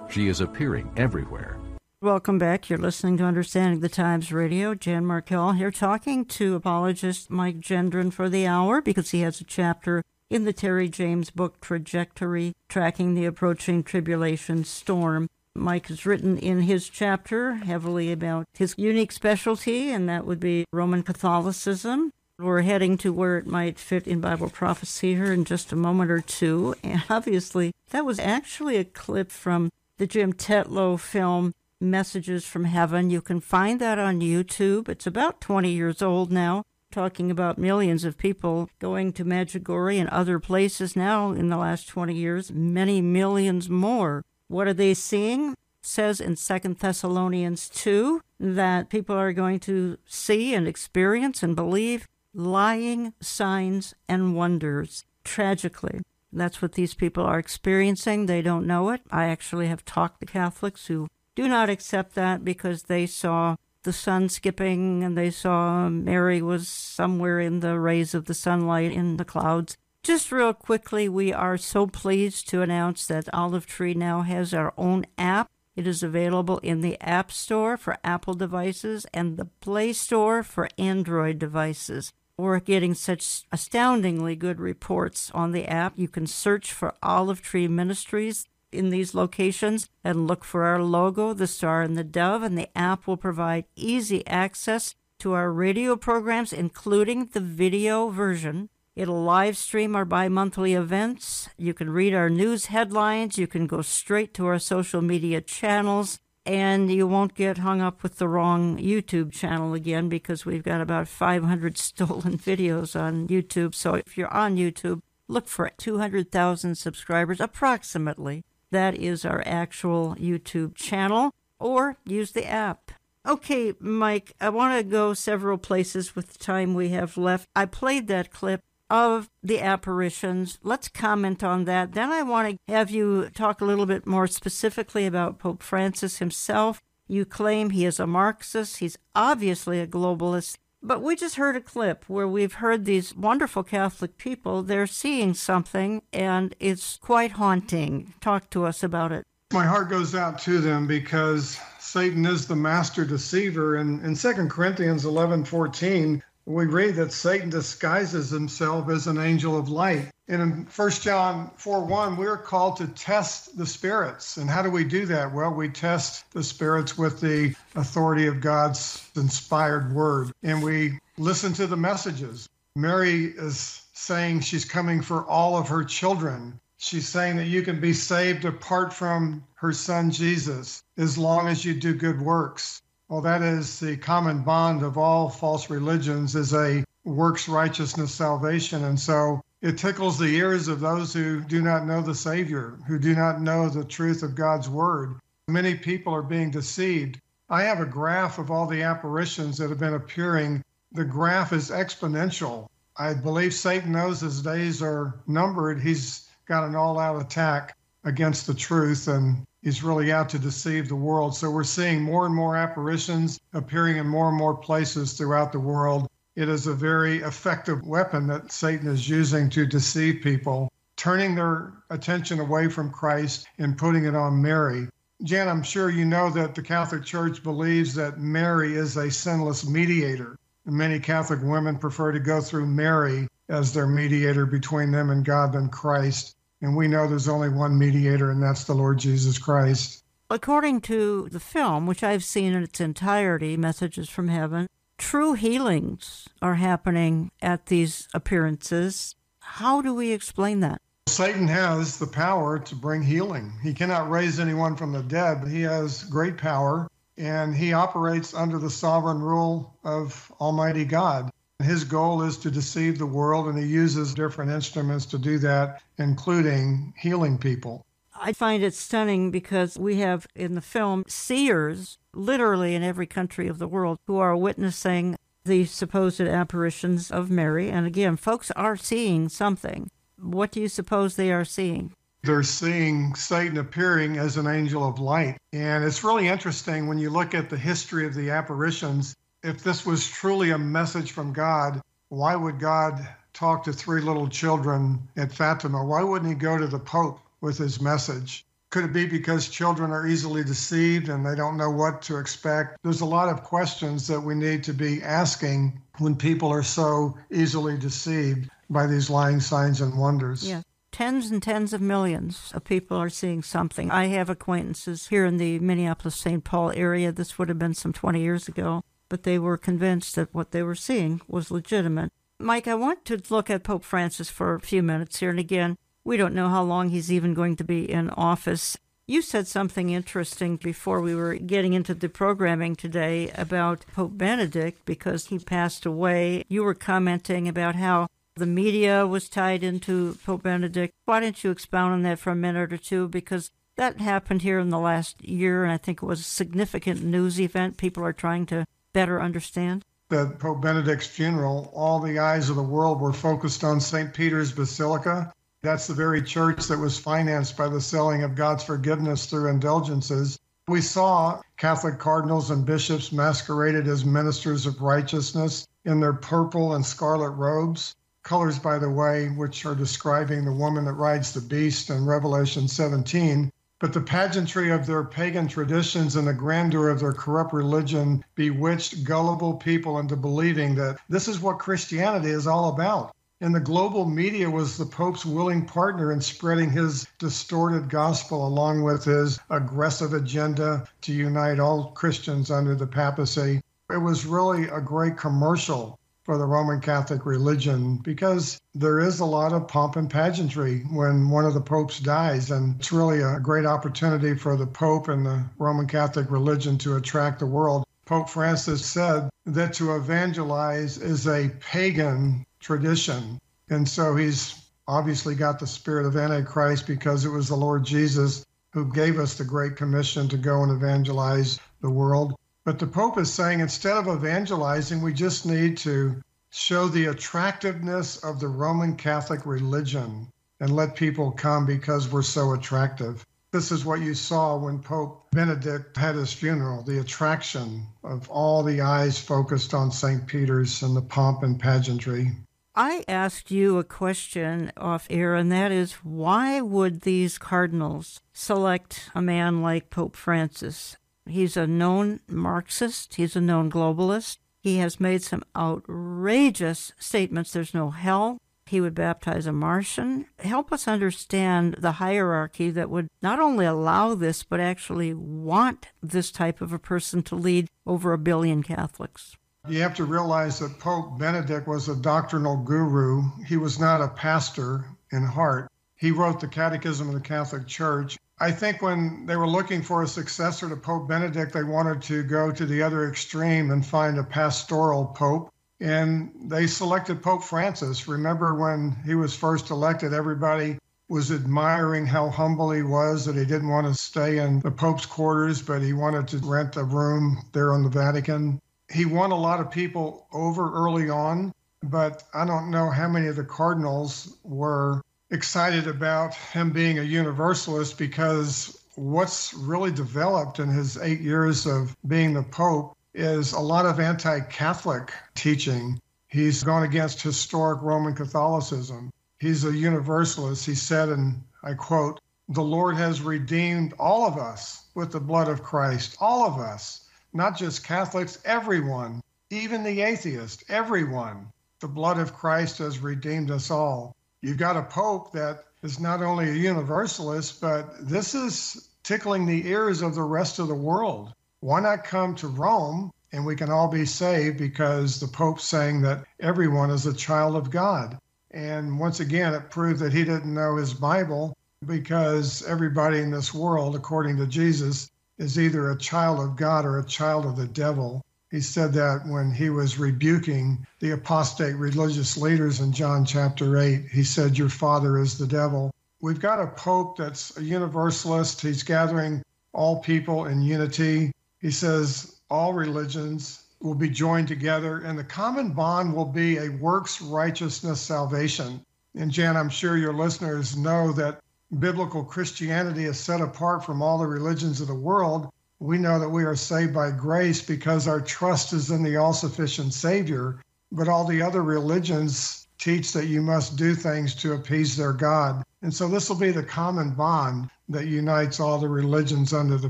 She 0.09 0.29
is 0.29 0.39
appearing 0.39 0.89
everywhere. 0.95 1.57
Welcome 2.01 2.37
back. 2.37 2.69
You're 2.69 2.79
listening 2.79 3.17
to 3.17 3.25
Understanding 3.25 3.81
the 3.81 3.89
Times 3.89 4.31
Radio. 4.31 4.75
Jan 4.75 5.03
Markell 5.03 5.57
here 5.57 5.71
talking 5.71 6.23
to 6.25 6.55
apologist 6.55 7.29
Mike 7.29 7.59
Gendron 7.59 8.13
for 8.13 8.29
the 8.29 8.47
hour 8.47 8.81
because 8.81 9.11
he 9.11 9.21
has 9.21 9.41
a 9.41 9.43
chapter 9.43 10.03
in 10.35 10.43
the 10.43 10.51
Terry 10.51 10.89
James 10.89 11.29
book 11.29 11.61
Trajectory 11.61 12.51
Tracking 12.67 13.13
the 13.13 13.23
Approaching 13.23 13.83
Tribulation 13.83 14.65
Storm. 14.65 15.29
Mike 15.55 15.87
has 15.87 16.05
written 16.05 16.37
in 16.37 16.63
his 16.63 16.89
chapter 16.89 17.53
heavily 17.53 18.11
about 18.11 18.43
his 18.53 18.75
unique 18.77 19.13
specialty, 19.13 19.91
and 19.91 20.09
that 20.09 20.25
would 20.25 20.41
be 20.41 20.65
Roman 20.73 21.03
Catholicism. 21.03 22.11
We're 22.37 22.63
heading 22.63 22.97
to 22.97 23.13
where 23.13 23.37
it 23.37 23.47
might 23.47 23.79
fit 23.79 24.07
in 24.07 24.19
Bible 24.19 24.49
prophecy 24.49 25.15
here 25.15 25.31
in 25.31 25.45
just 25.45 25.71
a 25.71 25.77
moment 25.77 26.11
or 26.11 26.19
two. 26.19 26.75
And 26.83 27.01
obviously, 27.09 27.71
that 27.91 28.05
was 28.05 28.19
actually 28.19 28.75
a 28.75 28.83
clip 28.83 29.31
from 29.31 29.69
the 29.99 30.05
Jim 30.05 30.33
Tetlow 30.33 30.99
film 30.99 31.53
Messages 31.79 32.45
from 32.45 32.65
Heaven. 32.65 33.09
You 33.09 33.21
can 33.21 33.39
find 33.39 33.79
that 33.79 33.99
on 33.99 34.19
YouTube. 34.19 34.89
It's 34.89 35.07
about 35.07 35.39
20 35.39 35.71
years 35.71 36.01
old 36.01 36.29
now 36.29 36.63
talking 36.95 37.29
about 37.29 37.57
millions 37.57 38.05
of 38.05 38.17
people 38.17 38.69
going 38.79 39.11
to 39.11 39.25
Medjugorje 39.25 39.99
and 39.99 40.07
other 40.09 40.39
places 40.39 40.95
now 40.95 41.31
in 41.31 41.49
the 41.49 41.57
last 41.57 41.89
20 41.89 42.15
years, 42.15 42.53
many 42.53 43.01
millions 43.01 43.69
more. 43.69 44.23
What 44.47 44.65
are 44.67 44.73
they 44.73 44.93
seeing? 44.93 45.55
Says 45.81 46.21
in 46.21 46.37
Second 46.37 46.79
Thessalonians 46.79 47.67
2 47.67 48.21
that 48.39 48.89
people 48.89 49.13
are 49.13 49.33
going 49.33 49.59
to 49.61 49.97
see 50.05 50.53
and 50.55 50.69
experience 50.69 51.43
and 51.43 51.53
believe 51.53 52.07
lying 52.33 53.13
signs 53.19 53.93
and 54.07 54.33
wonders 54.33 55.03
tragically. 55.25 55.99
That's 56.31 56.61
what 56.61 56.73
these 56.73 56.93
people 56.93 57.25
are 57.25 57.39
experiencing. 57.39 58.25
They 58.25 58.41
don't 58.41 58.65
know 58.65 58.89
it. 58.91 59.01
I 59.11 59.25
actually 59.25 59.67
have 59.67 59.83
talked 59.83 60.21
to 60.21 60.25
Catholics 60.25 60.87
who 60.87 61.09
do 61.35 61.49
not 61.49 61.69
accept 61.69 62.15
that 62.15 62.45
because 62.45 62.83
they 62.83 63.05
saw 63.05 63.57
the 63.85 63.93
sun 63.93 64.27
skipping, 64.27 65.03
and 65.03 65.17
they 65.17 65.31
saw 65.31 65.87
Mary 65.87 66.41
was 66.41 66.67
somewhere 66.67 67.39
in 67.39 67.61
the 67.61 67.79
rays 67.79 68.13
of 68.13 68.25
the 68.25 68.33
sunlight 68.33 68.91
in 68.91 69.15
the 69.15 69.23
clouds. 69.23 69.77
Just 70.03 70.31
real 70.31 70.53
quickly, 70.53 71.07
we 71.07 71.31
are 71.31 71.57
so 71.57 71.87
pleased 71.87 72.49
to 72.49 72.61
announce 72.61 73.07
that 73.07 73.33
Olive 73.33 73.65
Tree 73.65 73.93
now 73.93 74.21
has 74.21 74.53
our 74.53 74.73
own 74.77 75.05
app. 75.17 75.47
It 75.75 75.87
is 75.87 76.03
available 76.03 76.57
in 76.59 76.81
the 76.81 76.99
App 77.01 77.31
Store 77.31 77.77
for 77.77 77.97
Apple 78.03 78.33
devices 78.33 79.05
and 79.13 79.37
the 79.37 79.45
Play 79.45 79.93
Store 79.93 80.43
for 80.43 80.69
Android 80.77 81.39
devices. 81.39 82.11
We're 82.37 82.59
getting 82.59 82.93
such 82.93 83.43
astoundingly 83.51 84.35
good 84.35 84.59
reports 84.59 85.31
on 85.33 85.53
the 85.53 85.65
app. 85.65 85.93
You 85.95 86.07
can 86.07 86.27
search 86.27 86.73
for 86.73 86.93
Olive 87.01 87.41
Tree 87.41 87.67
Ministries 87.67 88.45
in 88.75 88.89
these 88.89 89.15
locations 89.15 89.89
and 90.03 90.27
look 90.27 90.43
for 90.43 90.63
our 90.65 90.81
logo, 90.81 91.33
the 91.33 91.47
star 91.47 91.81
and 91.81 91.97
the 91.97 92.03
dove, 92.03 92.43
and 92.43 92.57
the 92.57 92.75
app 92.77 93.07
will 93.07 93.17
provide 93.17 93.65
easy 93.75 94.25
access 94.27 94.95
to 95.19 95.33
our 95.33 95.51
radio 95.51 95.95
programs, 95.95 96.53
including 96.53 97.25
the 97.27 97.39
video 97.39 98.09
version. 98.09 98.69
It'll 98.95 99.23
live 99.23 99.57
stream 99.57 99.95
our 99.95 100.05
bi 100.05 100.29
monthly 100.29 100.73
events. 100.73 101.49
You 101.57 101.73
can 101.73 101.89
read 101.89 102.13
our 102.13 102.29
news 102.29 102.67
headlines. 102.67 103.37
You 103.37 103.47
can 103.47 103.67
go 103.67 103.81
straight 103.81 104.33
to 104.35 104.45
our 104.45 104.59
social 104.59 105.01
media 105.01 105.41
channels. 105.41 106.19
And 106.45 106.91
you 106.91 107.07
won't 107.07 107.33
get 107.33 107.57
hung 107.57 107.81
up 107.81 108.03
with 108.03 108.17
the 108.17 108.27
wrong 108.27 108.77
YouTube 108.77 109.31
channel 109.31 109.73
again 109.73 110.09
because 110.09 110.45
we've 110.45 110.63
got 110.63 110.79
about 110.79 111.07
500 111.07 111.77
stolen 111.89 112.37
videos 112.37 112.99
on 112.99 113.27
YouTube. 113.27 113.73
So 113.73 113.95
if 113.95 114.17
you're 114.17 114.33
on 114.33 114.55
YouTube, 114.55 115.01
look 115.27 115.47
for 115.47 115.71
200,000 115.77 116.75
subscribers 116.75 117.41
approximately. 117.41 118.43
That 118.71 118.95
is 118.95 119.25
our 119.25 119.43
actual 119.45 120.15
YouTube 120.15 120.75
channel, 120.75 121.31
or 121.59 121.97
use 122.05 122.31
the 122.31 122.45
app. 122.45 122.91
Okay, 123.27 123.73
Mike, 123.79 124.33
I 124.39 124.49
want 124.49 124.77
to 124.77 124.83
go 124.83 125.13
several 125.13 125.57
places 125.57 126.15
with 126.15 126.33
the 126.33 126.37
time 126.37 126.73
we 126.73 126.89
have 126.89 127.17
left. 127.17 127.47
I 127.55 127.65
played 127.65 128.07
that 128.07 128.31
clip 128.31 128.61
of 128.89 129.29
the 129.41 129.59
apparitions. 129.61 130.59
Let's 130.61 130.89
comment 130.89 131.43
on 131.43 131.65
that. 131.65 131.93
Then 131.93 132.11
I 132.11 132.21
want 132.21 132.49
to 132.49 132.73
have 132.73 132.91
you 132.91 133.29
talk 133.33 133.61
a 133.61 133.65
little 133.65 133.87
bit 133.87 134.05
more 134.05 134.27
specifically 134.27 135.07
about 135.07 135.39
Pope 135.39 135.63
Francis 135.63 136.19
himself. 136.19 136.81
You 137.07 137.25
claim 137.25 137.71
he 137.71 137.85
is 137.85 137.99
a 137.99 138.07
Marxist. 138.07 138.77
He's 138.77 138.97
obviously 139.15 139.79
a 139.79 139.87
globalist. 139.87 140.57
But 140.81 141.01
we 141.01 141.15
just 141.15 141.35
heard 141.35 141.55
a 141.55 141.61
clip 141.61 142.05
where 142.07 142.27
we've 142.27 142.55
heard 142.55 142.85
these 142.85 143.15
wonderful 143.15 143.63
Catholic 143.63 144.17
people, 144.17 144.61
they're 144.61 144.87
seeing 144.87 145.33
something 145.33 146.01
and 146.13 146.55
it's 146.59 146.97
quite 146.97 147.31
haunting. 147.31 148.13
Talk 148.21 148.49
to 148.51 148.65
us 148.65 148.83
about 148.83 149.11
it. 149.11 149.25
My 149.53 149.65
heart 149.65 149.89
goes 149.89 150.15
out 150.15 150.39
to 150.39 150.59
them 150.59 150.85
because 150.85 151.59
Satan 151.79 152.25
is 152.25 152.47
the 152.47 152.55
master 152.55 153.05
deceiver. 153.05 153.77
And 153.77 154.03
in 154.03 154.15
2 154.15 154.47
Corinthians 154.47 155.05
11 155.05 155.45
14, 155.45 156.21
we 156.45 156.65
read 156.65 156.95
that 156.95 157.11
Satan 157.11 157.49
disguises 157.49 158.29
himself 158.29 158.89
as 158.89 159.07
an 159.07 159.17
angel 159.17 159.57
of 159.57 159.69
light. 159.69 160.11
And 160.27 160.41
in 160.41 160.67
1 160.75 160.91
John 160.91 161.51
4 161.57 161.85
1, 161.85 162.17
we're 162.17 162.37
called 162.37 162.77
to 162.77 162.87
test 162.87 163.57
the 163.57 163.65
spirits. 163.65 164.37
And 164.37 164.49
how 164.49 164.61
do 164.61 164.69
we 164.69 164.83
do 164.83 165.05
that? 165.07 165.33
Well, 165.33 165.51
we 165.51 165.69
test 165.69 166.31
the 166.31 166.43
spirits 166.43 166.97
with 166.97 167.19
the 167.19 167.55
authority 167.75 168.27
of 168.27 168.41
God's 168.41 169.07
inspired 169.15 169.93
word. 169.93 170.31
And 170.43 170.63
we 170.63 170.99
listen 171.17 171.53
to 171.53 171.67
the 171.67 171.77
messages. 171.77 172.47
Mary 172.75 173.25
is 173.25 173.81
saying 173.93 174.41
she's 174.41 174.65
coming 174.65 175.01
for 175.01 175.25
all 175.25 175.57
of 175.57 175.69
her 175.69 175.83
children. 175.83 176.59
She's 176.77 177.07
saying 177.07 177.37
that 177.37 177.47
you 177.47 177.63
can 177.63 177.79
be 177.79 177.93
saved 177.93 178.45
apart 178.45 178.93
from 178.93 179.43
her 179.55 179.71
son 179.71 180.11
Jesus 180.11 180.83
as 180.97 181.17
long 181.17 181.47
as 181.47 181.63
you 181.63 181.73
do 181.73 181.93
good 181.93 182.21
works. 182.21 182.81
Well, 183.07 183.21
that 183.21 183.43
is 183.43 183.79
the 183.79 183.97
common 183.97 184.41
bond 184.41 184.81
of 184.81 184.97
all 184.97 185.29
false 185.29 185.69
religions 185.69 186.35
is 186.35 186.53
a 186.53 186.83
works 187.03 187.47
righteousness 187.47 188.11
salvation. 188.11 188.83
And 188.83 188.99
so 188.99 189.41
it 189.61 189.77
tickles 189.77 190.17
the 190.17 190.35
ears 190.35 190.67
of 190.67 190.79
those 190.79 191.13
who 191.13 191.41
do 191.41 191.61
not 191.61 191.85
know 191.85 192.01
the 192.01 192.15
Savior, 192.15 192.79
who 192.87 192.97
do 192.97 193.15
not 193.15 193.41
know 193.41 193.69
the 193.69 193.85
truth 193.85 194.23
of 194.23 194.33
God's 194.33 194.67
word. 194.67 195.19
Many 195.47 195.75
people 195.75 196.15
are 196.15 196.23
being 196.23 196.49
deceived. 196.49 197.21
I 197.47 197.61
have 197.63 197.79
a 197.79 197.85
graph 197.85 198.39
of 198.39 198.49
all 198.49 198.65
the 198.65 198.81
apparitions 198.81 199.59
that 199.59 199.69
have 199.69 199.79
been 199.79 199.93
appearing. 199.93 200.63
The 200.91 201.05
graph 201.05 201.53
is 201.53 201.69
exponential. 201.69 202.67
I 202.97 203.13
believe 203.13 203.53
Satan 203.53 203.91
knows 203.91 204.21
his 204.21 204.41
days 204.41 204.81
are 204.81 205.13
numbered. 205.27 205.79
He's 205.79 206.27
got 206.47 206.63
an 206.63 206.75
all 206.75 206.97
out 206.97 207.21
attack 207.21 207.77
against 208.03 208.47
the 208.47 208.53
truth 208.55 209.07
and 209.07 209.45
he's 209.65 209.83
really 209.83 210.11
out 210.11 210.29
to 210.29 210.39
deceive 210.39 210.87
the 210.87 210.95
world. 210.95 211.35
So 211.35 211.49
we're 211.49 211.63
seeing 211.65 212.01
more 212.01 212.25
and 212.25 212.35
more 212.35 212.55
apparitions 212.55 213.39
appearing 213.51 213.97
in 213.97 214.07
more 214.07 214.29
and 214.29 214.37
more 214.37 214.55
places 214.55 215.13
throughout 215.13 215.51
the 215.51 215.59
world. 215.59 216.07
It 216.35 216.47
is 216.47 216.67
a 216.67 216.73
very 216.73 217.17
effective 217.17 217.85
weapon 217.85 218.27
that 218.27 218.51
Satan 218.51 218.87
is 218.87 219.09
using 219.09 219.49
to 219.49 219.65
deceive 219.65 220.21
people, 220.21 220.71
turning 220.95 221.33
their 221.33 221.73
attention 221.89 222.39
away 222.39 222.69
from 222.69 222.91
Christ 222.91 223.47
and 223.57 223.77
putting 223.77 224.05
it 224.05 224.15
on 224.15 224.41
Mary. 224.41 224.87
Jan, 225.23 225.47
I'm 225.47 225.63
sure 225.63 225.89
you 225.89 226.05
know 226.05 226.29
that 226.29 226.53
the 226.53 226.61
Catholic 226.61 227.03
Church 227.03 227.41
believes 227.41 227.95
that 227.95 228.19
Mary 228.19 228.75
is 228.75 228.97
a 228.97 229.09
sinless 229.09 229.67
mediator. 229.67 230.37
Many 230.65 230.99
Catholic 230.99 231.39
women 231.41 231.77
prefer 231.77 232.11
to 232.11 232.19
go 232.19 232.39
through 232.39 232.67
Mary 232.67 233.27
as 233.49 233.73
their 233.73 233.87
mediator 233.87 234.45
between 234.45 234.91
them 234.91 235.09
and 235.09 235.25
God 235.25 235.53
than 235.53 235.69
Christ. 235.69 236.34
And 236.65 236.75
we 236.75 236.87
know 236.87 237.07
there's 237.07 237.27
only 237.27 237.49
one 237.49 237.77
mediator, 237.77 238.31
and 238.31 238.41
that's 238.41 238.63
the 238.63 238.73
Lord 238.73 238.97
Jesus 238.97 239.37
Christ. 239.37 240.03
According 240.31 240.81
to 240.81 241.29
the 241.31 241.39
film, 241.39 241.85
which 241.85 242.03
I've 242.03 242.23
seen 242.23 242.53
in 242.53 242.63
its 242.63 242.81
entirety, 242.81 243.55
Messages 243.55 244.09
from 244.09 244.29
Heaven, 244.29 244.67
true 244.97 245.33
healings 245.33 246.27
are 246.41 246.55
happening 246.55 247.29
at 247.39 247.67
these 247.67 248.07
appearances. 248.15 249.13
How 249.41 249.83
do 249.83 249.93
we 249.93 250.11
explain 250.11 250.61
that? 250.61 250.81
Satan 251.05 251.47
has 251.47 251.99
the 251.99 252.07
power 252.07 252.57
to 252.57 252.73
bring 252.73 253.03
healing. 253.03 253.53
He 253.61 253.75
cannot 253.75 254.09
raise 254.09 254.39
anyone 254.39 254.75
from 254.75 254.91
the 254.91 255.03
dead, 255.03 255.41
but 255.41 255.51
he 255.51 255.61
has 255.61 256.03
great 256.05 256.35
power 256.39 256.89
and 257.15 257.55
he 257.55 257.73
operates 257.73 258.33
under 258.33 258.57
the 258.57 258.71
sovereign 258.71 259.19
rule 259.19 259.77
of 259.83 260.31
Almighty 260.41 260.83
God. 260.83 261.29
His 261.65 261.83
goal 261.83 262.21
is 262.21 262.37
to 262.37 262.51
deceive 262.51 262.99
the 262.99 263.05
world, 263.07 263.47
and 263.47 263.57
he 263.57 263.65
uses 263.65 264.13
different 264.13 264.51
instruments 264.51 265.05
to 265.07 265.17
do 265.17 265.39
that, 265.39 265.81
including 265.97 266.93
healing 266.95 267.37
people. 267.39 267.85
I 268.15 268.33
find 268.33 268.63
it 268.63 268.73
stunning 268.73 269.31
because 269.31 269.77
we 269.77 269.97
have 269.97 270.27
in 270.35 270.55
the 270.55 270.61
film 270.61 271.03
seers, 271.07 271.97
literally 272.13 272.75
in 272.75 272.83
every 272.83 273.07
country 273.07 273.47
of 273.47 273.57
the 273.57 273.67
world, 273.67 273.97
who 274.07 274.17
are 274.17 274.37
witnessing 274.37 275.17
the 275.43 275.65
supposed 275.65 276.21
apparitions 276.21 277.11
of 277.11 277.29
Mary. 277.29 277.69
And 277.69 277.85
again, 277.85 278.15
folks 278.15 278.51
are 278.51 278.77
seeing 278.77 279.27
something. 279.27 279.89
What 280.17 280.51
do 280.51 280.61
you 280.61 280.69
suppose 280.69 281.15
they 281.15 281.31
are 281.31 281.45
seeing? 281.45 281.93
They're 282.23 282.43
seeing 282.43 283.13
Satan 283.15 283.57
appearing 283.57 284.17
as 284.17 284.37
an 284.37 284.47
angel 284.47 284.87
of 284.87 284.99
light. 284.99 285.37
And 285.51 285.83
it's 285.83 286.03
really 286.03 286.27
interesting 286.27 286.87
when 286.87 286.97
you 286.97 287.09
look 287.09 287.33
at 287.33 287.49
the 287.49 287.57
history 287.57 288.05
of 288.05 288.15
the 288.15 288.31
apparitions 288.31 289.15
if 289.45 289.63
this 289.63 289.85
was 289.85 290.07
truly 290.07 290.49
a 290.49 290.57
message 290.57 291.11
from 291.11 291.31
God, 291.31 291.79
why 292.09 292.35
would 292.35 292.59
God 292.59 293.07
talk 293.33 293.63
to 293.65 293.73
three 293.73 294.01
little 294.01 294.27
children 294.27 295.07
at 295.15 295.31
Fatima? 295.31 295.85
Why 295.85 296.01
wouldn't 296.01 296.29
he 296.29 296.35
go 296.35 296.57
to 296.57 296.67
the 296.67 296.79
Pope 296.79 297.19
with 297.41 297.57
his 297.57 297.79
message? 297.79 298.43
Could 298.71 298.85
it 298.85 298.93
be 298.93 299.05
because 299.05 299.47
children 299.47 299.91
are 299.91 300.07
easily 300.07 300.43
deceived 300.43 301.09
and 301.09 301.23
they 301.25 301.35
don't 301.35 301.57
know 301.57 301.69
what 301.69 302.01
to 302.03 302.17
expect? 302.17 302.77
There's 302.83 303.01
a 303.01 303.05
lot 303.05 303.29
of 303.29 303.43
questions 303.43 304.07
that 304.07 304.19
we 304.19 304.33
need 304.33 304.63
to 304.63 304.73
be 304.73 305.03
asking 305.03 305.79
when 305.99 306.15
people 306.15 306.49
are 306.49 306.63
so 306.63 307.15
easily 307.31 307.77
deceived 307.77 308.49
by 308.69 308.87
these 308.87 309.09
lying 309.11 309.39
signs 309.39 309.79
and 309.79 309.97
wonders. 309.97 310.47
Yeah. 310.47 310.63
Tens 310.91 311.29
and 311.29 311.43
tens 311.43 311.71
of 311.73 311.81
millions 311.81 312.51
of 312.55 312.63
people 312.63 312.97
are 312.97 313.09
seeing 313.09 313.43
something. 313.43 313.91
I 313.91 314.07
have 314.07 314.29
acquaintances 314.29 315.07
here 315.07 315.25
in 315.25 315.37
the 315.37 315.59
Minneapolis 315.59 316.15
St. 316.15 316.43
Paul 316.43 316.71
area. 316.71 317.11
This 317.11 317.37
would 317.37 317.49
have 317.49 317.59
been 317.59 317.73
some 317.73 317.93
20 317.93 318.21
years 318.21 318.47
ago 318.47 318.81
they 319.23 319.39
were 319.39 319.57
convinced 319.57 320.15
that 320.15 320.33
what 320.33 320.51
they 320.51 320.63
were 320.63 320.75
seeing 320.75 321.21
was 321.27 321.51
legitimate. 321.51 322.11
Mike, 322.39 322.67
I 322.67 322.75
want 322.75 323.05
to 323.05 323.21
look 323.29 323.49
at 323.49 323.63
Pope 323.63 323.83
Francis 323.83 324.29
for 324.29 324.55
a 324.55 324.59
few 324.59 324.83
minutes 324.83 325.19
here. 325.19 325.29
And 325.29 325.39
again, 325.39 325.77
we 326.03 326.17
don't 326.17 326.35
know 326.35 326.49
how 326.49 326.63
long 326.63 326.89
he's 326.89 327.11
even 327.11 327.33
going 327.33 327.55
to 327.55 327.63
be 327.63 327.89
in 327.89 328.09
office. 328.11 328.77
You 329.07 329.21
said 329.21 329.47
something 329.47 329.89
interesting 329.89 330.57
before 330.57 330.99
we 330.99 331.15
were 331.15 331.35
getting 331.35 331.73
into 331.73 331.93
the 331.93 332.09
programming 332.09 332.75
today 332.75 333.29
about 333.35 333.85
Pope 333.93 334.17
Benedict 334.17 334.83
because 334.85 335.27
he 335.27 335.39
passed 335.39 335.85
away. 335.85 336.43
You 336.47 336.63
were 336.63 336.73
commenting 336.73 337.47
about 337.47 337.75
how 337.75 338.07
the 338.35 338.45
media 338.45 339.07
was 339.07 339.29
tied 339.29 339.63
into 339.63 340.17
Pope 340.25 340.43
Benedict. 340.43 340.93
Why 341.05 341.19
don't 341.19 341.43
you 341.43 341.51
expound 341.51 341.93
on 341.93 342.03
that 342.03 342.19
for 342.19 342.31
a 342.31 342.35
minute 342.35 342.73
or 342.73 342.77
two? 342.77 343.07
Because 343.07 343.51
that 343.77 344.01
happened 344.01 344.41
here 344.41 344.59
in 344.59 344.69
the 344.69 344.79
last 344.79 345.23
year, 345.23 345.63
and 345.63 345.71
I 345.71 345.77
think 345.77 346.01
it 346.01 346.05
was 346.05 346.21
a 346.21 346.23
significant 346.23 347.03
news 347.03 347.39
event. 347.39 347.77
People 347.77 348.03
are 348.03 348.13
trying 348.13 348.45
to 348.47 348.65
better 348.95 349.21
understand? 349.21 349.83
At 350.09 350.39
Pope 350.39 350.61
Benedict's 350.61 351.05
funeral, 351.05 351.69
all 351.75 351.99
the 351.99 352.17
eyes 352.17 352.49
of 352.49 352.55
the 352.55 352.63
world 352.63 353.01
were 353.01 353.11
focused 353.11 353.61
on 353.65 353.81
St. 353.81 354.13
Peter's 354.13 354.53
Basilica. 354.53 355.33
That's 355.63 355.87
the 355.87 355.93
very 355.93 356.21
church 356.21 356.67
that 356.67 356.79
was 356.79 356.97
financed 356.97 357.57
by 357.57 357.67
the 357.67 357.81
selling 357.81 358.23
of 358.23 358.35
God's 358.35 358.63
forgiveness 358.63 359.25
through 359.25 359.49
indulgences. 359.49 360.39
We 360.69 360.79
saw 360.79 361.41
Catholic 361.57 361.99
cardinals 361.99 362.51
and 362.51 362.65
bishops 362.65 363.11
masqueraded 363.11 363.85
as 363.85 364.05
ministers 364.05 364.65
of 364.65 364.81
righteousness 364.81 365.67
in 365.83 365.99
their 365.99 366.13
purple 366.13 366.75
and 366.75 366.85
scarlet 366.85 367.31
robes, 367.31 367.95
colors, 368.23 368.59
by 368.59 368.79
the 368.79 368.89
way, 368.89 369.27
which 369.27 369.65
are 369.65 369.75
describing 369.75 370.45
the 370.45 370.53
woman 370.53 370.85
that 370.85 370.93
rides 370.93 371.33
the 371.33 371.41
beast 371.41 371.89
in 371.89 372.05
Revelation 372.05 372.69
17. 372.69 373.51
But 373.81 373.91
the 373.91 373.99
pageantry 373.99 374.71
of 374.71 374.85
their 374.85 375.03
pagan 375.03 375.49
traditions 375.49 376.15
and 376.15 376.25
the 376.25 376.33
grandeur 376.33 376.87
of 376.87 377.01
their 377.01 377.11
corrupt 377.11 377.51
religion 377.51 378.23
bewitched 378.33 379.03
gullible 379.03 379.55
people 379.55 379.99
into 379.99 380.15
believing 380.15 380.75
that 380.75 380.97
this 381.09 381.27
is 381.27 381.41
what 381.41 381.59
Christianity 381.59 382.29
is 382.29 382.47
all 382.47 382.69
about. 382.69 383.13
And 383.41 383.53
the 383.53 383.59
global 383.59 384.05
media 384.05 384.49
was 384.49 384.77
the 384.77 384.85
Pope's 384.85 385.25
willing 385.25 385.65
partner 385.65 386.13
in 386.13 386.21
spreading 386.21 386.69
his 386.69 387.05
distorted 387.19 387.89
gospel 387.89 388.47
along 388.47 388.81
with 388.83 389.03
his 389.03 389.39
aggressive 389.49 390.13
agenda 390.13 390.87
to 391.01 391.11
unite 391.11 391.59
all 391.59 391.91
Christians 391.91 392.49
under 392.49 392.75
the 392.75 392.87
papacy. 392.87 393.61
It 393.89 393.97
was 393.97 394.25
really 394.25 394.69
a 394.69 394.79
great 394.79 395.17
commercial 395.17 395.99
for 396.25 396.39
the 396.39 396.45
Roman 396.45 396.81
Catholic 396.81 397.25
religion 397.25 397.97
because 397.97 398.59
there 398.73 398.99
is 398.99 399.19
a 399.19 399.25
lot 399.25 399.53
of 399.53 399.67
pomp 399.67 399.95
and 399.95 400.09
pageantry 400.09 400.79
when 400.91 401.29
one 401.29 401.45
of 401.45 401.53
the 401.53 401.61
popes 401.61 401.99
dies. 401.99 402.49
And 402.49 402.79
it's 402.79 402.91
really 402.91 403.21
a 403.21 403.39
great 403.39 403.65
opportunity 403.65 404.35
for 404.35 404.57
the 404.57 404.65
Pope 404.65 405.07
and 405.07 405.25
the 405.25 405.45
Roman 405.59 405.87
Catholic 405.87 406.31
religion 406.31 406.79
to 406.79 406.95
attract 406.95 407.39
the 407.39 407.45
world. 407.45 407.85
Pope 408.05 408.29
Francis 408.29 408.83
said 408.83 409.29
that 409.45 409.73
to 409.73 409.95
evangelize 409.95 410.97
is 410.97 411.27
a 411.27 411.51
pagan 411.59 412.45
tradition. 412.59 413.39
And 413.69 413.87
so 413.87 414.15
he's 414.15 414.59
obviously 414.87 415.35
got 415.35 415.59
the 415.59 415.67
spirit 415.67 416.07
of 416.07 416.17
Antichrist 416.17 416.87
because 416.87 417.25
it 417.25 417.29
was 417.29 417.49
the 417.49 417.55
Lord 417.55 417.85
Jesus 417.85 418.45
who 418.73 418.91
gave 418.91 419.19
us 419.19 419.35
the 419.35 419.45
Great 419.45 419.75
Commission 419.75 420.27
to 420.29 420.37
go 420.37 420.63
and 420.63 420.71
evangelize 420.71 421.59
the 421.81 421.89
world. 421.89 422.35
But 422.65 422.79
the 422.79 422.87
Pope 422.87 423.19
is 423.19 423.31
saying 423.31 423.59
instead 423.59 423.95
of 423.95 424.07
evangelizing, 424.07 424.99
we 424.99 425.13
just 425.13 425.45
need 425.45 425.77
to 425.77 426.19
show 426.49 426.87
the 426.87 427.05
attractiveness 427.05 428.17
of 428.17 428.39
the 428.39 428.47
Roman 428.47 428.95
Catholic 428.95 429.45
religion 429.45 430.27
and 430.59 430.75
let 430.75 430.95
people 430.95 431.29
come 431.31 431.67
because 431.67 432.11
we're 432.11 432.23
so 432.23 432.53
attractive. 432.53 433.23
This 433.51 433.71
is 433.71 433.85
what 433.85 434.01
you 434.01 434.15
saw 434.15 434.57
when 434.57 434.79
Pope 434.79 435.29
Benedict 435.31 435.95
had 435.95 436.15
his 436.15 436.33
funeral 436.33 436.81
the 436.81 436.99
attraction 436.99 437.85
of 438.03 438.27
all 438.29 438.63
the 438.63 438.81
eyes 438.81 439.19
focused 439.19 439.75
on 439.75 439.91
St. 439.91 440.25
Peter's 440.25 440.81
and 440.81 440.95
the 440.95 441.03
pomp 441.03 441.43
and 441.43 441.59
pageantry. 441.59 442.31
I 442.73 443.05
asked 443.07 443.51
you 443.51 443.77
a 443.77 443.83
question 443.83 444.71
off 444.75 445.05
air, 445.11 445.35
and 445.35 445.51
that 445.51 445.71
is 445.71 445.93
why 446.03 446.61
would 446.61 447.01
these 447.01 447.37
cardinals 447.37 448.21
select 448.33 449.11
a 449.13 449.21
man 449.21 449.61
like 449.61 449.91
Pope 449.91 450.15
Francis? 450.15 450.97
He's 451.27 451.57
a 451.57 451.67
known 451.67 452.19
Marxist, 452.27 453.15
he's 453.15 453.35
a 453.35 453.41
known 453.41 453.71
globalist. 453.71 454.37
He 454.61 454.77
has 454.77 454.99
made 454.99 455.21
some 455.21 455.43
outrageous 455.55 456.91
statements. 456.97 457.51
There's 457.51 457.73
no 457.73 457.91
hell. 457.91 458.39
He 458.65 458.81
would 458.81 458.95
baptize 458.95 459.45
a 459.45 459.51
Martian. 459.51 460.25
Help 460.39 460.71
us 460.71 460.87
understand 460.87 461.75
the 461.77 461.93
hierarchy 461.93 462.71
that 462.71 462.89
would 462.89 463.09
not 463.21 463.39
only 463.39 463.65
allow 463.65 464.15
this, 464.15 464.41
but 464.41 464.59
actually 464.59 465.13
want 465.13 465.89
this 466.01 466.31
type 466.31 466.61
of 466.61 466.73
a 466.73 466.79
person 466.79 467.21
to 467.23 467.35
lead 467.35 467.69
over 467.85 468.11
a 468.11 468.17
billion 468.17 468.63
Catholics. 468.63 469.37
You 469.67 469.81
have 469.81 469.95
to 469.95 470.05
realize 470.05 470.59
that 470.59 470.79
Pope 470.79 471.19
Benedict 471.19 471.67
was 471.67 471.87
a 471.87 471.95
doctrinal 471.95 472.57
guru. 472.57 473.23
He 473.45 473.57
was 473.57 473.79
not 473.79 474.01
a 474.01 474.07
pastor 474.07 474.85
in 475.11 475.23
heart. 475.23 475.69
He 475.95 476.11
wrote 476.11 476.39
the 476.39 476.47
Catechism 476.47 477.07
of 477.07 477.13
the 477.13 477.21
Catholic 477.21 477.67
Church. 477.67 478.17
I 478.39 478.51
think 478.51 478.81
when 478.81 479.25
they 479.25 479.37
were 479.37 479.47
looking 479.47 479.81
for 479.81 480.03
a 480.03 480.07
successor 480.07 480.67
to 480.67 480.75
Pope 480.75 481.07
Benedict, 481.07 481.53
they 481.53 481.63
wanted 481.63 482.01
to 482.03 482.23
go 482.23 482.51
to 482.51 482.65
the 482.65 482.81
other 482.81 483.07
extreme 483.07 483.71
and 483.71 483.85
find 483.85 484.17
a 484.17 484.23
pastoral 484.23 485.05
pope. 485.05 485.53
And 485.79 486.31
they 486.43 486.67
selected 486.67 487.23
Pope 487.23 487.43
Francis. 487.43 488.07
Remember 488.07 488.55
when 488.55 488.95
he 489.05 489.15
was 489.15 489.35
first 489.35 489.69
elected, 489.69 490.13
everybody 490.13 490.77
was 491.07 491.31
admiring 491.31 492.05
how 492.05 492.29
humble 492.29 492.71
he 492.71 492.81
was, 492.81 493.25
that 493.25 493.35
he 493.35 493.45
didn't 493.45 493.69
want 493.69 493.87
to 493.87 493.93
stay 493.93 494.39
in 494.39 494.59
the 494.61 494.71
Pope's 494.71 495.05
quarters, 495.05 495.61
but 495.61 495.81
he 495.81 495.93
wanted 495.93 496.27
to 496.29 496.37
rent 496.39 496.75
a 496.77 496.83
room 496.83 497.37
there 497.53 497.73
on 497.73 497.83
the 497.83 497.89
Vatican. 497.89 498.59
He 498.91 499.05
won 499.05 499.31
a 499.31 499.39
lot 499.39 499.59
of 499.59 499.71
people 499.71 500.27
over 500.33 500.73
early 500.73 501.09
on, 501.09 501.53
but 501.83 502.23
I 502.33 502.45
don't 502.45 502.71
know 502.71 502.89
how 502.89 503.07
many 503.07 503.27
of 503.27 503.35
the 503.35 503.43
cardinals 503.43 504.37
were 504.43 505.01
excited 505.35 505.85
about 505.85 506.33
him 506.33 506.71
being 506.71 506.97
a 506.97 507.03
universalist 507.03 507.97
because 507.97 508.81
what's 508.95 509.53
really 509.53 509.91
developed 509.91 510.59
in 510.59 510.69
his 510.69 510.97
eight 510.97 511.19
years 511.19 511.65
of 511.65 511.93
being 512.07 512.33
the 512.33 512.41
Pope 512.41 512.95
is 513.13 513.51
a 513.51 513.59
lot 513.59 513.85
of 513.85 513.99
anti 513.99 514.39
Catholic 514.39 515.11
teaching. 515.35 515.99
He's 516.29 516.63
gone 516.63 516.83
against 516.83 517.21
historic 517.21 517.81
Roman 517.81 518.15
Catholicism. 518.15 519.11
He's 519.37 519.65
a 519.65 519.75
universalist. 519.75 520.65
He 520.65 520.73
said, 520.73 521.09
and 521.09 521.43
I 521.61 521.73
quote, 521.73 522.21
The 522.47 522.63
Lord 522.63 522.95
has 522.95 523.21
redeemed 523.21 523.93
all 523.99 524.25
of 524.25 524.37
us 524.37 524.85
with 524.95 525.11
the 525.11 525.19
blood 525.19 525.49
of 525.49 525.63
Christ, 525.63 526.15
all 526.21 526.45
of 526.47 526.61
us, 526.61 527.09
not 527.33 527.57
just 527.57 527.83
Catholics, 527.83 528.39
everyone, 528.45 529.21
even 529.49 529.83
the 529.83 529.99
atheist, 529.99 530.63
everyone. 530.69 531.51
The 531.81 531.89
blood 531.89 532.19
of 532.19 532.33
Christ 532.33 532.77
has 532.77 532.99
redeemed 532.99 533.51
us 533.51 533.69
all. 533.69 534.15
You've 534.41 534.57
got 534.57 534.77
a 534.77 534.83
pope 534.83 535.31
that 535.33 535.65
is 535.83 535.99
not 535.99 536.21
only 536.21 536.49
a 536.49 536.53
universalist, 536.53 537.61
but 537.61 538.07
this 538.07 538.35
is 538.35 538.89
tickling 539.03 539.45
the 539.45 539.67
ears 539.67 540.01
of 540.01 540.15
the 540.15 540.23
rest 540.23 540.59
of 540.59 540.67
the 540.67 540.75
world. 540.75 541.33
Why 541.59 541.79
not 541.79 542.03
come 542.03 542.35
to 542.35 542.47
Rome 542.47 543.11
and 543.31 543.45
we 543.45 543.55
can 543.55 543.69
all 543.69 543.87
be 543.87 544.05
saved 544.05 544.57
because 544.57 545.19
the 545.19 545.27
Pope's 545.27 545.63
saying 545.63 546.01
that 546.01 546.25
everyone 546.39 546.89
is 546.89 547.05
a 547.05 547.13
child 547.13 547.55
of 547.55 547.71
God? 547.71 548.17
And 548.51 548.99
once 548.99 549.19
again, 549.19 549.53
it 549.53 549.71
proved 549.71 549.99
that 549.99 550.13
he 550.13 550.23
didn't 550.23 550.53
know 550.53 550.77
his 550.77 550.93
Bible 550.93 551.55
because 551.85 552.63
everybody 552.63 553.19
in 553.19 553.31
this 553.31 553.53
world, 553.53 553.95
according 553.95 554.37
to 554.37 554.47
Jesus, 554.47 555.11
is 555.37 555.59
either 555.59 555.89
a 555.91 555.97
child 555.97 556.39
of 556.39 556.55
God 556.55 556.85
or 556.85 556.97
a 556.97 557.05
child 557.05 557.45
of 557.45 557.57
the 557.57 557.67
devil. 557.67 558.23
He 558.51 558.61
said 558.61 558.93
that 558.93 559.25
when 559.25 559.51
he 559.51 559.69
was 559.69 559.97
rebuking 559.97 560.85
the 560.99 561.11
apostate 561.11 561.75
religious 561.75 562.37
leaders 562.37 562.79
in 562.79 562.91
John 562.91 563.25
chapter 563.25 563.77
8. 563.77 564.05
He 564.11 564.23
said, 564.23 564.57
Your 564.57 564.69
father 564.69 565.17
is 565.17 565.37
the 565.37 565.47
devil. 565.47 565.91
We've 566.21 566.39
got 566.39 566.61
a 566.61 566.67
pope 566.67 567.17
that's 567.17 567.57
a 567.57 567.63
universalist. 567.63 568.61
He's 568.61 568.83
gathering 568.83 569.43
all 569.73 569.99
people 569.99 570.45
in 570.45 570.61
unity. 570.61 571.31
He 571.59 571.71
says 571.71 572.39
all 572.49 572.73
religions 572.73 573.63
will 573.81 573.95
be 573.95 574.09
joined 574.09 574.47
together, 574.47 574.99
and 574.99 575.17
the 575.17 575.23
common 575.23 575.71
bond 575.71 576.15
will 576.15 576.25
be 576.25 576.57
a 576.57 576.69
works 576.69 577.21
righteousness 577.21 577.99
salvation. 577.99 578.83
And 579.15 579.31
Jan, 579.31 579.57
I'm 579.57 579.69
sure 579.69 579.97
your 579.97 580.13
listeners 580.13 580.77
know 580.77 581.11
that 581.13 581.41
biblical 581.79 582.23
Christianity 582.23 583.05
is 583.05 583.19
set 583.19 583.41
apart 583.41 583.83
from 583.83 584.01
all 584.01 584.17
the 584.17 584.27
religions 584.27 584.81
of 584.81 584.87
the 584.87 584.95
world. 584.95 585.49
We 585.79 585.97
know 585.97 586.19
that 586.19 586.29
we 586.29 586.45
are 586.45 586.55
saved 586.55 586.93
by 586.93 587.11
grace 587.11 587.61
because 587.61 588.07
our 588.07 588.21
trust 588.21 588.71
is 588.71 588.91
in 588.91 589.03
the 589.03 589.17
all 589.17 589.33
sufficient 589.33 589.93
Savior, 589.93 590.61
but 590.91 591.09
all 591.09 591.25
the 591.25 591.41
other 591.41 591.63
religions 591.63 592.67
teach 592.77 593.11
that 593.13 593.27
you 593.27 593.41
must 593.41 593.75
do 593.75 593.93
things 593.93 594.35
to 594.35 594.53
appease 594.53 594.95
their 594.95 595.11
God. 595.11 595.63
And 595.81 595.93
so 595.93 596.07
this 596.07 596.29
will 596.29 596.37
be 596.37 596.51
the 596.51 596.63
common 596.63 597.11
bond 597.11 597.69
that 597.89 598.07
unites 598.07 598.59
all 598.59 598.79
the 598.79 598.89
religions 598.89 599.53
under 599.53 599.77
the 599.77 599.89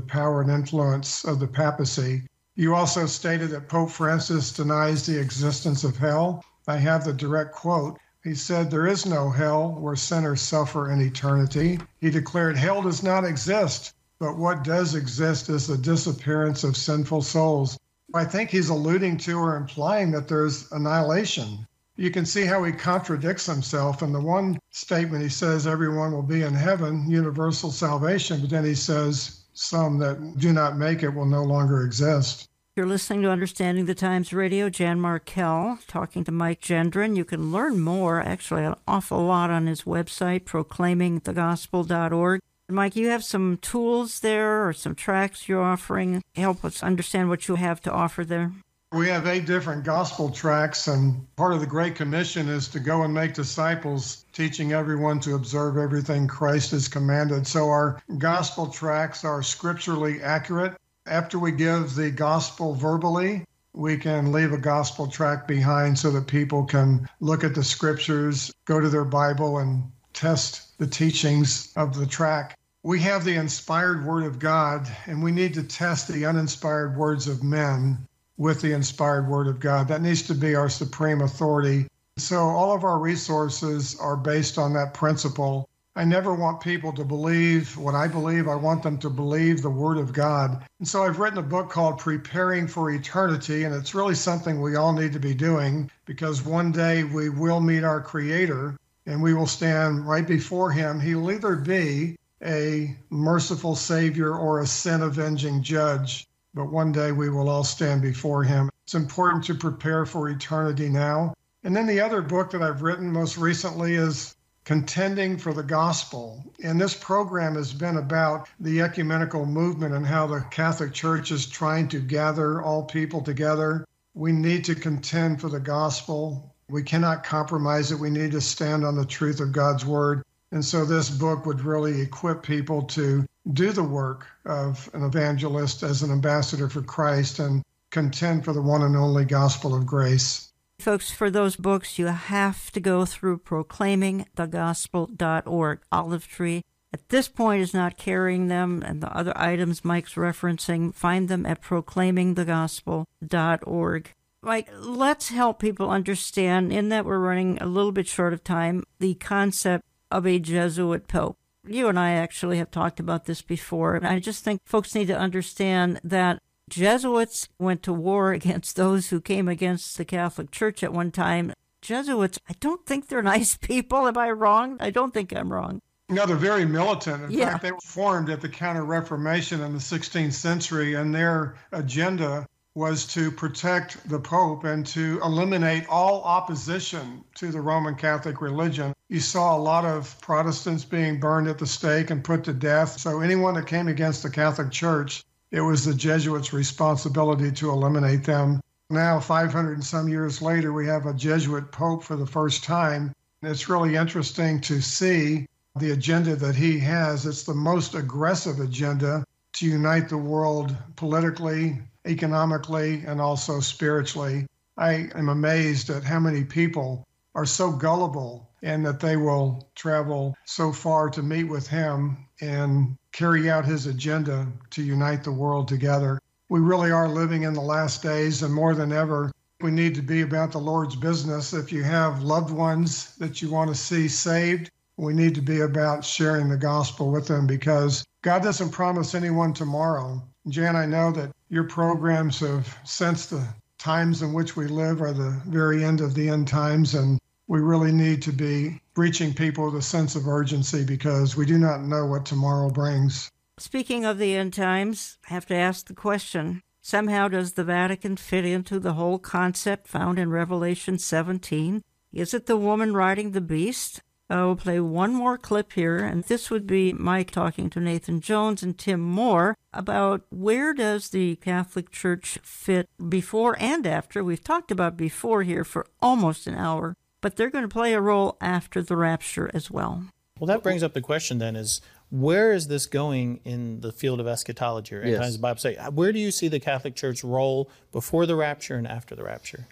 power 0.00 0.42
and 0.42 0.50
influence 0.50 1.24
of 1.24 1.40
the 1.40 1.46
papacy. 1.46 2.26
You 2.56 2.74
also 2.74 3.06
stated 3.06 3.50
that 3.50 3.68
Pope 3.68 3.90
Francis 3.90 4.52
denies 4.52 5.06
the 5.06 5.20
existence 5.20 5.84
of 5.84 5.96
hell. 5.96 6.44
I 6.66 6.78
have 6.78 7.04
the 7.04 7.12
direct 7.12 7.54
quote. 7.54 7.98
He 8.24 8.34
said, 8.34 8.70
There 8.70 8.86
is 8.86 9.06
no 9.06 9.30
hell 9.30 9.72
where 9.74 9.94
sinners 9.94 10.40
suffer 10.40 10.90
in 10.90 11.00
eternity. 11.00 11.78
He 12.00 12.10
declared, 12.10 12.56
Hell 12.56 12.82
does 12.82 13.02
not 13.02 13.24
exist, 13.24 13.94
but 14.18 14.36
what 14.36 14.64
does 14.64 14.94
exist 14.94 15.48
is 15.48 15.66
the 15.66 15.76
disappearance 15.76 16.64
of 16.64 16.76
sinful 16.76 17.22
souls. 17.22 17.78
I 18.14 18.24
think 18.24 18.50
he's 18.50 18.68
alluding 18.68 19.18
to 19.18 19.38
or 19.38 19.56
implying 19.56 20.10
that 20.12 20.28
there's 20.28 20.70
annihilation. 20.72 21.66
You 21.96 22.10
can 22.10 22.26
see 22.26 22.44
how 22.44 22.62
he 22.64 22.72
contradicts 22.72 23.46
himself. 23.46 24.02
In 24.02 24.12
the 24.12 24.20
one 24.20 24.58
statement, 24.70 25.22
he 25.22 25.28
says 25.28 25.66
everyone 25.66 26.12
will 26.12 26.22
be 26.22 26.42
in 26.42 26.54
heaven, 26.54 27.10
universal 27.10 27.70
salvation, 27.70 28.40
but 28.40 28.50
then 28.50 28.64
he 28.64 28.74
says 28.74 29.44
some 29.54 29.98
that 29.98 30.38
do 30.38 30.52
not 30.52 30.76
make 30.76 31.02
it 31.02 31.08
will 31.08 31.24
no 31.24 31.42
longer 31.42 31.82
exist. 31.82 32.48
You're 32.76 32.86
listening 32.86 33.22
to 33.22 33.30
Understanding 33.30 33.86
the 33.86 33.94
Times 33.94 34.34
Radio. 34.34 34.68
Jan 34.68 35.00
Markell 35.00 35.78
talking 35.86 36.24
to 36.24 36.32
Mike 36.32 36.60
Gendron. 36.60 37.16
You 37.16 37.24
can 37.24 37.50
learn 37.50 37.80
more, 37.80 38.20
actually, 38.20 38.64
an 38.64 38.74
awful 38.86 39.24
lot 39.24 39.48
on 39.48 39.66
his 39.66 39.82
website, 39.82 40.44
proclaimingthegospel.org. 40.44 42.40
Mike, 42.68 42.96
you 42.96 43.08
have 43.08 43.22
some 43.22 43.58
tools 43.58 44.20
there 44.20 44.66
or 44.66 44.72
some 44.72 44.96
tracts 44.96 45.48
you're 45.48 45.62
offering. 45.62 46.22
Help 46.34 46.64
us 46.64 46.82
understand 46.82 47.28
what 47.28 47.46
you 47.46 47.54
have 47.54 47.80
to 47.82 47.92
offer 47.92 48.24
there. 48.24 48.52
We 48.92 49.08
have 49.08 49.26
eight 49.26 49.46
different 49.46 49.84
gospel 49.84 50.30
tracts, 50.30 50.88
and 50.88 51.26
part 51.36 51.52
of 51.52 51.60
the 51.60 51.66
Great 51.66 51.96
Commission 51.96 52.48
is 52.48 52.68
to 52.68 52.80
go 52.80 53.02
and 53.02 53.12
make 53.12 53.34
disciples, 53.34 54.24
teaching 54.32 54.72
everyone 54.72 55.20
to 55.20 55.34
observe 55.34 55.76
everything 55.76 56.26
Christ 56.26 56.72
has 56.72 56.88
commanded. 56.88 57.46
So 57.46 57.68
our 57.68 58.00
gospel 58.18 58.68
tracts 58.68 59.24
are 59.24 59.42
scripturally 59.42 60.22
accurate. 60.22 60.76
After 61.06 61.38
we 61.38 61.52
give 61.52 61.94
the 61.94 62.10
gospel 62.10 62.74
verbally, 62.74 63.44
we 63.74 63.96
can 63.96 64.32
leave 64.32 64.52
a 64.52 64.58
gospel 64.58 65.06
tract 65.06 65.46
behind 65.46 65.98
so 65.98 66.10
that 66.12 66.26
people 66.26 66.64
can 66.64 67.08
look 67.20 67.44
at 67.44 67.54
the 67.54 67.62
scriptures, 67.62 68.52
go 68.64 68.80
to 68.80 68.88
their 68.88 69.04
Bible, 69.04 69.58
and 69.58 69.84
test 70.16 70.76
the 70.78 70.86
teachings 70.86 71.72
of 71.76 71.94
the 71.94 72.06
tract. 72.06 72.56
We 72.82 73.00
have 73.00 73.24
the 73.24 73.34
inspired 73.34 74.04
word 74.04 74.24
of 74.24 74.38
God, 74.38 74.90
and 75.06 75.22
we 75.22 75.30
need 75.30 75.54
to 75.54 75.62
test 75.62 76.08
the 76.08 76.24
uninspired 76.24 76.96
words 76.96 77.28
of 77.28 77.44
men 77.44 77.98
with 78.38 78.60
the 78.60 78.72
inspired 78.72 79.28
word 79.28 79.46
of 79.46 79.60
God. 79.60 79.88
That 79.88 80.02
needs 80.02 80.22
to 80.22 80.34
be 80.34 80.54
our 80.54 80.68
supreme 80.68 81.20
authority. 81.20 81.86
So, 82.16 82.38
all 82.38 82.72
of 82.72 82.84
our 82.84 82.98
resources 82.98 83.98
are 84.00 84.16
based 84.16 84.56
on 84.56 84.72
that 84.72 84.94
principle. 84.94 85.68
I 85.96 86.04
never 86.04 86.34
want 86.34 86.60
people 86.60 86.92
to 86.92 87.04
believe 87.04 87.76
what 87.76 87.94
I 87.94 88.06
believe. 88.08 88.48
I 88.48 88.54
want 88.54 88.82
them 88.82 88.98
to 88.98 89.10
believe 89.10 89.62
the 89.62 89.70
Word 89.70 89.96
of 89.96 90.12
God. 90.12 90.62
And 90.78 90.86
so 90.86 91.02
I've 91.04 91.18
written 91.18 91.38
a 91.38 91.42
book 91.42 91.70
called 91.70 91.98
Preparing 91.98 92.68
for 92.68 92.90
Eternity, 92.90 93.64
and 93.64 93.74
it's 93.74 93.94
really 93.94 94.14
something 94.14 94.60
we 94.60 94.76
all 94.76 94.92
need 94.92 95.14
to 95.14 95.20
be 95.20 95.34
doing 95.34 95.90
because 96.04 96.44
one 96.44 96.70
day 96.70 97.02
we 97.04 97.30
will 97.30 97.60
meet 97.60 97.82
our 97.82 98.02
Creator 98.02 98.76
and 99.06 99.22
we 99.22 99.32
will 99.32 99.46
stand 99.46 100.06
right 100.06 100.26
before 100.26 100.70
Him. 100.70 101.00
He 101.00 101.14
will 101.14 101.30
either 101.30 101.56
be 101.56 102.16
a 102.44 102.96
merciful 103.08 103.76
Savior 103.76 104.34
or 104.34 104.60
a 104.60 104.66
sin 104.66 105.02
avenging 105.02 105.62
judge, 105.62 106.26
but 106.52 106.70
one 106.70 106.92
day 106.92 107.12
we 107.12 107.30
will 107.30 107.48
all 107.48 107.64
stand 107.64 108.02
before 108.02 108.44
Him. 108.44 108.68
It's 108.84 108.94
important 108.94 109.44
to 109.44 109.54
prepare 109.54 110.04
for 110.04 110.28
eternity 110.28 110.88
now. 110.88 111.34
And 111.64 111.74
then 111.74 111.86
the 111.86 112.00
other 112.00 112.22
book 112.22 112.50
that 112.50 112.62
I've 112.62 112.82
written 112.82 113.12
most 113.12 113.36
recently 113.36 113.94
is 113.94 114.36
contending 114.64 115.38
for 115.38 115.52
the 115.52 115.62
gospel. 115.62 116.44
And 116.62 116.80
this 116.80 116.94
program 116.94 117.54
has 117.54 117.72
been 117.72 117.96
about 117.96 118.48
the 118.58 118.80
ecumenical 118.80 119.46
movement 119.46 119.94
and 119.94 120.04
how 120.04 120.26
the 120.26 120.40
Catholic 120.50 120.92
Church 120.92 121.30
is 121.30 121.46
trying 121.46 121.88
to 121.88 122.00
gather 122.00 122.60
all 122.60 122.84
people 122.84 123.22
together. 123.22 123.86
We 124.14 124.32
need 124.32 124.64
to 124.64 124.74
contend 124.74 125.40
for 125.40 125.48
the 125.48 125.60
gospel. 125.60 126.54
We 126.68 126.82
cannot 126.82 127.24
compromise 127.24 127.92
it. 127.92 127.98
We 127.98 128.10
need 128.10 128.32
to 128.32 128.40
stand 128.40 128.84
on 128.84 128.96
the 128.96 129.04
truth 129.04 129.40
of 129.40 129.52
God's 129.52 129.86
word. 129.86 130.24
And 130.52 130.64
so 130.64 130.84
this 130.84 131.10
book 131.10 131.46
would 131.46 131.60
really 131.60 132.00
equip 132.00 132.42
people 132.42 132.82
to 132.82 133.24
do 133.52 133.72
the 133.72 133.84
work 133.84 134.26
of 134.44 134.90
an 134.92 135.04
evangelist 135.04 135.82
as 135.82 136.02
an 136.02 136.10
ambassador 136.10 136.68
for 136.68 136.82
Christ 136.82 137.38
and 137.38 137.62
contend 137.90 138.44
for 138.44 138.52
the 138.52 138.62
one 138.62 138.82
and 138.82 138.96
only 138.96 139.24
gospel 139.24 139.74
of 139.74 139.86
grace. 139.86 140.52
Folks, 140.78 141.10
for 141.10 141.30
those 141.30 141.56
books, 141.56 141.98
you 141.98 142.06
have 142.06 142.70
to 142.72 142.80
go 142.80 143.04
through 143.04 143.38
proclaimingthegospel.org. 143.38 145.80
Olive 145.90 146.28
Tree 146.28 146.62
at 146.92 147.08
this 147.08 147.26
point 147.28 147.62
is 147.62 147.74
not 147.74 147.98
carrying 147.98 148.46
them, 148.48 148.82
and 148.84 149.02
the 149.02 149.16
other 149.16 149.32
items 149.36 149.84
Mike's 149.84 150.14
referencing, 150.14 150.94
find 150.94 151.28
them 151.28 151.46
at 151.46 151.62
proclaimingthegospel.org. 151.62 154.12
Mike, 154.46 154.68
let's 154.78 155.30
help 155.30 155.58
people 155.58 155.90
understand, 155.90 156.72
in 156.72 156.88
that 156.90 157.04
we're 157.04 157.18
running 157.18 157.58
a 157.60 157.66
little 157.66 157.90
bit 157.90 158.06
short 158.06 158.32
of 158.32 158.44
time, 158.44 158.84
the 159.00 159.14
concept 159.14 159.84
of 160.08 160.24
a 160.24 160.38
Jesuit 160.38 161.08
pope. 161.08 161.36
You 161.66 161.88
and 161.88 161.98
I 161.98 162.12
actually 162.12 162.58
have 162.58 162.70
talked 162.70 163.00
about 163.00 163.24
this 163.24 163.42
before. 163.42 163.98
I 164.04 164.20
just 164.20 164.44
think 164.44 164.60
folks 164.64 164.94
need 164.94 165.08
to 165.08 165.18
understand 165.18 166.00
that 166.04 166.40
Jesuits 166.70 167.48
went 167.58 167.82
to 167.82 167.92
war 167.92 168.32
against 168.32 168.76
those 168.76 169.08
who 169.08 169.20
came 169.20 169.48
against 169.48 169.98
the 169.98 170.04
Catholic 170.04 170.52
Church 170.52 170.84
at 170.84 170.92
one 170.92 171.10
time. 171.10 171.52
Jesuits, 171.82 172.38
I 172.48 172.54
don't 172.60 172.86
think 172.86 173.08
they're 173.08 173.22
nice 173.36 173.56
people. 173.56 174.06
Am 174.06 174.16
I 174.16 174.30
wrong? 174.30 174.76
I 174.78 174.90
don't 174.90 175.12
think 175.12 175.34
I'm 175.34 175.52
wrong. 175.52 175.82
No, 176.08 176.24
they're 176.24 176.36
very 176.36 176.66
militant. 176.66 177.24
In 177.24 177.30
yeah. 177.32 177.50
fact, 177.50 177.64
they 177.64 177.72
were 177.72 177.78
formed 177.82 178.30
at 178.30 178.40
the 178.40 178.48
Counter 178.48 178.84
Reformation 178.84 179.60
in 179.60 179.72
the 179.72 179.80
16th 179.80 180.34
century, 180.34 180.94
and 180.94 181.12
their 181.12 181.56
agenda 181.72 182.46
was 182.76 183.06
to 183.06 183.30
protect 183.30 184.08
the 184.08 184.20
Pope 184.20 184.64
and 184.64 184.86
to 184.86 185.18
eliminate 185.24 185.88
all 185.88 186.22
opposition 186.22 187.24
to 187.34 187.50
the 187.50 187.60
Roman 187.60 187.94
Catholic 187.94 188.40
religion. 188.40 188.92
You 189.08 189.18
saw 189.18 189.56
a 189.56 189.58
lot 189.58 189.84
of 189.84 190.20
Protestants 190.20 190.84
being 190.84 191.18
burned 191.18 191.48
at 191.48 191.58
the 191.58 191.66
stake 191.66 192.10
and 192.10 192.22
put 192.22 192.44
to 192.44 192.52
death. 192.52 193.00
So 193.00 193.20
anyone 193.20 193.54
that 193.54 193.66
came 193.66 193.88
against 193.88 194.22
the 194.22 194.30
Catholic 194.30 194.70
Church 194.70 195.24
it 195.52 195.60
was 195.60 195.84
the 195.84 195.94
Jesuits' 195.94 196.52
responsibility 196.52 197.52
to 197.52 197.70
eliminate 197.70 198.24
them. 198.24 198.60
Now, 198.90 199.20
500 199.20 199.72
and 199.72 199.84
some 199.84 200.08
years 200.08 200.42
later, 200.42 200.72
we 200.72 200.86
have 200.86 201.06
a 201.06 201.14
Jesuit 201.14 201.70
pope 201.72 202.02
for 202.02 202.16
the 202.16 202.26
first 202.26 202.64
time. 202.64 203.12
It's 203.42 203.68
really 203.68 203.96
interesting 203.96 204.60
to 204.62 204.80
see 204.80 205.46
the 205.76 205.92
agenda 205.92 206.36
that 206.36 206.56
he 206.56 206.78
has. 206.80 207.26
It's 207.26 207.44
the 207.44 207.54
most 207.54 207.94
aggressive 207.94 208.60
agenda 208.60 209.24
to 209.54 209.66
unite 209.66 210.08
the 210.08 210.18
world 210.18 210.76
politically, 210.96 211.80
economically, 212.06 213.02
and 213.06 213.20
also 213.20 213.60
spiritually. 213.60 214.46
I 214.76 215.08
am 215.14 215.28
amazed 215.28 215.90
at 215.90 216.04
how 216.04 216.20
many 216.20 216.44
people 216.44 217.06
are 217.34 217.46
so 217.46 217.70
gullible 217.70 218.50
and 218.62 218.84
that 218.86 219.00
they 219.00 219.16
will 219.16 219.68
travel 219.74 220.34
so 220.44 220.72
far 220.72 221.10
to 221.10 221.22
meet 221.22 221.44
with 221.44 221.66
him 221.66 222.16
and 222.40 222.96
carry 223.12 223.50
out 223.50 223.64
his 223.64 223.86
agenda 223.86 224.46
to 224.70 224.82
unite 224.82 225.24
the 225.24 225.32
world 225.32 225.68
together. 225.68 226.20
We 226.48 226.60
really 226.60 226.90
are 226.90 227.08
living 227.08 227.42
in 227.42 227.54
the 227.54 227.60
last 227.60 228.02
days, 228.02 228.42
and 228.42 228.52
more 228.52 228.74
than 228.74 228.92
ever, 228.92 229.32
we 229.60 229.70
need 229.70 229.94
to 229.94 230.02
be 230.02 230.22
about 230.22 230.52
the 230.52 230.58
Lord's 230.58 230.96
business. 230.96 231.52
If 231.52 231.72
you 231.72 231.82
have 231.82 232.22
loved 232.22 232.50
ones 232.50 233.16
that 233.16 233.40
you 233.40 233.50
want 233.50 233.68
to 233.70 233.74
see 233.74 234.08
saved, 234.08 234.70
we 234.96 235.12
need 235.12 235.34
to 235.34 235.42
be 235.42 235.60
about 235.60 236.04
sharing 236.04 236.48
the 236.48 236.56
gospel 236.56 237.10
with 237.10 237.26
them 237.26 237.46
because 237.46 238.04
God 238.22 238.42
doesn't 238.42 238.70
promise 238.70 239.14
anyone 239.14 239.52
tomorrow. 239.52 240.22
Jan, 240.48 240.76
I 240.76 240.86
know 240.86 241.10
that 241.12 241.32
your 241.48 241.64
programs 241.64 242.40
have 242.40 242.78
sensed 242.84 243.30
the 243.30 243.46
times 243.78 244.22
in 244.22 244.32
which 244.32 244.56
we 244.56 244.66
live 244.66 245.00
are 245.00 245.12
the 245.12 245.40
very 245.46 245.84
end 245.84 246.00
of 246.00 246.14
the 246.14 246.28
end 246.28 246.48
times, 246.48 246.94
and 246.94 247.18
we 247.46 247.60
really 247.60 247.92
need 247.92 248.22
to 248.22 248.32
be 248.32 248.80
reaching 248.96 249.32
people 249.32 249.66
with 249.66 249.76
a 249.76 249.82
sense 249.82 250.16
of 250.16 250.26
urgency 250.26 250.84
because 250.84 251.36
we 251.36 251.46
do 251.46 251.58
not 251.58 251.82
know 251.82 252.06
what 252.06 252.26
tomorrow 252.26 252.70
brings. 252.70 253.30
Speaking 253.58 254.04
of 254.04 254.18
the 254.18 254.34
end 254.34 254.54
times, 254.54 255.18
I 255.28 255.34
have 255.34 255.46
to 255.46 255.54
ask 255.54 255.86
the 255.86 255.94
question 255.94 256.62
somehow 256.82 257.28
does 257.28 257.54
the 257.54 257.64
Vatican 257.64 258.16
fit 258.16 258.44
into 258.44 258.78
the 258.78 258.94
whole 258.94 259.18
concept 259.18 259.88
found 259.88 260.18
in 260.18 260.30
Revelation 260.30 260.98
17? 260.98 261.82
Is 262.12 262.32
it 262.32 262.46
the 262.46 262.56
woman 262.56 262.94
riding 262.94 263.32
the 263.32 263.40
beast? 263.40 264.02
Uh, 264.28 264.34
I 264.34 264.44
will 264.44 264.56
play 264.56 264.80
one 264.80 265.14
more 265.14 265.38
clip 265.38 265.72
here, 265.72 265.98
and 265.98 266.24
this 266.24 266.50
would 266.50 266.66
be 266.66 266.92
Mike 266.92 267.30
talking 267.30 267.70
to 267.70 267.80
Nathan 267.80 268.20
Jones 268.20 268.62
and 268.62 268.76
Tim 268.76 269.00
Moore 269.00 269.56
about 269.72 270.22
where 270.30 270.74
does 270.74 271.10
the 271.10 271.36
Catholic 271.36 271.90
Church 271.90 272.38
fit 272.42 272.88
before 273.08 273.56
and 273.60 273.86
after. 273.86 274.24
We've 274.24 274.42
talked 274.42 274.70
about 274.70 274.96
before 274.96 275.42
here 275.42 275.64
for 275.64 275.86
almost 276.00 276.46
an 276.46 276.56
hour, 276.56 276.96
but 277.20 277.36
they're 277.36 277.50
going 277.50 277.68
to 277.68 277.68
play 277.68 277.92
a 277.92 278.00
role 278.00 278.36
after 278.40 278.82
the 278.82 278.96
rapture 278.96 279.50
as 279.54 279.70
well. 279.70 280.06
Well, 280.38 280.48
that 280.48 280.62
brings 280.62 280.82
up 280.82 280.92
the 280.92 281.00
question 281.00 281.38
then 281.38 281.56
is 281.56 281.80
where 282.10 282.52
is 282.52 282.68
this 282.68 282.86
going 282.86 283.40
in 283.44 283.80
the 283.80 283.90
field 283.90 284.20
of 284.20 284.26
eschatology 284.26 284.94
or 284.94 285.04
yes. 285.04 285.18
times 285.18 285.32
the 285.36 285.40
Bible 285.40 285.60
say? 285.60 285.76
Where 285.76 286.12
do 286.12 286.18
you 286.18 286.30
see 286.30 286.48
the 286.48 286.60
Catholic 286.60 286.94
Church 286.94 287.24
role 287.24 287.70
before 287.90 288.26
the 288.26 288.36
rapture 288.36 288.76
and 288.76 288.86
after 288.86 289.14
the 289.14 289.24
rapture? 289.24 289.66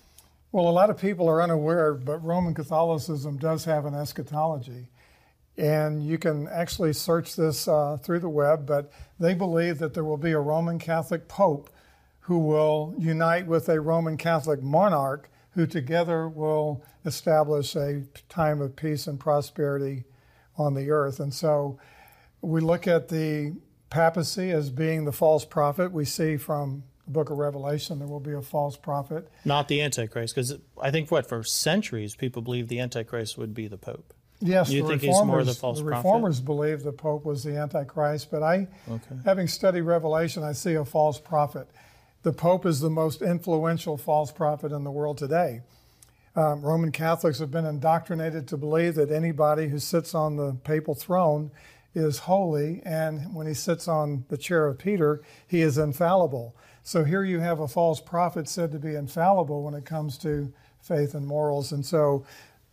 Well, 0.55 0.69
a 0.69 0.71
lot 0.71 0.89
of 0.89 0.97
people 0.99 1.29
are 1.29 1.43
unaware, 1.43 1.95
but 1.95 2.19
Roman 2.19 2.55
Catholicism 2.55 3.39
does 3.39 3.65
have 3.65 3.87
an 3.87 3.95
eschatology. 3.97 4.87
And 5.57 6.07
you 6.07 6.17
can 6.17 6.47
actually 6.47 6.93
search 6.93 7.35
this 7.35 7.67
uh, 7.67 7.97
through 8.01 8.21
the 8.21 8.29
web, 8.29 8.65
but 8.65 8.93
they 9.19 9.35
believe 9.35 9.81
that 9.81 9.95
there 9.95 10.05
will 10.05 10.17
be 10.17 10.31
a 10.31 10.39
Roman 10.39 10.79
Catholic 10.79 11.27
Pope 11.27 11.71
who 12.21 12.39
will 12.39 12.95
unite 12.97 13.49
with 13.49 13.69
a 13.69 13.81
Roman 13.81 14.17
Catholic 14.17 14.63
monarch 14.63 15.29
who 15.55 15.67
together 15.67 16.29
will 16.29 16.85
establish 17.05 17.75
a 17.75 18.05
time 18.29 18.61
of 18.61 18.77
peace 18.77 19.09
and 19.09 19.19
prosperity 19.19 20.05
on 20.57 20.75
the 20.75 20.89
earth. 20.89 21.19
And 21.19 21.35
so 21.35 21.81
we 22.43 22.61
look 22.61 22.87
at 22.87 23.09
the 23.09 23.57
papacy 23.91 24.53
as 24.53 24.71
being 24.71 25.05
the 25.05 25.11
false 25.11 25.45
prophet. 25.45 25.91
We 25.91 26.05
see 26.05 26.37
from 26.37 26.85
the 27.05 27.11
book 27.11 27.31
of 27.31 27.39
Revelation, 27.39 27.99
there 27.99 28.09
will 28.09 28.21
be 28.21 28.33
a 28.33 28.43
false 28.43 28.77
prophet. 28.77 29.29
Not 29.45 29.69
the 29.69 29.83
Antichrist, 29.83 30.35
because 30.35 30.57
I 30.81 30.91
think 30.91 31.11
what 31.11 31.29
for 31.29 31.43
centuries 31.43 32.15
people 32.15 32.43
believed 32.43 32.69
the 32.69 32.81
Antichrist 32.81 33.37
would 33.39 33.55
be 33.55 33.69
the 33.69 33.79
Pope. 33.79 34.15
Yes, 34.41 34.69
you 34.69 34.87
think 34.87 35.01
he's 35.01 35.23
more 35.23 35.43
the 35.45 35.55
false 35.55 35.79
the 35.79 35.85
prophet? 35.85 35.99
reformers 35.99 36.41
believe 36.41 36.83
the 36.83 36.93
Pope 36.93 37.25
was 37.25 37.45
the 37.45 37.57
Antichrist, 37.57 38.31
but 38.31 38.43
I, 38.43 38.69
okay. 38.91 39.17
having 39.25 39.49
studied 39.49 39.83
Revelation, 39.83 40.43
I 40.43 40.53
see 40.53 40.75
a 40.75 40.85
false 40.85 41.19
prophet. 41.19 41.69
The 42.23 42.33
Pope 42.33 42.67
is 42.67 42.81
the 42.81 42.91
most 42.91 43.23
influential 43.23 43.97
false 43.97 44.33
prophet 44.33 44.73
in 44.73 44.85
the 44.85 44.91
world 44.91 45.19
today. 45.19 45.63
Um, 46.37 46.63
Roman 46.63 46.91
Catholics 46.91 47.39
have 47.39 47.51
been 47.51 47.65
indoctrinated 47.65 48.49
to 48.49 48.57
believe 48.57 48.97
that 48.97 49.11
anybody 49.11 49.69
who 49.69 49.79
sits 49.79 50.15
on 50.15 50.37
the 50.37 50.55
papal 50.65 50.95
throne 50.95 51.51
is 51.95 52.19
holy, 52.19 52.83
and 52.85 53.35
when 53.35 53.47
he 53.47 53.55
sits 53.55 53.87
on 53.87 54.25
the 54.29 54.37
chair 54.37 54.67
of 54.67 54.79
Peter, 54.79 55.23
he 55.47 55.61
is 55.61 55.79
infallible. 55.79 56.57
So 56.87 57.03
here 57.03 57.25
you 57.25 57.41
have 57.41 57.61
a 57.61 57.67
false 57.67 57.99
prophet 57.99 58.47
said 58.47 58.71
to 58.73 58.79
be 58.79 58.95
infallible 58.95 59.63
when 59.63 59.73
it 59.73 59.87
comes 59.87 60.19
to 60.19 60.53
faith 60.83 61.15
and 61.15 61.27
morals. 61.27 61.73
And 61.73 61.85
so 61.85 62.27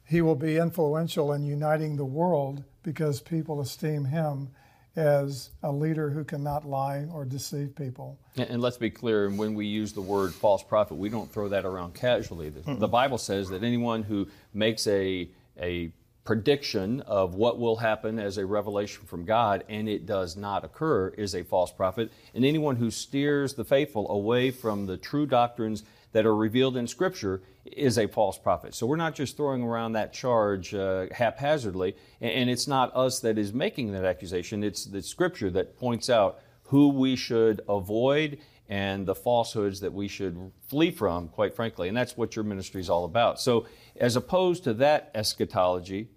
he 0.03 0.21
will 0.21 0.35
be 0.35 0.57
influential 0.57 1.31
in 1.31 1.45
uniting 1.45 1.95
the 1.95 2.05
world 2.05 2.65
because 2.83 3.21
people 3.21 3.61
esteem 3.61 4.03
him 4.03 4.49
as 4.97 5.51
a 5.63 5.71
leader 5.71 6.09
who 6.09 6.25
cannot 6.25 6.65
lie 6.65 7.07
or 7.13 7.23
deceive 7.23 7.73
people. 7.73 8.19
And, 8.35 8.61
let's 8.61 8.75
be 8.75 8.89
clear, 8.89 9.29
when 9.29 9.55
we 9.55 9.65
use 9.65 9.93
the 9.93 10.01
word 10.01 10.33
false 10.33 10.61
prophet, 10.61 10.95
we 10.95 11.07
don't 11.07 11.31
throw 11.31 11.47
that 11.47 11.63
around 11.63 11.93
casually. 11.93 12.49
The, 12.49 12.75
the 12.75 12.89
Bible 12.89 13.17
says 13.17 13.47
that 13.49 13.63
anyone 13.63 14.03
who 14.03 14.27
makes 14.53 14.87
a, 14.87 15.29
a 15.57 15.93
prediction 16.23 17.01
of 17.01 17.35
what 17.35 17.59
will 17.59 17.77
happen 17.77 18.19
as 18.19 18.37
a 18.37 18.45
revelation 18.45 19.05
from 19.05 19.25
God 19.25 19.63
and 19.67 19.89
it 19.89 20.05
does 20.05 20.37
not 20.37 20.63
occur 20.63 21.09
is 21.09 21.33
a 21.33 21.43
false 21.43 21.71
prophet. 21.71 22.11
And 22.33 22.45
anyone 22.45 22.75
who 22.75 22.91
steers 22.91 23.55
the 23.55 23.65
faithful 23.65 24.09
away 24.09 24.51
from 24.51 24.85
the 24.85 24.97
true 24.97 25.25
doctrines 25.25 25.83
that 26.11 26.25
are 26.25 26.35
revealed 26.35 26.77
in 26.77 26.87
Scripture 26.87 27.41
is 27.65 27.97
a 27.97 28.07
false 28.07 28.37
prophet. 28.37 28.75
So 28.75 28.85
we're 28.85 28.97
not 28.97 29.15
just 29.15 29.37
throwing 29.37 29.63
around 29.63 29.93
that 29.93 30.13
charge 30.13 30.73
uh, 30.73 31.07
haphazardly, 31.11 31.95
and 32.19 32.49
it's 32.49 32.67
not 32.67 32.95
us 32.95 33.19
that 33.21 33.37
is 33.37 33.53
making 33.53 33.91
that 33.93 34.03
accusation, 34.03 34.63
it's 34.63 34.85
the 34.85 35.01
Scripture 35.01 35.49
that 35.51 35.77
points 35.77 36.09
out 36.09 36.39
who 36.63 36.89
we 36.89 37.15
should 37.15 37.61
avoid 37.67 38.39
and 38.69 39.05
the 39.05 39.15
falsehoods 39.15 39.81
that 39.81 39.91
we 39.91 40.07
should 40.07 40.51
flee 40.69 40.91
from, 40.91 41.27
quite 41.27 41.53
frankly. 41.53 41.89
And 41.89 41.97
that's 41.97 42.15
what 42.15 42.35
your 42.35 42.45
ministry 42.45 42.79
is 42.79 42.89
all 42.89 43.03
about. 43.03 43.39
So, 43.39 43.67
as 44.01 44.15
opposed 44.15 44.63
to 44.63 44.73
that 44.73 45.11
eschatology, 45.13 46.09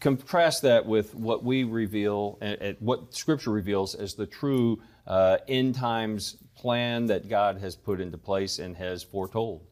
contrast 0.00 0.62
that 0.62 0.84
with 0.84 1.14
what 1.14 1.44
we 1.44 1.62
reveal 1.62 2.36
and, 2.42 2.76
what 2.80 3.14
Scripture 3.14 3.52
reveals 3.52 3.94
as 3.94 4.14
the 4.14 4.26
true 4.26 4.82
uh, 5.06 5.38
end 5.46 5.76
times 5.76 6.36
plan 6.56 7.06
that 7.06 7.28
God 7.28 7.58
has 7.58 7.76
put 7.76 8.00
into 8.00 8.18
place 8.18 8.58
and 8.58 8.76
has 8.76 9.04
foretold. 9.04 9.64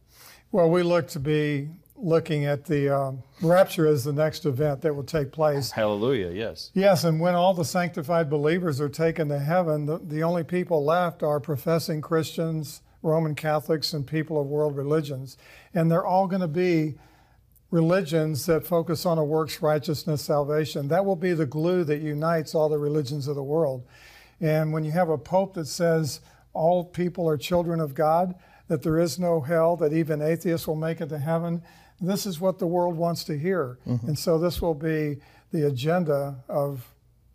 Well, 0.52 0.70
we 0.70 0.84
look 0.84 1.08
to 1.08 1.20
be 1.20 1.68
looking 1.96 2.46
at 2.46 2.64
the 2.64 2.88
um, 2.88 3.22
rapture 3.42 3.86
as 3.86 4.04
the 4.04 4.12
next 4.12 4.46
event 4.46 4.80
that 4.82 4.94
will 4.94 5.04
take 5.04 5.32
place. 5.32 5.72
Hallelujah, 5.72 6.30
yes. 6.30 6.70
Yes, 6.72 7.02
and 7.04 7.20
when 7.20 7.34
all 7.34 7.52
the 7.52 7.64
sanctified 7.64 8.30
believers 8.30 8.80
are 8.80 8.88
taken 8.88 9.28
to 9.28 9.38
heaven, 9.38 9.86
the, 9.86 9.98
the 9.98 10.22
only 10.22 10.44
people 10.44 10.84
left 10.84 11.22
are 11.22 11.40
professing 11.40 12.00
Christians, 12.00 12.82
Roman 13.02 13.34
Catholics, 13.34 13.92
and 13.92 14.06
people 14.06 14.40
of 14.40 14.46
world 14.46 14.76
religions. 14.76 15.36
And 15.74 15.90
they're 15.90 16.06
all 16.06 16.26
going 16.26 16.42
to 16.42 16.48
be 16.48 16.94
religions 17.70 18.46
that 18.46 18.66
focus 18.66 19.06
on 19.06 19.18
a 19.18 19.24
works 19.24 19.62
righteousness 19.62 20.22
salvation. 20.22 20.88
That 20.88 21.04
will 21.04 21.16
be 21.16 21.32
the 21.32 21.46
glue 21.46 21.84
that 21.84 22.00
unites 22.00 22.54
all 22.54 22.68
the 22.68 22.78
religions 22.78 23.28
of 23.28 23.36
the 23.36 23.42
world. 23.42 23.84
And 24.40 24.72
when 24.72 24.84
you 24.84 24.90
have 24.92 25.08
a 25.08 25.18
pope 25.18 25.54
that 25.54 25.66
says 25.66 26.20
all 26.52 26.84
people 26.84 27.28
are 27.28 27.36
children 27.36 27.80
of 27.80 27.94
God, 27.94 28.34
that 28.68 28.82
there 28.82 28.98
is 28.98 29.18
no 29.18 29.40
hell, 29.40 29.76
that 29.76 29.92
even 29.92 30.22
atheists 30.22 30.66
will 30.66 30.76
make 30.76 31.00
it 31.00 31.08
to 31.10 31.18
heaven, 31.18 31.62
this 32.00 32.24
is 32.26 32.40
what 32.40 32.58
the 32.58 32.66
world 32.66 32.96
wants 32.96 33.24
to 33.24 33.38
hear. 33.38 33.78
Mm-hmm. 33.86 34.08
And 34.08 34.18
so 34.18 34.38
this 34.38 34.62
will 34.62 34.74
be 34.74 35.18
the 35.52 35.66
agenda 35.66 36.42
of 36.48 36.86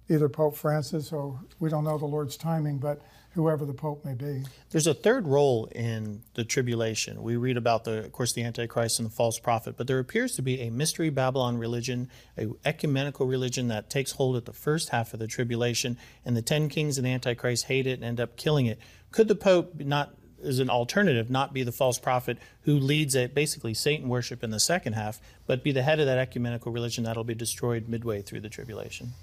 either 0.10 0.30
Pope 0.30 0.56
Francis 0.56 1.12
or 1.12 1.40
we 1.60 1.70
don't 1.70 1.84
know 1.84 1.98
the 1.98 2.06
Lord's 2.06 2.38
timing, 2.38 2.78
but 2.80 3.02
whoever 3.36 3.66
the 3.66 3.74
Pope 3.74 4.04
may 4.06 4.14
be. 4.14 4.44
There's 4.72 4.88
a 4.88 4.94
third 4.94 5.28
role 5.28 5.66
in 5.76 6.24
the 6.34 6.46
tribulation. 6.46 7.22
We 7.22 7.36
read 7.36 7.58
about 7.58 7.84
the, 7.84 8.06
of 8.06 8.12
course, 8.14 8.32
the 8.32 8.44
Antichrist 8.44 8.98
and 8.98 9.08
the 9.08 9.14
false 9.14 9.38
prophet, 9.38 9.76
but 9.78 9.88
there 9.88 10.00
appears 10.00 10.36
to 10.38 10.42
be 10.42 10.62
a 10.62 10.72
mystery 10.72 11.10
Babylon 11.10 11.58
religion, 11.58 12.10
a 12.38 12.48
ecumenical 12.64 13.28
religion 13.28 13.68
that 13.68 13.90
takes 13.90 14.14
hold 14.14 14.38
at 14.38 14.46
the 14.46 14.54
first 14.54 14.90
half 14.90 15.14
of 15.14 15.20
the 15.20 15.28
tribulation, 15.28 15.98
and 16.24 16.36
the 16.36 16.42
ten 16.42 16.70
kings 16.70 16.98
and 16.98 17.06
the 17.06 17.12
Antichrist 17.12 17.66
hate 17.66 17.86
it 17.86 18.00
and 18.00 18.04
end 18.04 18.22
up 18.22 18.38
killing 18.38 18.66
it. 18.66 18.80
Could 19.12 19.28
the 19.28 19.36
Pope 19.36 19.80
not 19.80 20.16
as 20.44 20.60
an 20.60 20.70
alternative, 20.70 21.30
not 21.30 21.54
be 21.54 21.64
the 21.64 21.72
false 21.72 21.98
prophet 21.98 22.38
who 22.62 22.78
leads 22.78 23.16
a 23.16 23.28
basically 23.28 23.74
Satan 23.74 24.08
worship 24.08 24.44
in 24.44 24.52
the 24.52 24.60
second 24.60 24.94
half, 24.94 25.20
but 25.46 25.64
be 25.64 25.72
the 25.72 25.84
head 25.84 26.00
of 26.00 26.06
that 26.06 26.18
ecumenical 26.18 26.72
religion 26.72 27.04
that'll 27.04 27.24
be 27.24 27.36
destroyed 27.36 27.90
midway 27.90 28.22
through 28.22 28.42
the 28.42 28.50
tribulation. 28.50 29.14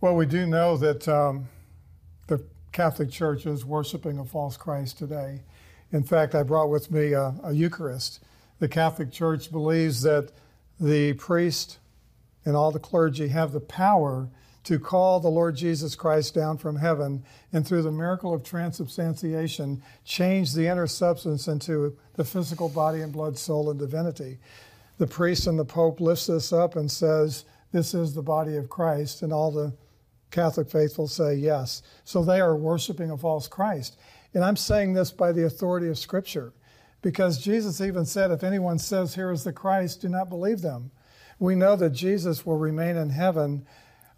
Well, 0.00 0.16
we 0.16 0.26
do 0.26 0.46
know 0.46 0.76
that 0.78 1.06
um, 1.08 1.48
Catholic 2.72 3.10
churches 3.10 3.64
worshiping 3.64 4.18
a 4.18 4.24
false 4.24 4.56
Christ 4.56 4.98
today. 4.98 5.42
In 5.92 6.04
fact, 6.04 6.34
I 6.34 6.42
brought 6.42 6.70
with 6.70 6.90
me 6.90 7.12
a, 7.12 7.34
a 7.42 7.52
Eucharist. 7.52 8.20
The 8.60 8.68
Catholic 8.68 9.10
Church 9.10 9.50
believes 9.50 10.02
that 10.02 10.30
the 10.78 11.14
priest 11.14 11.78
and 12.44 12.56
all 12.56 12.70
the 12.70 12.78
clergy 12.78 13.28
have 13.28 13.52
the 13.52 13.60
power 13.60 14.28
to 14.64 14.78
call 14.78 15.20
the 15.20 15.28
Lord 15.28 15.56
Jesus 15.56 15.94
Christ 15.94 16.34
down 16.34 16.58
from 16.58 16.76
heaven 16.76 17.24
and 17.52 17.66
through 17.66 17.82
the 17.82 17.90
miracle 17.90 18.34
of 18.34 18.44
transubstantiation 18.44 19.82
change 20.04 20.52
the 20.52 20.66
inner 20.66 20.86
substance 20.86 21.48
into 21.48 21.96
the 22.14 22.24
physical 22.24 22.68
body 22.68 23.00
and 23.00 23.12
blood, 23.12 23.38
soul, 23.38 23.70
and 23.70 23.78
divinity. 23.78 24.38
the 24.98 25.06
priest 25.06 25.46
and 25.46 25.58
the 25.58 25.64
Pope 25.64 25.98
lifts 25.98 26.26
this 26.26 26.52
up 26.52 26.76
and 26.76 26.90
says, 26.90 27.46
This 27.72 27.94
is 27.94 28.12
the 28.14 28.22
body 28.22 28.56
of 28.56 28.68
Christ, 28.68 29.22
and 29.22 29.32
all 29.32 29.50
the 29.50 29.72
Catholic 30.30 30.70
faithful 30.70 31.08
say 31.08 31.34
yes. 31.34 31.82
So 32.04 32.22
they 32.22 32.40
are 32.40 32.56
worshiping 32.56 33.10
a 33.10 33.16
false 33.16 33.48
Christ. 33.48 33.98
And 34.34 34.44
I'm 34.44 34.56
saying 34.56 34.92
this 34.92 35.10
by 35.10 35.32
the 35.32 35.44
authority 35.44 35.88
of 35.88 35.98
Scripture, 35.98 36.52
because 37.02 37.42
Jesus 37.42 37.80
even 37.80 38.04
said, 38.04 38.30
If 38.30 38.44
anyone 38.44 38.78
says, 38.78 39.14
Here 39.14 39.32
is 39.32 39.44
the 39.44 39.52
Christ, 39.52 40.02
do 40.02 40.08
not 40.08 40.28
believe 40.28 40.60
them. 40.60 40.90
We 41.38 41.54
know 41.54 41.74
that 41.76 41.90
Jesus 41.90 42.44
will 42.44 42.58
remain 42.58 42.96
in 42.96 43.10
heaven 43.10 43.66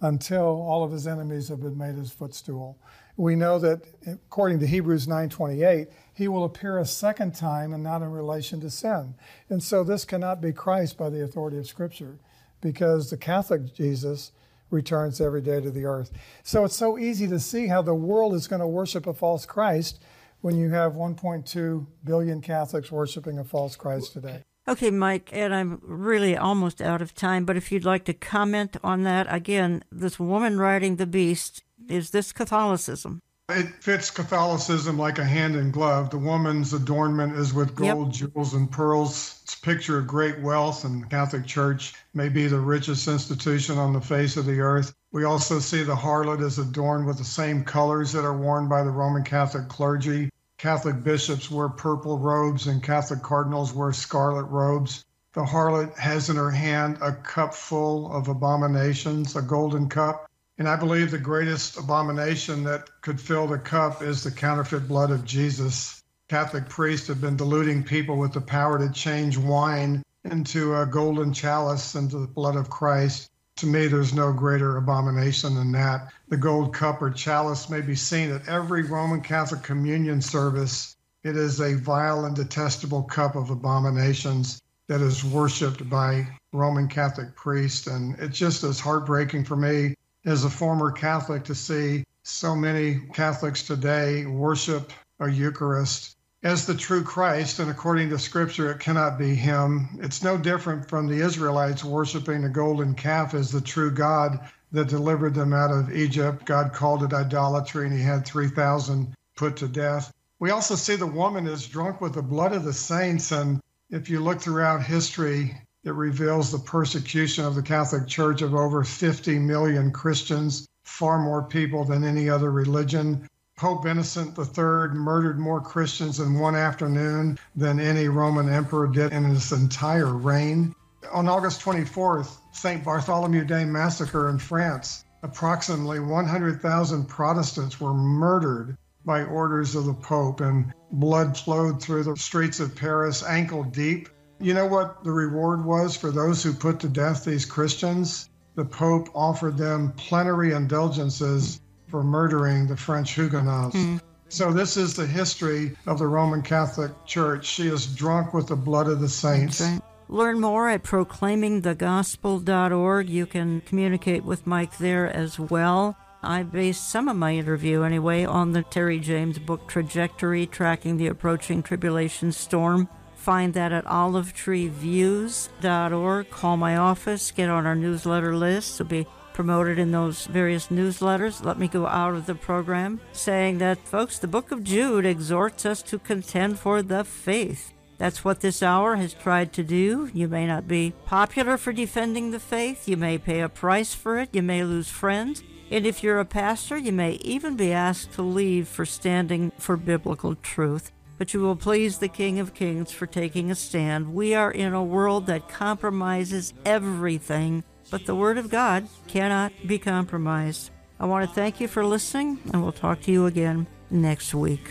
until 0.01 0.43
all 0.43 0.83
of 0.83 0.91
his 0.91 1.07
enemies 1.07 1.49
have 1.49 1.61
been 1.61 1.79
made 1.79 1.95
his 1.95 2.11
footstool. 2.11 2.77
We 3.17 3.37
know 3.37 3.59
that 3.61 3.83
according 4.07 4.59
to 4.61 4.67
Hebrews 4.67 5.07
9:28, 5.07 5.89
he 6.13 6.29
will 6.29 6.45
appear 6.45 6.79
a 6.79 6.85
second 6.85 7.35
time 7.35 7.73
and 7.73 7.83
not 7.83 8.03
in 8.03 8.11
relation 8.11 8.61
to 8.61 8.71
sin. 8.71 9.15
And 9.49 9.63
so 9.63 9.85
this 9.85 10.05
cannot 10.05 10.41
be 10.41 10.53
Christ 10.53 10.99
by 10.99 11.09
the 11.09 11.23
authority 11.23 11.59
of 11.59 11.67
scripture 11.67 12.19
because 12.61 13.11
the 13.11 13.17
Catholic 13.17 13.75
Jesus 13.75 14.33
returns 14.73 15.21
every 15.21 15.43
day 15.43 15.61
to 15.61 15.71
the 15.71 15.85
earth. 15.85 16.11
So 16.43 16.65
it's 16.65 16.77
so 16.77 16.99
easy 16.99 17.29
to 17.29 17.39
see 17.39 17.67
how 17.67 17.83
the 17.83 17.95
world 17.95 18.35
is 18.35 18.49
going 18.49 18.61
to 18.61 18.67
worship 18.67 19.07
a 19.07 19.15
false 19.15 19.47
Christ 19.47 20.03
when 20.41 20.57
you 20.57 20.71
have 20.71 20.95
1.2 20.95 21.87
billion 22.05 22.41
Catholics 22.41 22.91
worshiping 22.91 23.39
a 23.39 23.45
false 23.45 23.77
Christ 23.77 24.13
today. 24.13 24.43
Okay, 24.69 24.91
Mike, 24.91 25.31
and 25.33 25.55
I'm 25.55 25.81
really 25.83 26.37
almost 26.37 26.81
out 26.81 27.03
of 27.03 27.15
time, 27.15 27.45
but 27.45 27.57
if 27.57 27.73
you'd 27.73 27.85
like 27.85 28.05
to 28.05 28.15
comment 28.15 28.77
on 28.85 29.03
that, 29.03 29.27
again, 29.29 29.83
this 29.91 30.21
woman 30.21 30.59
riding 30.59 30.97
the 30.97 31.07
beast, 31.07 31.65
is 31.89 32.11
this 32.11 32.33
Catholicism? 32.33 33.21
It 33.49 33.83
fits 33.83 34.11
Catholicism 34.11 34.97
like 34.97 35.19
a 35.19 35.25
hand 35.25 35.57
in 35.57 35.73
glove. 35.73 36.11
The 36.11 36.19
woman's 36.19 36.73
adornment 36.73 37.37
is 37.37 37.53
with 37.53 37.75
gold, 37.75 38.19
yep. 38.19 38.31
jewels, 38.33 38.55
and 38.55 38.71
pearls. 38.71 39.41
It's 39.43 39.55
a 39.55 39.61
picture 39.61 39.99
of 39.99 40.07
great 40.07 40.41
wealth, 40.41 40.85
and 40.85 41.03
the 41.03 41.07
Catholic 41.09 41.45
Church 41.45 41.93
may 42.15 42.29
be 42.29 42.47
the 42.47 42.61
richest 42.61 43.09
institution 43.09 43.79
on 43.79 43.93
the 43.93 44.01
face 44.01 44.37
of 44.37 44.47
the 44.47 44.61
earth. 44.61 44.95
We 45.11 45.25
also 45.25 45.59
see 45.59 45.83
the 45.83 45.97
harlot 45.97 46.41
is 46.41 46.59
adorned 46.59 47.05
with 47.05 47.19
the 47.19 47.25
same 47.25 47.65
colors 47.65 48.13
that 48.13 48.25
are 48.25 48.37
worn 48.37 48.69
by 48.69 48.85
the 48.85 48.91
Roman 48.91 49.25
Catholic 49.25 49.69
clergy. 49.69 50.31
Catholic 50.57 51.03
bishops 51.03 51.51
wear 51.51 51.69
purple 51.69 52.19
robes, 52.19 52.69
and 52.69 52.83
Catholic 52.83 53.23
cardinals 53.23 53.75
wear 53.75 53.93
scarlet 53.93 54.45
robes. 54.45 55.05
The 55.33 55.45
harlot 55.45 55.99
has 55.99 56.31
in 56.31 56.37
her 56.37 56.53
hand 56.53 56.99
a 57.03 57.13
cup 57.13 57.55
full 57.55 58.11
of 58.13 58.29
abominations, 58.29 59.35
a 59.35 59.43
golden 59.43 59.89
cup 59.89 60.31
and 60.59 60.69
I 60.69 60.77
believe 60.77 61.11
the 61.11 61.19
greatest 61.19 61.79
abomination 61.79 62.65
that 62.65 62.89
could 63.01 63.21
fill 63.21 63.47
the 63.47 63.59
cup 63.59 64.03
is 64.03 64.23
the 64.23 64.31
counterfeit 64.31 64.87
blood 64.87 65.11
of 65.11 65.25
Jesus. 65.25 66.03
Catholic 66.29 66.69
priests 66.69 67.09
have 67.09 67.21
been 67.21 67.37
deluding 67.37 67.85
people 67.85 68.17
with 68.17 68.33
the 68.33 68.41
power 68.41 68.79
to 68.79 68.93
change 68.93 69.37
wine 69.37 70.03
into 70.25 70.77
a 70.77 70.87
golden 70.87 71.33
chalice 71.33 71.95
into 71.95 72.19
the 72.19 72.27
blood 72.27 72.57
of 72.57 72.71
Christ. 72.71 73.31
To 73.57 73.67
me, 73.67 73.87
there's 73.87 74.15
no 74.15 74.33
greater 74.33 74.77
abomination 74.77 75.55
than 75.55 75.73
that. 75.73 76.13
The 76.29 76.37
gold 76.37 76.75
cup 76.75 77.03
or 77.03 77.11
chalice 77.11 77.69
may 77.69 77.81
be 77.81 77.95
seen 77.95 78.31
at 78.31 78.49
every 78.49 78.83
Roman 78.83 79.21
Catholic 79.21 79.63
communion 79.63 80.21
service. 80.21 80.97
It 81.25 81.37
is 81.37 81.61
a 81.61 81.75
vile 81.75 82.25
and 82.25 82.37
detestable 82.37 83.03
cup 83.03 83.37
of 83.37 83.51
abominations 83.51 84.63
that 84.89 85.01
is 85.01 85.25
worshiped 85.25 85.89
by 85.89 86.29
Roman 86.53 86.89
Catholic 86.89 87.35
priests. 87.37 87.87
And 87.87 88.19
it's 88.19 88.39
just 88.39 88.65
as 88.65 88.81
heartbreaking 88.81 89.45
for 89.45 89.57
me 89.57 89.95
as 90.25 90.45
a 90.45 90.51
former 90.51 90.91
Catholic 90.91 91.45
to 91.45 91.55
see 91.55 92.05
so 92.23 92.55
many 92.55 93.01
Catholics 93.13 93.63
today 93.63 94.27
worship 94.27 94.93
a 95.21 95.29
Eucharist 95.29 96.17
as 96.43 96.67
the 96.67 96.75
true 96.75 97.05
Christ, 97.05 97.61
and 97.61 97.71
according 97.71 98.11
to 98.11 98.19
Scripture, 98.19 98.73
it 98.73 98.81
cannot 98.81 99.17
be 99.17 99.35
Him. 99.35 100.01
It's 100.01 100.25
no 100.25 100.37
different 100.37 100.89
from 100.89 101.07
the 101.07 101.21
Israelites 101.21 101.85
worshiping 101.85 102.43
the 102.43 102.49
golden 102.49 102.95
calf 102.95 103.35
as 103.35 103.53
the 103.53 103.61
true 103.61 103.93
God 103.93 104.41
that 104.73 104.89
delivered 104.89 105.35
them 105.35 105.53
out 105.53 105.71
of 105.71 105.95
Egypt. 105.95 106.45
God 106.45 106.73
called 106.73 107.05
it 107.05 107.13
idolatry, 107.13 107.87
and 107.87 107.97
He 107.97 108.03
had 108.03 108.25
3,000 108.25 109.15
put 109.37 109.57
to 109.59 109.69
death. 109.69 110.13
We 110.41 110.51
also 110.51 110.75
see 110.75 110.97
the 110.97 111.07
woman 111.07 111.47
is 111.47 111.69
drunk 111.69 112.01
with 112.01 112.15
the 112.15 112.23
blood 112.23 112.53
of 112.53 112.65
the 112.65 112.73
saints, 112.73 113.31
and 113.31 113.61
if 113.91 114.11
you 114.11 114.19
look 114.19 114.41
throughout 114.41 114.83
history, 114.83 115.57
it 115.85 115.95
reveals 115.95 116.53
the 116.53 116.59
persecution 116.59 117.45
of 117.45 117.57
the 117.57 117.63
Catholic 117.63 118.07
Church 118.07 118.41
of 118.41 118.55
over 118.55 118.85
50 118.85 119.39
million 119.41 119.91
Christians, 119.91 120.69
far 120.85 121.19
more 121.19 121.43
people 121.43 121.85
than 121.85 122.05
any 122.05 122.31
other 122.31 122.53
religion. 122.53 123.29
Pope 123.57 123.87
Innocent 123.87 124.39
III 124.39 124.95
murdered 124.95 125.41
more 125.41 125.61
Christians 125.61 126.21
in 126.21 126.39
one 126.39 126.55
afternoon 126.55 127.39
than 127.57 127.81
any 127.81 128.09
Roman 128.09 128.49
emperor 128.49 128.87
did 128.87 129.13
in 129.13 129.25
his 129.25 129.51
entire 129.51 130.15
reign. 130.15 130.75
On 131.13 131.29
August 131.29 131.61
24th, 131.63 132.37
St. 132.53 132.85
Bartholomew 132.85 133.45
Day 133.45 133.65
massacre 133.65 134.29
in 134.29 134.39
France, 134.39 135.05
approximately 135.25 135.99
100,000 135.99 137.07
Protestants 137.07 137.81
were 137.81 137.95
murdered 137.95 138.77
by 139.05 139.25
orders 139.25 139.75
of 139.75 139.87
the 139.87 139.95
Pope, 139.95 140.41
and 140.41 140.73
blood 140.93 141.37
flowed 141.37 141.83
through 141.83 142.05
the 142.05 142.17
streets 142.17 142.61
of 142.61 142.77
Paris 142.77 143.25
ankle 143.25 143.65
deep. 143.65 144.09
You 144.43 144.53
know 144.55 144.67
what 144.67 145.05
the 145.05 145.13
reward 145.13 145.65
was 145.65 145.97
for 145.97 146.11
those 146.11 146.43
who 146.43 146.53
put 146.53 146.81
to 146.81 146.89
death 146.89 147.25
these 147.25 147.45
Christians? 147.45 148.29
The 148.57 148.65
Pope 148.65 149.09
offered 149.15 149.57
them 149.57 149.93
plenary 149.97 150.53
indulgences 150.53 151.61
for 151.87 152.03
murdering 152.03 152.67
the 152.67 152.77
French 152.77 153.13
Huguenots. 153.13 153.77
Mm. 153.77 154.01
So, 154.29 154.53
this 154.53 154.77
is 154.77 154.95
the 154.95 155.07
history 155.07 155.77
of 155.87 156.01
the 156.01 156.09
Roman 156.09 156.43
Catholic 156.43 156.91
Church. 157.07 157.47
She 157.47 157.69
is 157.69 157.87
drunk 157.87 158.35
with 158.35 158.49
the 158.49 158.57
blood 158.57 158.89
of 158.89 159.01
the 159.01 159.09
saints. 159.09 159.61
Right. 159.61 159.81
Learn 160.09 160.41
more 160.41 160.69
at 160.69 160.83
proclaimingthegospel.org. 160.83 163.09
You 163.09 163.27
can 163.27 163.61
communicate 163.61 164.25
with 164.25 164.45
Mike 164.45 164.77
there 164.79 165.07
as 165.07 165.39
well. 165.39 165.97
I 166.21 166.43
based 166.43 166.91
some 166.91 167.07
of 167.09 167.17
my 167.17 167.37
interview, 167.37 167.83
anyway, 167.83 168.25
on 168.25 168.51
the 168.53 168.63
Terry 168.63 168.99
James 168.99 169.39
book 169.39 169.69
Trajectory 169.69 170.47
Tracking 170.47 170.97
the 170.97 171.07
Approaching 171.07 171.63
Tribulation 171.63 172.33
Storm. 172.33 172.89
Find 173.23 173.55
that 173.55 173.71
at 173.71 173.85
olivetreeviews.org. 173.85 176.31
Call 176.31 176.57
my 176.57 176.77
office, 176.77 177.31
get 177.31 177.49
on 177.49 177.67
our 177.67 177.77
newsletter 177.77 178.35
list. 178.35 178.81
It'll 178.81 178.91
be 178.91 179.07
promoted 179.33 179.79
in 179.79 179.93
those 179.93 180.27
various 180.27 180.67
newsletters. 180.67 181.45
Let 181.45 181.57
me 181.57 181.69
go 181.69 181.87
out 181.87 182.17
of 182.17 182.27
the 182.27 182.35
program 182.35 183.01
saying 183.13 183.59
that, 183.59 183.87
folks, 183.87 184.19
the 184.19 184.27
book 184.27 184.51
of 184.51 184.65
Jude 184.65 185.07
exhorts 185.07 185.65
us 185.65 185.83
to 185.83 186.01
contend 186.01 186.59
for 186.59 186.83
the 186.83 187.05
faith. 187.05 187.73
That's 187.97 188.25
what 188.25 188.41
this 188.41 188.61
hour 188.61 188.97
has 188.97 189.15
tried 189.15 189.53
to 189.53 189.63
do. 189.63 190.11
You 190.13 190.27
may 190.27 190.45
not 190.45 190.67
be 190.67 190.93
popular 191.07 191.57
for 191.57 191.73
defending 191.73 192.33
the 192.33 192.41
faith. 192.41 192.89
You 192.89 192.97
may 192.97 193.19
pay 193.19 193.41
a 193.41 193.49
price 193.49 193.95
for 193.95 194.19
it. 194.19 194.31
You 194.33 194.43
may 194.43 194.65
lose 194.65 194.89
friends. 194.89 195.45
And 195.71 195.87
if 195.87 196.03
you're 196.03 196.19
a 196.19 196.25
pastor, 196.25 196.77
you 196.77 196.91
may 196.91 197.13
even 197.23 197.55
be 197.55 197.73
asked 197.73 198.15
to 198.15 198.23
leave 198.23 198.67
for 198.67 198.85
standing 198.85 199.53
for 199.59 199.77
biblical 199.77 200.35
truth 200.35 200.91
but 201.23 201.33
you 201.33 201.39
will 201.39 201.55
please 201.55 201.99
the 201.99 202.09
King 202.09 202.41
of 202.41 202.53
Kings 202.53 202.91
for 202.91 203.07
taking 203.07 203.49
a 203.49 203.55
stand. 203.55 204.13
We 204.13 204.35
are 204.35 204.51
in 204.51 204.75
a 204.75 204.83
world 204.83 205.27
that 205.27 205.49
compromises 205.49 206.53
everything, 206.65 207.63
but 207.93 208.07
the 208.07 208.17
Word 208.17 208.39
of 208.39 208.51
God 208.51 208.89
cannot 209.07 209.53
be 209.65 209.79
compromised. 209.79 210.73
I 210.99 211.07
want 211.07 211.29
to 211.29 211.33
thank 211.33 211.61
you 211.61 211.69
for 211.69 211.87
listening, 211.87 212.41
and 212.53 212.61
we'll 212.61 212.73
talk 212.73 213.03
to 213.03 213.13
you 213.13 213.27
again 213.27 213.69
next 213.89 214.35
week. 214.35 214.69